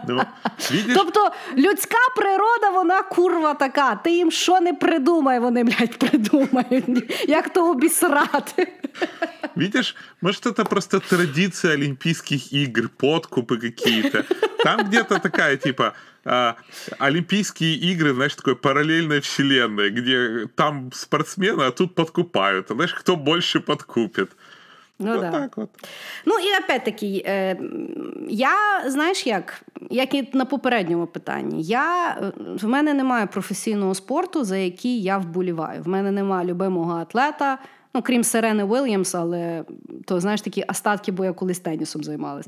[0.08, 0.22] Ну,
[0.94, 3.94] Тобто людська природа, вона курва така.
[3.94, 7.24] Ти їм що не придумай, вони, блядь, придумають.
[7.28, 8.72] Як то обісрати.
[9.56, 14.25] видишь, может, это просто традиция Олимпийских игр, подкупы какие-то.
[14.63, 15.93] Там где-то такая, типа,
[16.25, 16.55] а,
[16.99, 22.71] Олимпийские игры, знаешь, такой параллельной вселенной, где там спортсмены, а тут подкупают.
[22.71, 24.29] А знаешь, кто больше подкупит?
[24.99, 25.31] Ну, вот да.
[25.31, 25.69] так вот.
[26.25, 27.57] Ну і опять-таки, е,
[28.29, 28.53] я
[28.85, 34.57] знаєш як, як і на попередньому питанні, я, е, в мене немає професійного спорту, за
[34.57, 35.81] який я вболіваю.
[35.83, 37.57] В мене немає любимого атлета.
[37.96, 39.64] Ну, крім Сирени Уільямс, але
[40.04, 42.46] то знаєш такі остатки, бо я колись тенісом займалась.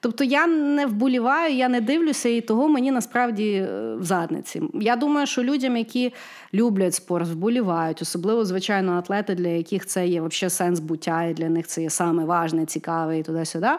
[0.00, 4.62] Тобто я не вболіваю, я не дивлюся, і того мені насправді е, в задниці.
[4.74, 6.12] Я думаю, що людям, які
[6.54, 11.48] люблять спорт, вболівають, особливо, звичайно, атлети, для яких це є взагалі сенс буття, і для
[11.48, 13.70] них це є саме важне, цікаве і туди-сюди.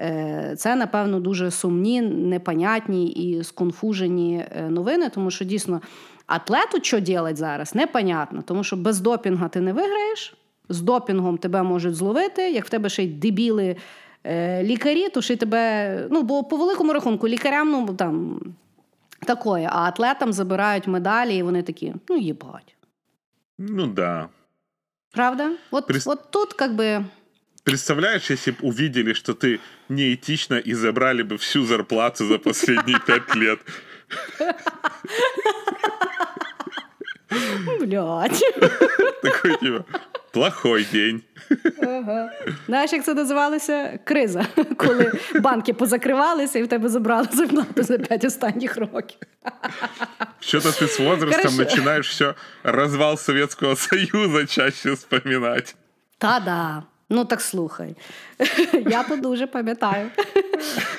[0.00, 5.80] Е, Це, напевно, дуже сумні, непонятні і сконфужені е, новини, тому що дійсно
[6.26, 10.34] атлету що робити зараз, непонятно, тому що без допінга ти не виграєш
[10.69, 13.75] З допінгом тебе можуть зловити, як в тебе ще й дебіли
[14.23, 16.07] е, лікарі, то ще й тебе.
[16.11, 18.39] Ну, бо по великому рахунку лікарям, ну там
[19.25, 22.75] такое, а атлетам забирають медалі, і вони такі, ну їбать.
[23.59, 24.29] Ну да.
[25.11, 25.51] Правда?
[25.71, 27.05] От, Прис- от тут, как би.
[27.63, 33.35] Представляешь, если бы увидели, что ты неэтично и забрали бы всю зарплату за последние пять
[33.35, 33.59] лет?
[37.79, 38.43] Блядь.
[39.21, 39.85] Такой типа,
[40.36, 41.22] плохой день.
[42.66, 43.98] Знаєш, як це називалося?
[44.04, 44.46] Криза.
[44.76, 49.18] Коли банки позакривалися і в тебе забрали зарплату за п'ять останніх років.
[50.40, 51.56] Что-то ты с возрастом Хорошо.
[51.56, 55.76] начинаешь все развал Советского Союза чаще вспоминать.
[56.18, 56.82] Та-да.
[57.08, 57.96] Ну так слухай.
[58.72, 60.10] Я то дуже пам'ятаю.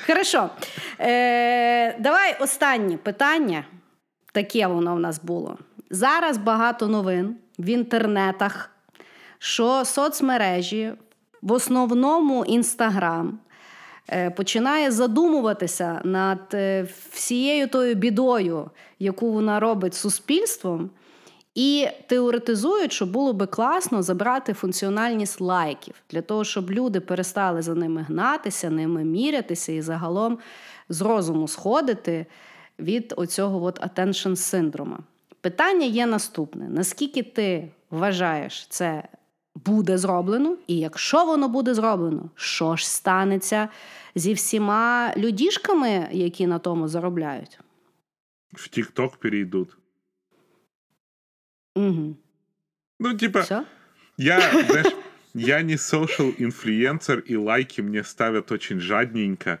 [0.06, 0.50] Хорошо.
[1.00, 3.64] Е, давай останнє питання.
[4.32, 5.58] Таке воно в нас було.
[5.90, 8.70] Зараз багато новин в інтернетах,
[9.38, 10.92] що соцмережі,
[11.42, 13.38] в основному Інстаграм,
[14.08, 20.90] е, починає задумуватися над е, всією тою бідою, яку вона робить суспільством,
[21.54, 27.74] і теоретизують, що було би класно забрати функціональність лайків для того, щоб люди перестали за
[27.74, 30.38] ними гнатися, ними мірятися і загалом
[30.88, 32.26] з розуму сходити
[32.78, 34.98] від оцього от attention синдрома.
[35.40, 39.02] Питання є наступне: наскільки ти вважаєш це
[39.64, 43.68] буде зроблено, і якщо воно буде зроблено, що ж станеться
[44.14, 47.60] зі всіма людішками, які на тому заробляють?
[48.52, 49.76] В ТикТок перейдут.
[51.76, 52.16] Угу.
[53.00, 53.64] Ну, типа, Все?
[54.16, 54.96] я, знаешь,
[55.34, 59.58] я не social инфлюенсер, и лайки мне ставят очень жадненько.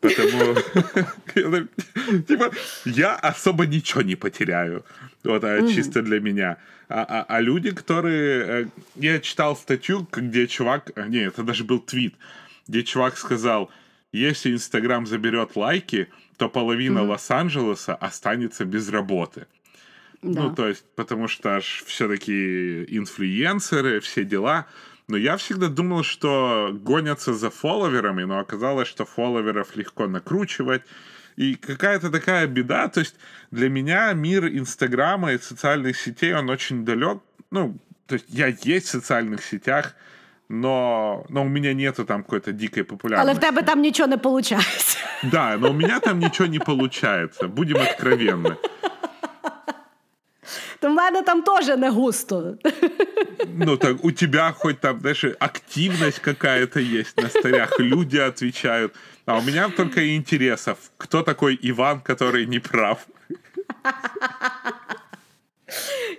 [0.00, 0.54] Потому,
[2.28, 2.50] типа,
[2.86, 4.84] я особо ничего не потеряю.
[5.24, 6.56] Вот, а, чисто для меня.
[6.88, 8.62] А, а- а люди, которые...
[8.64, 8.66] э,
[8.96, 10.90] Я читал статью, где чувак...
[10.96, 12.14] а, Не, это даже был твит,
[12.68, 13.70] где чувак сказал,
[14.12, 19.46] если Инстаграм заберет лайки, то половина Лос-Анджелеса останется без работы.
[20.22, 20.42] Да.
[20.42, 24.66] Ну, то есть, потому что ж все-таки инфлюенсеры, все дела.
[25.10, 30.82] Но я всегда думал, что гонятся за фолловерами, но оказалось, что фолловеров легко накручивать,
[31.36, 33.16] И какая-то такая беда, то есть
[33.50, 37.18] для меня мир Инстаграма и социальных сетей, он очень далек.
[37.50, 39.94] Ну, то есть я есть в социальных сетях,
[40.48, 43.30] но, но у меня нету там какой-то дикой популярности.
[43.30, 44.98] Але в тебе там нічого не виходить.
[45.22, 48.56] Да, но у меня там ничего не получается, будем откровенны.
[50.80, 52.56] То в мене там теж не густо.
[53.54, 58.94] Ну, так у тебя хоть там, знаешь, активность какая-то есть на старях, люди отвечают.
[59.26, 60.78] А у меня только интересов.
[60.96, 62.98] Кто такой Иван, который не прав?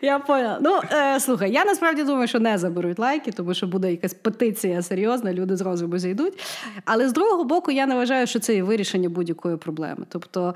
[0.02, 0.60] Я поняла.
[0.62, 4.82] Ну, е, слухай, я насправді думаю, що не заберуть лайки, тому що буде якась петиція
[4.82, 6.34] серйозна, люди з розуму зійдуть.
[6.86, 10.06] Але з другого боку, я не вважаю, що це є вирішення будь-якої проблеми.
[10.10, 10.56] Тобто,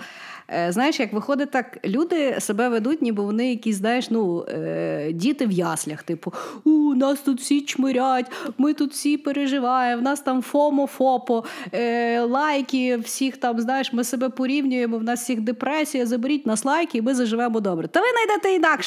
[0.49, 5.45] е, знаєш, як виходить так, люди себе ведуть, ніби вони якісь, знаєш, ну, е, діти
[5.45, 10.41] в яслях, типу, у нас тут всі чмирять, ми тут всі переживаємо, в нас там
[10.41, 11.43] фомо, фопо,
[11.73, 16.97] е, лайки, всіх там, знаєш, ми себе порівнюємо, в нас всіх депресія, заберіть нас лайки,
[16.97, 17.88] і ми заживемо добре.
[17.88, 18.85] Та ви знайдете інакше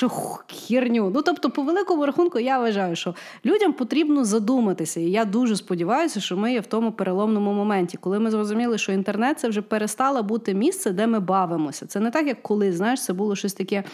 [0.69, 1.11] херню.
[1.15, 3.15] Ну тобто, по великому рахунку, я вважаю, що
[3.45, 5.01] людям потрібно задуматися.
[5.01, 8.93] І я дуже сподіваюся, що ми є в тому переломному моменті, коли ми зрозуміли, що
[8.93, 11.87] інтернет це вже перестало бути місце, де ми бавимося.
[11.87, 13.85] Це не так, як коли, знаєш, це було щось таке.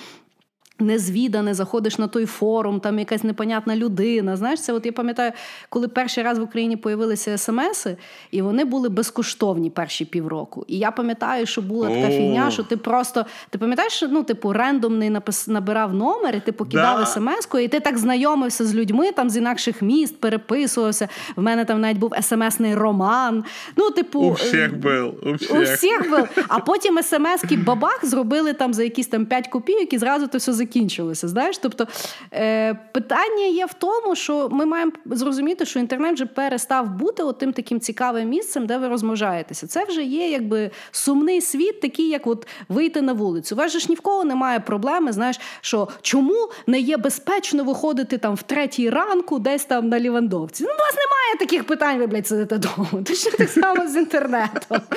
[0.80, 4.36] Незвідане, заходиш на той форум, там якась непонятна людина.
[4.36, 5.32] Знаєш, це от я пам'ятаю,
[5.68, 7.96] коли перший раз в Україні появилися смси,
[8.30, 10.64] і вони були безкоштовні перші півроку.
[10.68, 15.10] І я пам'ятаю, що була така фігня, що ти просто ти пам'ятаєш, ну, типу, рендомний
[15.10, 17.06] напис, набирав номер, і ти покидав Да.
[17.06, 21.09] смс-ку, і ти так знайомився з людьми там з інакших міст, переписувався.
[21.36, 23.44] В мене там навіть був смс-ний роман.
[23.76, 25.74] Ну, типу, У всех был, у у всех.
[25.74, 26.28] всіх був.
[26.48, 30.52] А потім смс-ки бабах зробили там за якісь там 5 копійок і зразу то все
[30.64, 31.28] закінчилося.
[31.28, 31.58] Знаєш?
[31.58, 31.86] Тобто
[32.32, 37.52] е, питання є в тому, що ми маємо зрозуміти, що інтернет вже перестав бути отим
[37.52, 39.66] таким цікавим місцем, де ви розмножаєтеся.
[39.66, 43.54] Це вже є якби сумний світ, такий, як от вийти на вулицю.
[43.54, 47.64] У вас же ж ні в кого немає проблеми, знаєш, що чому не є безпечно
[47.64, 50.64] виходити там в третій ранку, десь там на Лівандовці.
[50.64, 53.04] Ну, у вас немає таких питань, ви, блядь, сидите вдома.
[53.04, 54.78] Точно так само з інтернетом.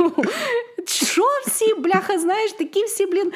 [0.00, 0.12] Ну,
[0.86, 3.32] Що всі, бляха, знаєш, такі всі, блін,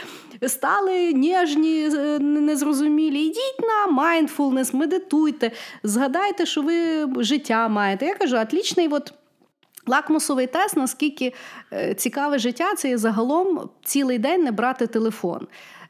[0.46, 3.22] стали ніжні, е, незрозумілі.
[3.22, 5.50] Йдіть на майндфулнес, медитуйте,
[5.82, 8.06] згадайте, що ви життя маєте.
[8.06, 9.12] Я кажу, отлічний от.
[9.88, 11.34] Лакмусовий тест, наскільки
[11.72, 15.46] е, цікаве життя, це є загалом цілий день не брати телефон.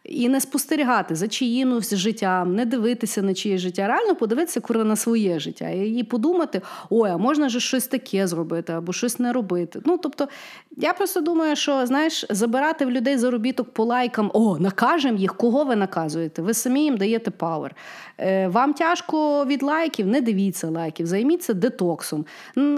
[0.08, 4.96] І не спостерігати за чиїмось життям, не дивитися на чиє життя, реально подивитися курва на
[4.96, 9.80] своє життя і подумати, ой, а можна ж щось таке зробити або щось не робити.
[9.84, 10.28] Ну тобто,
[10.76, 15.64] я просто думаю, що знаєш, забирати в людей заробіток по лайкам, о, накажемо їх, кого
[15.64, 16.42] ви наказуєте?
[16.42, 17.74] Ви самі їм даєте power.
[18.18, 22.26] Е, вам тяжко від лайків, не дивіться лайків, займіться детоксом.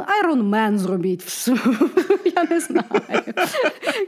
[0.06, 1.48] Ironman зробіть.
[2.36, 2.84] Я не знаю.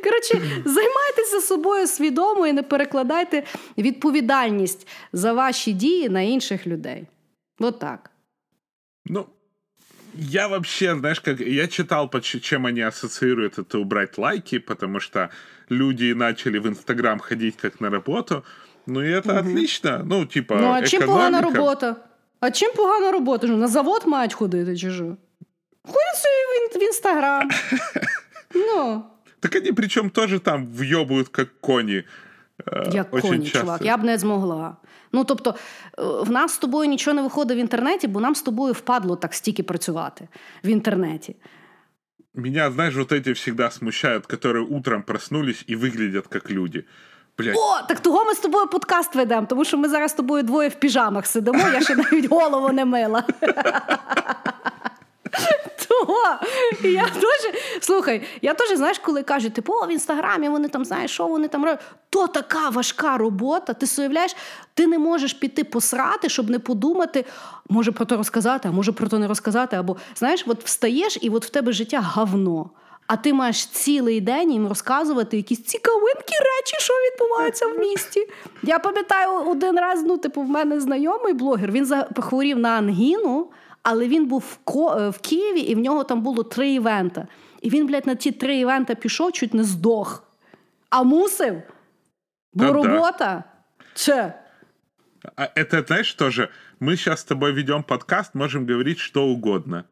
[0.05, 3.43] Коротше, займайтеся собою свідомо і не перекладайте
[3.78, 7.07] відповідальність за ваші дії на інших людей.
[7.59, 8.11] От так.
[9.07, 9.27] Ну,
[10.15, 15.31] я вообще, знаешь, как я читал, чем они ассоциируют это убрать лайки, потому что
[15.69, 18.44] люди начали в Инстаграм ходить как на работу.
[18.88, 20.02] Ну и это отлично.
[20.06, 21.57] Ну, типа, Ну, а чим погана экономика.
[21.57, 21.95] робота?
[22.40, 23.48] А чим погана робота?
[23.48, 25.03] Що, На завод мають ходити, чи що?
[25.84, 27.49] Ходять собі в, ін- в інстаграм.
[28.56, 29.03] Ну,
[29.40, 32.03] Так они причем тоже там въебывают как кони.
[32.66, 33.60] э, як очень коні, часто.
[33.60, 34.78] чувак, я б не змогла.
[35.12, 35.56] Ну, тобто,
[35.99, 39.16] е, в нас з тобою нічого не виходить в інтернеті, бо нам з тобою впадло
[39.16, 40.28] так стільки працювати
[40.64, 41.36] в інтернеті.
[42.34, 46.84] Меня, знаешь, вот эти всегда смущают, которые утром проснулись и выглядят как люди.
[47.41, 50.43] Блять, О, так того ми з тобою подкаст ведемо, тому що ми зараз з тобою
[50.43, 53.25] двоє в піжамах сидимо, я ще навіть голову не мила.
[55.89, 56.39] Того.
[56.83, 61.11] Я теж, слухай, я теж, знаєш, коли кажуть, типу, о, в інстаграмі вони там знаєш,
[61.11, 61.81] що вони там роблять.
[62.11, 63.73] То така важка робота.
[63.73, 64.37] Ти уявляєш,
[64.75, 67.25] ти не можеш піти посрати, щоб не подумати,
[67.69, 69.77] може про то розказати, а може про то не розказати.
[69.77, 72.71] Або знаєш, от встаєш, і от в тебе життя говно.
[73.12, 78.28] А ти маєш цілий день їм розказувати якісь цікавинкі речі, що відбуваються в місті.
[78.62, 83.51] Я пам'ятаю один раз, ну, типу, в мене знайомий блогер, він захворів на ангіну,
[83.82, 87.27] але він був в, Ко- е, в Києві, і в нього там було три івента.
[87.62, 90.24] І він, блядь, на ті три івента пішов, чуть не здох.
[90.91, 91.62] А мусив.
[92.55, 92.73] Бо Та-да.
[92.73, 93.45] робота.
[93.95, 94.35] Че?
[95.37, 96.49] а это, знаешь, тоже,
[96.81, 99.85] мы сейчас с тобой ведем подкаст, можем говорить что угодно.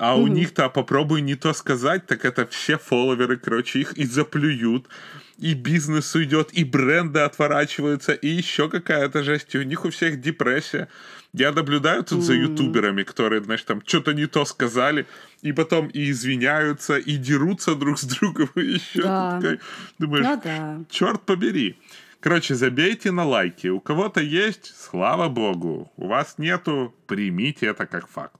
[0.00, 4.88] А у них-то попробуй не то сказать, так это все фолловеры, короче, их и заплюют,
[5.36, 10.20] и бизнес уйдет, и бренды отворачиваются, и еще какая-то жесть, и у них у всех
[10.20, 10.88] депрессия.
[11.34, 15.06] Я наблюдаю тут за ютуберами, которые, знаешь, там что-то не то сказали,
[15.42, 19.38] и потом и извиняются, и дерутся друг с другом, и еще Да.
[19.40, 19.60] такой,
[19.98, 20.78] думаешь, Ну да.
[20.90, 21.76] черт побери.
[22.20, 23.68] Короче, забейте на лайки.
[23.68, 25.90] У кого-то есть, слава богу.
[25.96, 28.39] У вас нету, примите это как факт.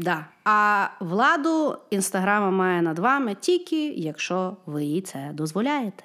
[0.00, 0.26] Да.
[0.44, 6.04] А владу інстаграма має над вами тільки, якщо ви їй це дозволяєте.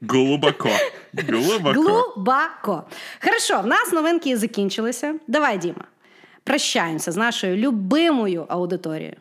[0.00, 0.68] Глубоко.
[1.14, 1.80] Глубоко.
[1.80, 2.84] Глубоко.
[3.24, 5.14] Хорошо, в нас новинки закінчилися.
[5.28, 5.84] Давай, Діма,
[6.44, 9.16] прощаємося з нашою любимою аудиторією.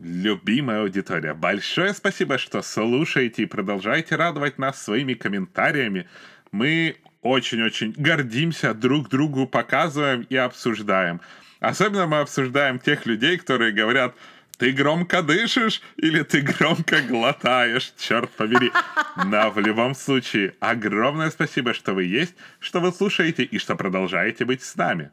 [0.00, 6.06] Любимая аудитория, большое спасибо, что слушаете и продолжаете радовать нас своими комментариями.
[6.52, 11.20] Мы очень-очень гордимся, друг другу показываем и обсуждаем.
[11.60, 14.14] Особенно мы обсуждаем тех людей, которые говорят,
[14.56, 18.72] ты громко дышишь или ты громко глотаешь, черт побери.
[19.16, 24.44] Но в любом случае, огромное спасибо, что вы есть, что вы слушаете и что продолжаете
[24.44, 25.10] быть с нами.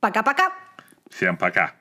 [0.00, 0.52] Пока-пока!
[1.10, 1.77] Всем пока!